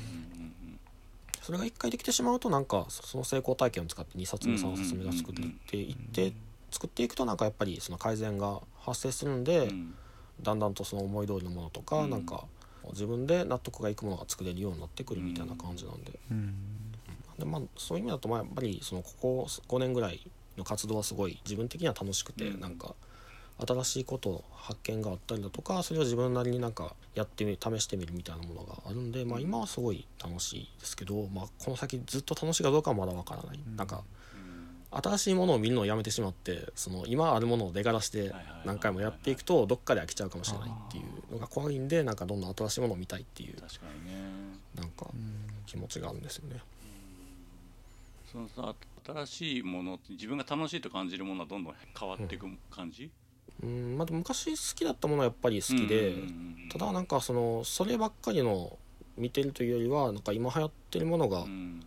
[1.40, 6.34] それが1回できてしまうとなんかその成功体験を使って2冊目3冊目が作っていって
[6.70, 9.68] 作っていくとなんかやっぱりその改善が発生するんで、うん。
[9.68, 9.94] うん
[10.40, 12.10] だんだんとその思い通りのものとか、うん。
[12.10, 12.44] なんか
[12.92, 16.12] 自分で納得がいくものが作れるようになってくるみたいな感じなんで,、
[17.38, 20.20] でまあ、そういう意味だとまあやっぱりそのここ5年ぐらい
[20.58, 22.60] の活動はすごい自分的には楽しくて、うん。
[22.60, 22.94] なんか
[23.66, 34.04] 新しいこと発見があったりだとかそれを自分なりになんかやってみ試してみるみたいなものがあるんで、まあ、今はすごい楽しいですけど、まあ、この先ずっと楽しいかどうかはまだわからない、なんか
[34.90, 38.32] 新しいものを見るのをやめてしまってその今あるものを出がらして
[38.64, 44.18] 何回もやっていくとどっかで飽きちゃうかもしれないっていうのが怖いんでなんかどんどん新しいものを見たいっていう確かにね。
[44.74, 45.06] なんか
[45.66, 46.60] 気持ちがあるんですよね。
[48.30, 48.74] そのさ
[49.08, 53.10] 新しいもの自分が楽しいと感じるものはどんどん変わっていく感じ、
[53.62, 58.78] うんまあ、昔好きだったものはやっぱり好きで、うんうんうんただなんかそのそればっかりの
[59.16, 61.80] 見てるというよりはなんか今流行ってるものがうん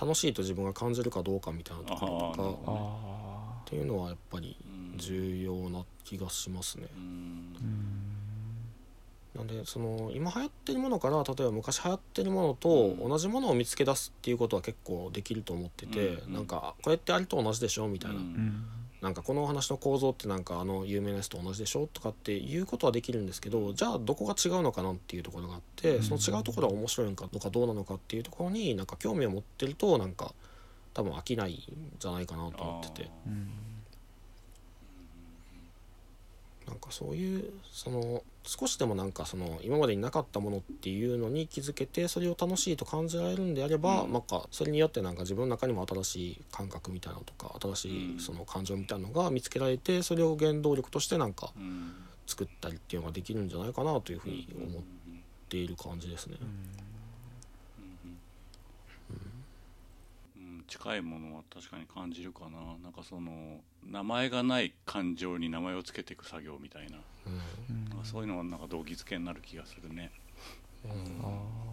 [0.00, 6.86] 楽しいと自分が感じるかどうかみたいなところとかねあっていうのはやっぱりうん重要な気がしますね。
[6.96, 7.56] うん
[9.34, 16.34] なんでその今流行ってるものから例えば昔流行ってるものと同じものを見つけ出すっていうことは結構できると思ってて、うん。
[16.34, 18.64] なんかこれってあれと同じでしょみたいな、うん。
[19.00, 26.02] なんかこのお話の構造ってなんかあの有名なやつと同じでしょとかっていうことはできるんですけどじゃあどこが違うのかなっていうところがあって、うん。
[26.02, 30.34] その違うところは面白いのかどうかどうなのかっていうところになんか興味を持ってるとなんか
[30.92, 33.10] 多分飽きないんじゃないかなと思ってて。
[33.26, 33.50] うん。
[36.66, 44.12] なんかそういうその少しでもなんかその今までになかったものっていうのに気づけてそれを楽しいと感じられるんであれば、うん。
[44.12, 48.16] なんかそれによってなんか自分の中にも新しい感覚みたいなのとか新しうん。
[48.16, 51.92] いその感情みたいなのが見つけられてそれを原動力としてなんかうん。
[52.26, 54.82] 作ったりっていうのができるんじゃないかなというふうに思っ
[55.48, 56.36] ている感じですね。
[56.40, 56.89] うん
[60.70, 62.50] 近いものは確かに感じるかな。
[62.82, 66.98] なんかその名前がない感情に名前をつけていく作業みたいな。
[67.26, 67.84] うん。
[67.90, 70.12] なんかそういうのはなんか動機づけになる気がするね。
[70.84, 70.90] うん。
[71.22, 71.70] あ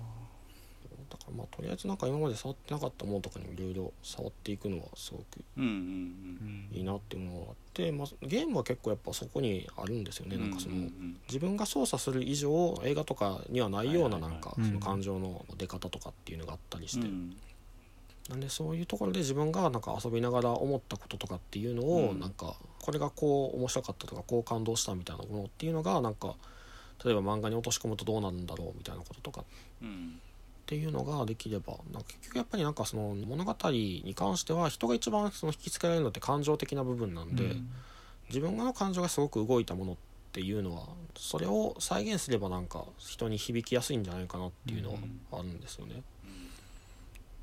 [1.10, 5.24] だからまあとりあえずなんか今まで触ってなかったものとかにもいろいろ触っていくのはすごく
[5.56, 10.76] いいなっていうものがあって、まあ、ゲームは結構やっぱそこにあるんですよね、うんなんかその
[11.28, 14.32] 自分が操作する以上映画とかにはないようなはいはいはい。
[14.34, 17.38] なんかうんその感情の出方とかっていうのがあったりして、うん
[18.30, 22.20] なんでそういうところで自分がなんか遊びながら思ったこととかっていうのをうん。
[22.20, 26.36] なんかこれがこう面白かったとかこう感動したみたいなものっていうのがなんか
[27.04, 29.44] 例えば漫画に落とし込むとどうなるんだろうみたいなこととか
[29.82, 37.70] うんっていうのができればなんか結局やっぱりなんかその物語に関しては人が一番その引きつけられるのって感情的な部分なんで、うん。
[38.30, 39.95] 自分の感情がすごく動いたものっ
[40.34, 40.84] ていうのは
[41.16, 44.98] それを再現すればなんか人に響きやすいんじゃないかなっていうのは
[45.32, 46.04] あるんですよね。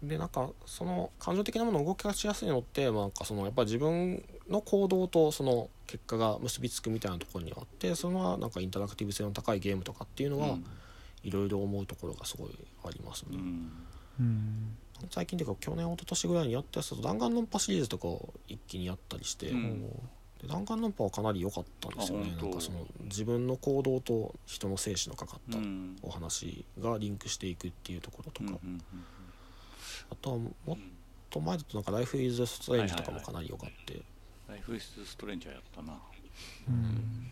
[0.09, 10.65] でなんかその感情的なものを動かしやすいのってまあなんかそのやっぱり自分の行動とその結果が結びつくみたいなところにはあってそれはなんかインタラクティブ性の高いゲームとかっていうのはうん。
[11.25, 12.51] いろいろ思うところがすごい
[12.85, 13.31] ありますね。
[13.33, 13.73] うん。
[14.21, 14.77] うん。
[15.11, 19.81] 最近というか去年一昨年ぐらいにやったやつだと弾丸論破シリーズとかを一気にやったりして、うん。
[20.41, 22.37] で弾丸論破はかなり良かったんですよね。
[22.41, 25.97] なんかその自分の行動と人の生死のかかったうん。
[26.03, 28.81] お話がリンクしていくっていうところとか、うんうん
[30.15, 30.71] あとはもう。
[30.71, 30.77] んっ
[31.35, 34.01] と前だとなんか「ライフ・イズ・ストレンジ」とかもかなり良かって、
[34.49, 35.99] ライフイズストレンジャーやったな。
[36.69, 37.27] うん。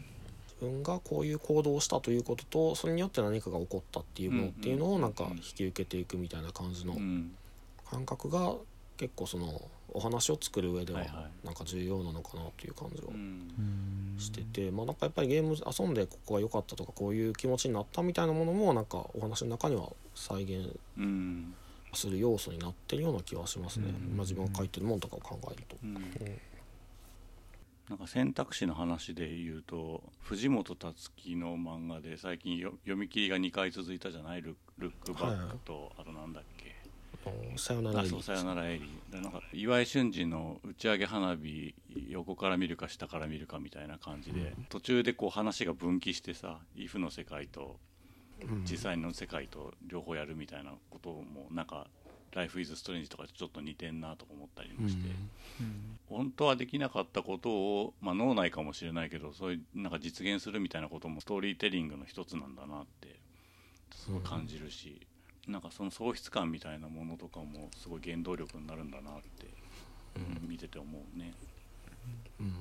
[0.46, 7.34] 自分がこういう行動をしたということとそれによって何かが起こったっていうものっていうのをなんか引き受けていくみたいな感じのうん。
[7.88, 8.56] 感覚が
[8.96, 11.46] 結構そのお話を作る上でははいはい。
[11.46, 13.16] なんか重要なのかなという感じはうんう
[14.16, 14.20] ん。
[14.20, 21.54] してて、まあなんかやっぱりゲーム遊んでここが良かったとかこういう気持ちになったみたいなものもなんかお話の中には再現うん
[21.94, 24.16] する要素になってるような気はしますね、うん。
[24.16, 25.76] まあ、自分が書いてるものとかを考えると。
[25.82, 25.96] うん。
[25.96, 25.98] う。
[25.98, 26.02] ん
[27.88, 34.40] なんか選択肢の話で言うと藤本つ樹の漫画で最近よ読み切りが2回続いたじゃない？
[34.40, 36.74] ルルックバックと、あとなんだっけ？
[37.26, 38.22] あのさよならエリー。
[38.22, 39.12] さよならエリー。
[39.12, 41.74] でなんか岩井俊二の打ち上げ花火
[42.08, 44.64] 横から見るか下から見るかみたいな感じで、うん。
[44.70, 47.91] 途中でこう話が分岐してさ「イフの世界とうん
[48.64, 51.86] 実際の世界と両方やるみたいなこともなんか
[52.32, 55.08] 「ライフ・イズ・ストレンジ」とかとちょっと似てんなとか思ったりもして、
[55.60, 55.98] うん。
[56.08, 63.18] 本当はできなかったことを、まあ、脳内かもしれないけどそういうなんか実現するみたいなこともストーリーテリングの一つなんだなって
[63.92, 65.00] すごい感じるし、
[65.46, 69.46] なんかその喪失感みたいなものとかもすごい原動力になるんだなって、
[70.16, 70.48] うん。
[70.48, 71.34] 見てて思うね。
[72.40, 72.54] うん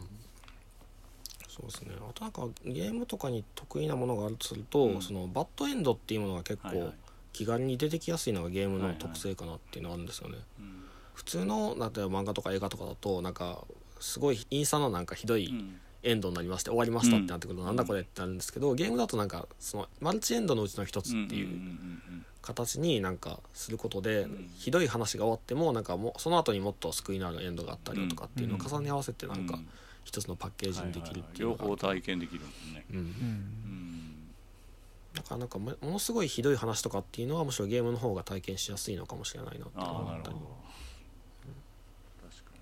[1.51, 1.91] そうですね。
[1.99, 5.01] あとなんかゲームとかに得意なものがあるとすると、うん。
[5.01, 6.93] そのバッドエンドっていうものが結構
[7.33, 10.77] 気軽に出てきやすいのがゲームの特性かなっていうのがあるんですよね、うん
[11.13, 13.63] 普通の例えば漫画とか映画とかだとなんか
[13.99, 17.67] すごいインスタのなんかひどいうんエンドになりまして終わりましたってなってくると、うん。
[17.67, 24.49] なんだこれってなるんですけどゲームだとなんかそのマルチエンドのうちの一つっていんううん形になんかすることで、うん。
[24.55, 28.65] ひどい話が終わってもなんかもうその後にもっと救いのあるエンドがあったりだとかっていうのをうん。
[28.65, 29.67] 重ね合わせてうなんかうん
[30.03, 31.63] 一つのパッケージにできるっていう両のが。
[31.63, 32.85] ある方体験できるもんね。
[32.91, 32.97] うん。
[32.97, 33.05] うん。
[33.05, 33.51] うん
[35.13, 40.23] だからなんかもものすごいひどい話とかっていうのはむしろゲームの方が体験しやすいのかもしれないなってああ思ったり。
[40.23, 40.39] なるほ
[42.23, 42.59] ど、確かに。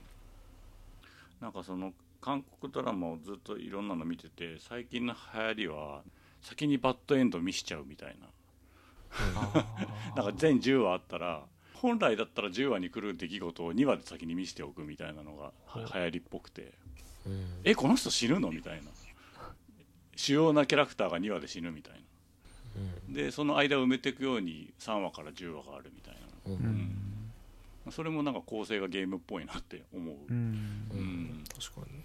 [1.42, 6.02] なんかその韓国ドラマをずっといろんなの見てて最近の流行りは
[6.42, 8.28] 先にバッドエンド見しちゃうみたいな。
[10.16, 11.44] なんか全10話あったら
[11.74, 16.74] 本来だったら10話に来る出来事を2話で先に見せておくみたいなのがは流行りっぽくて
[17.26, 17.46] うん。
[17.64, 18.52] えこの人死ぬの？
[18.52, 18.84] みたいな。
[20.16, 22.00] 主要なキャラクターが2話で死ぬみたいな。
[23.14, 26.54] でその間を埋めていくように3話から10話があるみたいな。
[26.54, 26.66] うん。
[27.86, 27.92] うん。
[27.92, 30.36] それもなんか構成がゲームっぽいなって思う、うん。
[30.92, 31.00] うん。
[31.00, 31.44] うん。
[31.48, 32.02] 確かに。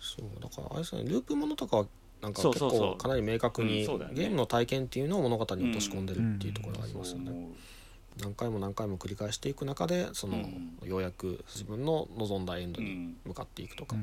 [0.00, 0.40] そう。
[0.40, 1.04] だからあれですね。
[1.04, 1.86] ループものとかは
[2.22, 2.92] なんか結そうそうそう。
[2.92, 3.86] 構かなり明確にうん。
[3.86, 4.22] そうだよね。
[4.22, 7.32] ゲームの体験っていうのを物語に落とし込んでるっていうところがありますよね
[8.22, 10.88] 何回も何回も繰り返していく中でそのうん。
[10.88, 13.16] ようやく自分の望んだエンドにうん。
[13.26, 13.96] 向かっていくとか。
[13.96, 14.02] うん。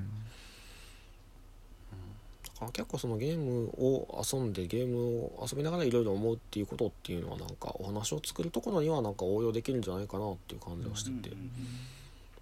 [2.57, 11.51] だから結構そのゲームを遊んでゲームを遊びながらいろいろ思うっていうことっていうのはなんかお話を作るところにはなんか応用できるんじゃないかなっていう感じはしてて、うん。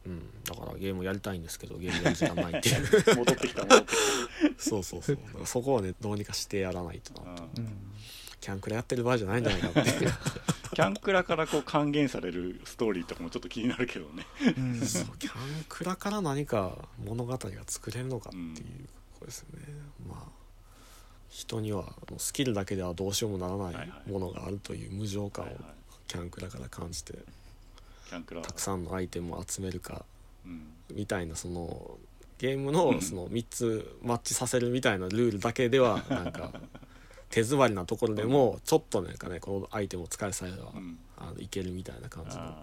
[0.06, 3.16] うん、だからゲームやりたいんですけどゲームやる時間ないっていう。
[3.18, 3.96] 戻ってきた戻ってき
[4.58, 5.16] そうそうそう。
[5.16, 7.50] だからそこはねどうにかしてやらないとなた、と。
[7.58, 7.70] うん。
[8.40, 9.90] キャンクラやってる場合じゃないんじゃないかって
[10.76, 14.26] キャンクラからこう還元されるストーリーとかもちょっと気になるけどね。
[14.58, 14.82] うん。
[14.82, 18.56] そうキャンクラから何か物語が作れるのかっていう
[19.14, 19.66] ことですよね、
[20.08, 20.36] まあ
[21.30, 25.50] 人にはもうスキルだけではどうしようもならないものがあるという無情感を
[26.08, 27.14] キャンクラから感じて
[28.10, 28.42] キャンクラ。
[28.42, 30.06] たくさんのアイテムを集めるか
[30.46, 30.68] うん。
[30.94, 31.98] みたいなその
[32.38, 36.52] ゲームのその3つマッチさせるみたいなルールだけではなんか
[37.30, 40.98] 手詰まりなところでもちょっとなんかねこのアイテムを使いさえればうん。
[41.18, 42.58] あのいけるみたいな感じのあ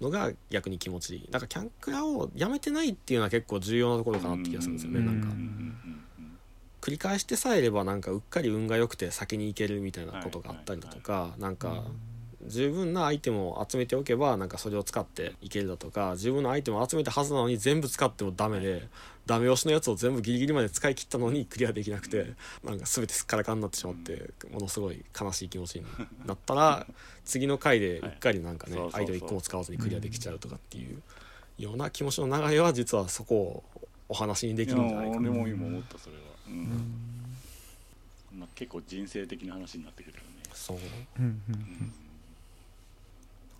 [0.00, 1.28] のが逆に気持ちいい。
[1.30, 5.06] なんかキャンクラをやめてないっていうのは結構重要なところかなって気がするんですよねうん。
[5.06, 5.28] なんか。
[6.80, 11.84] 繰り返してさえいればなんかうっかり運が良くて先に行けるみたいなことがあったりだとかなんか
[12.46, 18.88] 十分なアイテムを集めておけばなんかそれを使っていけるだとか十分なアイテムを集めたはずなのに全部使ってもダメで
[19.26, 25.86] ダメ押しのやつを全部ギリギリまで使い切ったのにクリアできなくてなんか全てすっからかんになってしまってものすごい悲しい気持ちに
[26.26, 26.86] なったら
[27.24, 31.02] 次の回でうっかりなんかねアイテム1個も使わずにクリアできちゃうとかっていう
[31.58, 33.64] ような気持ちの流れは実はそこを
[34.08, 35.18] お話にできるんじゃないかな。
[35.18, 36.94] 俺も今思ったそれは、うん。
[38.38, 40.24] まあ、結構人生的な話になってくるよね。
[40.52, 40.78] そう。
[41.18, 42.03] うんうんだ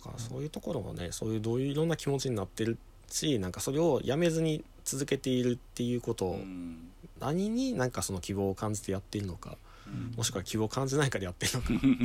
[0.05, 2.77] からそういうところもねそういうどういういろんな気持ちになってる
[3.09, 6.91] しなんかそれをやめずに続けているっていうことを、うん。
[7.19, 9.57] 何になんかその希望を感じてやっているのか
[9.87, 10.13] うん。
[10.15, 11.99] もしくは希望を感じないからやってるのかうん。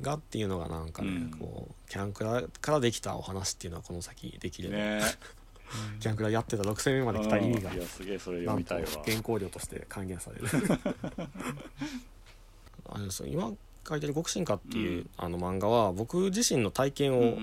[0.00, 1.30] がっていうのがなんかね、うん。
[1.38, 5.02] こうキャンクラからできたお話っていうのはこの先できれば、ね。
[6.00, 7.78] キャンクラやってた6戦目まで来た意味がなん。
[7.78, 8.88] と読みたいわ。
[9.04, 10.46] 原稿料として還元される。
[12.90, 13.52] あれですよ今
[13.88, 15.10] 書いてる「極真化」っていう、うん。
[15.16, 17.38] あの漫画は僕自身の体験を、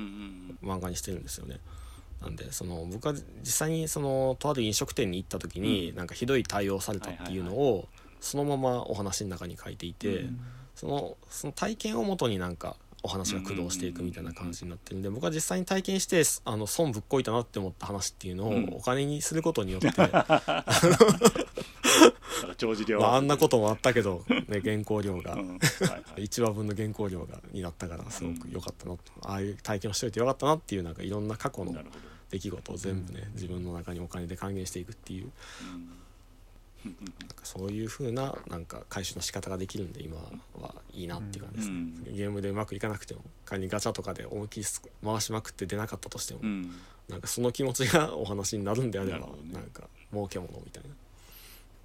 [0.63, 1.59] 漫画にしてるんですよね。
[2.21, 7.87] なんでその僕は実際にそのとある飲食店に行った時に、なんかひどい対応されたっていうのを
[8.19, 10.39] そのままお話の中に書いていて、うん。
[10.75, 18.69] そのその体験をもとになんかお話が駆動していくみたいな感じになってるんで僕は実際に体験してあの損ぶっこいたなって思った話っていうのをうん。
[18.73, 20.35] お金にすることによって、だか
[22.47, 25.47] ら長寿量まあ、あんなこともあったけど、ね、原稿料がうん。
[25.47, 25.57] はい
[25.89, 26.23] はい。
[26.27, 31.73] 1話分の原稿料がになったからすごく良かったなと、ああいう体験をしといてよかったなっていうなんかいろんな過去の
[32.30, 35.31] 出来事を全部ね自分の中にお金で還元していくっていう
[37.43, 40.18] そういう風ななんか回収の仕方ができるんで今
[40.61, 42.15] はいいなっていう感じですね、うん。
[42.15, 44.65] ゲームでうまくいかなくても仮にガチャとかで思いっきり
[45.03, 46.72] 回しまくって出なかったとしても、うん。
[47.10, 49.19] なんかその気持ちがお話になるんであれば
[49.51, 50.89] な,、んか儲けものみたいな。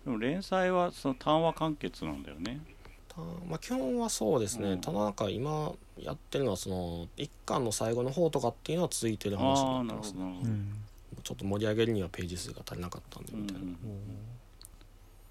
[0.05, 2.61] でも連載はその単話完結なんだよね。
[3.09, 3.17] た
[3.49, 4.81] まあ基本はそうですね、うん。
[4.81, 10.21] ただなんか今やってるのはその一巻の最後の方とかっていうのは続いてる話になってますね。
[10.21, 10.85] うん
[11.23, 13.77] ちょっと盛り上げるにはページ数が足りなかったんでうんみたいな、うん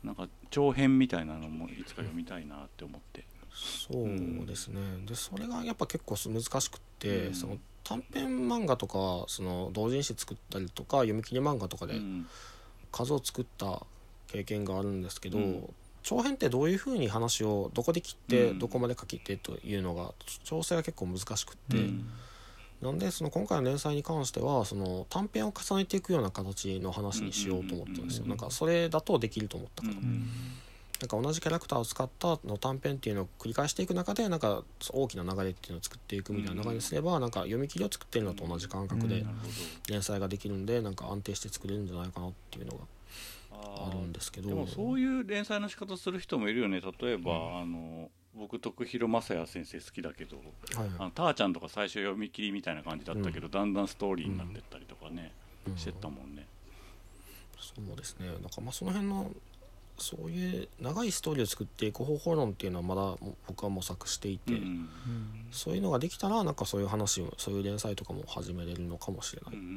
[0.04, 3.26] なんか長編みたいなのもいつか読みたいなって思って。
[3.56, 7.34] そうですね、でそれがやっぱ結構難しくって、うん。
[7.36, 12.28] その短編漫画とかその同人誌作ったりとか読み切り漫画とかでうん。
[12.92, 13.86] 数を作った
[14.28, 15.74] 経験があるんですけど、うん。
[16.02, 18.60] 長編ってどういうふうに話をどこで切って、うん。
[18.60, 20.14] どこまで書きってというのが
[20.44, 22.10] 調整が結構難しくって、うん
[22.84, 30.28] なんでその今回の連載に関してはその短編を重ねていくような形の話にしようと思ったんですよ、うんなんかそれだとできると思ったから、うん
[31.02, 39.26] なんか同じキャラクターを使ったの短編っていうのを繰り返していく中でなんか大きな流れっていうのを作っていくみたいな流れにすれば、なんか読み切りを作ってるのと同じ感覚で
[39.90, 42.78] 連載ができるんでなんか安定して作れるんじゃないかなっていうのが
[43.52, 44.50] どあるんですけど。
[44.50, 46.82] でもそういう連載の仕方する人もいるよね。
[47.00, 55.32] 例えば、あの僕徳弘正也先生好きだけどはいあのターちゃんとか最初読み切りみたいな感じだったけど、だんだんストーリーになってったりとかね、
[55.68, 55.78] うん。
[55.78, 56.46] してったもんね。
[57.60, 58.28] そうですね。
[58.28, 59.32] なんかまあその辺の
[59.98, 64.90] そういう長いストーリーを作っていく方法論っていうのはまだも僕は模索していて、うん
[65.52, 69.72] そういうのができたらなんかそういう話をそういう連載とかも始めれるのかもしれないうんうんう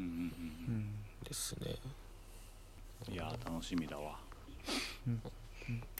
[0.71, 4.17] んですね、うんいやー楽しみだわ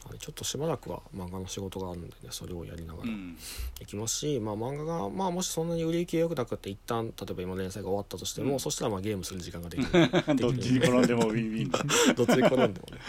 [0.05, 3.37] はいちょっとしばらくは漫画の仕事があるんでねそれをやりながらうん。
[3.81, 8.59] いきますし、まあ、漫画が、まあ、もしそんなに売り行きが良くなくて一旦例えば今連載が終わったとしても、うん。
[8.59, 9.89] そしたらまあゲームする時間ができる。
[10.37, 11.69] どっちに転んでもウィンウィン。
[11.71, 11.79] だ
[12.13, 12.99] どっちに転んでもね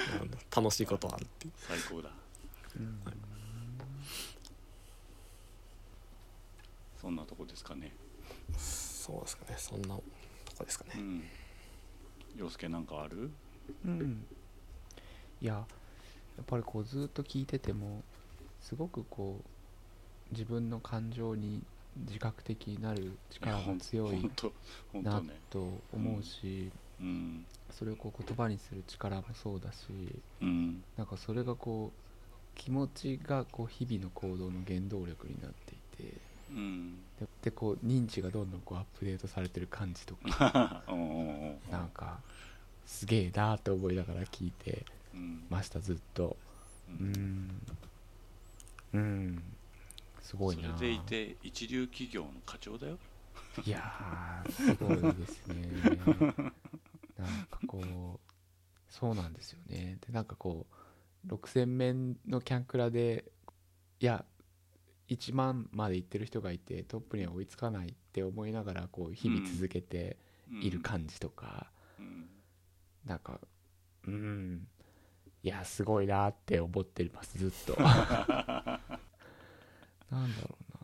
[0.54, 1.52] 楽しいことはあるっていう。
[1.56, 2.10] 最高だ。
[7.00, 7.94] そんなとこですかね。
[8.56, 9.54] そうですかね。
[9.56, 10.02] そんなと
[10.56, 10.90] こですかね。
[10.96, 11.22] うん。
[12.36, 13.30] 洋介なんかある？
[13.84, 14.26] うん。
[15.40, 15.64] いや
[16.38, 18.02] やっぱりこうずっと聞いてても
[18.60, 21.62] すごくこう自分の感情に
[22.06, 24.30] 自覚的になる力が強い
[25.02, 25.20] な
[25.50, 26.70] と思うし、
[27.00, 27.44] うん。
[27.70, 29.78] それをこう言葉にする力もそうだし
[30.40, 30.82] うん。
[30.96, 36.14] なんかそれがこう気持ちがこう日々の行動の原動力になっていて
[36.50, 36.98] うん。
[37.18, 40.84] ででこう認知がどんどんこうアップデートされてる感じとか
[41.70, 42.20] なんか
[42.86, 44.97] すげえなーって思いながら聞いてうん
[45.48, 46.36] ましたずっと。
[46.88, 47.12] ううん。
[47.12, 47.60] ん
[48.94, 49.42] うん。
[50.20, 50.76] すごいな。
[50.76, 52.98] それでいて一流企業の課長だよ。
[53.64, 55.68] いやーすごいですね。
[57.18, 58.32] なんかこう
[58.88, 59.98] そうなんですよね。
[60.06, 60.66] でなんかこ
[61.24, 63.32] う6000面のキャンクラで
[64.00, 64.24] いや
[65.08, 70.16] 1万まで行ってる人がいてトップには追いつかないって思いながらこう日々続けて
[70.50, 72.28] いる感じとか、うん。
[73.04, 73.40] なんか
[74.06, 74.68] うん
[75.48, 77.80] いやすごいなって思ってますずっと。
[77.82, 78.82] なんだ
[80.42, 80.78] ろうな。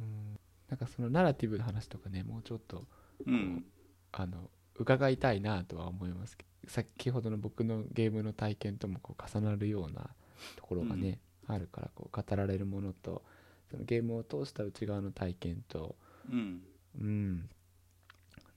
[0.00, 0.40] うん。
[0.68, 2.84] なんかそのナラティブの話とかねもうちょっと
[3.24, 3.64] うん。
[4.10, 10.10] あの伺いたいなとは思いますけど先ほどの僕のゲームの体験ともこう重なるような
[10.56, 13.22] ところがね、あるからこう語られるものと
[13.70, 15.94] そのゲームを通した内側の体験と
[16.28, 16.62] うん。
[17.00, 17.48] うん。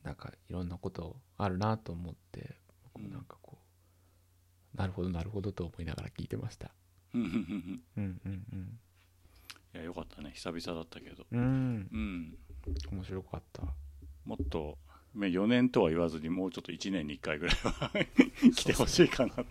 [0.04, 2.56] なんかいろんなことあるなと思って
[2.94, 3.38] 僕もなんか
[4.76, 6.72] なるほどなるほどと思いながら聞いてました。
[7.14, 8.20] うんうんうんうん。
[8.26, 8.80] うん
[9.74, 10.32] いやよかったね。
[10.34, 11.26] 久々だったけど。
[11.30, 12.38] うん。
[12.92, 13.64] 面白かった。
[14.26, 14.78] もっと
[15.18, 17.92] 4年とは言わずにもうちょっと1年に1回ぐらいは
[18.56, 19.46] 来てほしいかなって。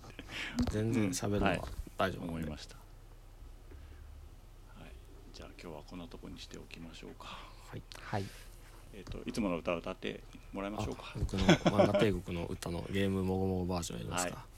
[0.71, 1.69] 全然喋るのは
[1.99, 2.81] 大丈夫思いました、は
[4.87, 4.93] い、
[5.33, 7.39] じゃあ今日はこんなとこにしておきましょうか。
[7.69, 7.83] はい。
[8.01, 8.25] はい。
[8.95, 10.23] えっ、といつもの歌を歌って
[10.53, 11.13] もらいましょうか。
[11.15, 14.54] あ僕の漫画帝国の歌のゲームもごもごバージョンやりますか、はい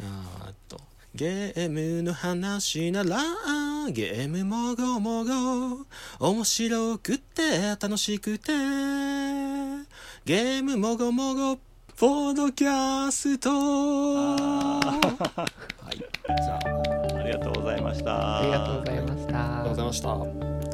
[0.00, 0.80] あーっと。
[1.14, 3.18] ゲームの話なら
[3.90, 5.24] ゲームもごも
[6.18, 8.52] ご面白くて楽しくて。
[10.24, 11.56] ゲームもごもご
[11.96, 13.50] ポッドキャスト。
[13.50, 14.80] は
[15.92, 15.98] い。
[15.98, 17.18] じゃあ。
[17.18, 18.40] ありがとうございました。
[18.40, 19.60] ありがとうございました。
[19.60, 20.00] ありがとうございまし
[20.68, 20.73] た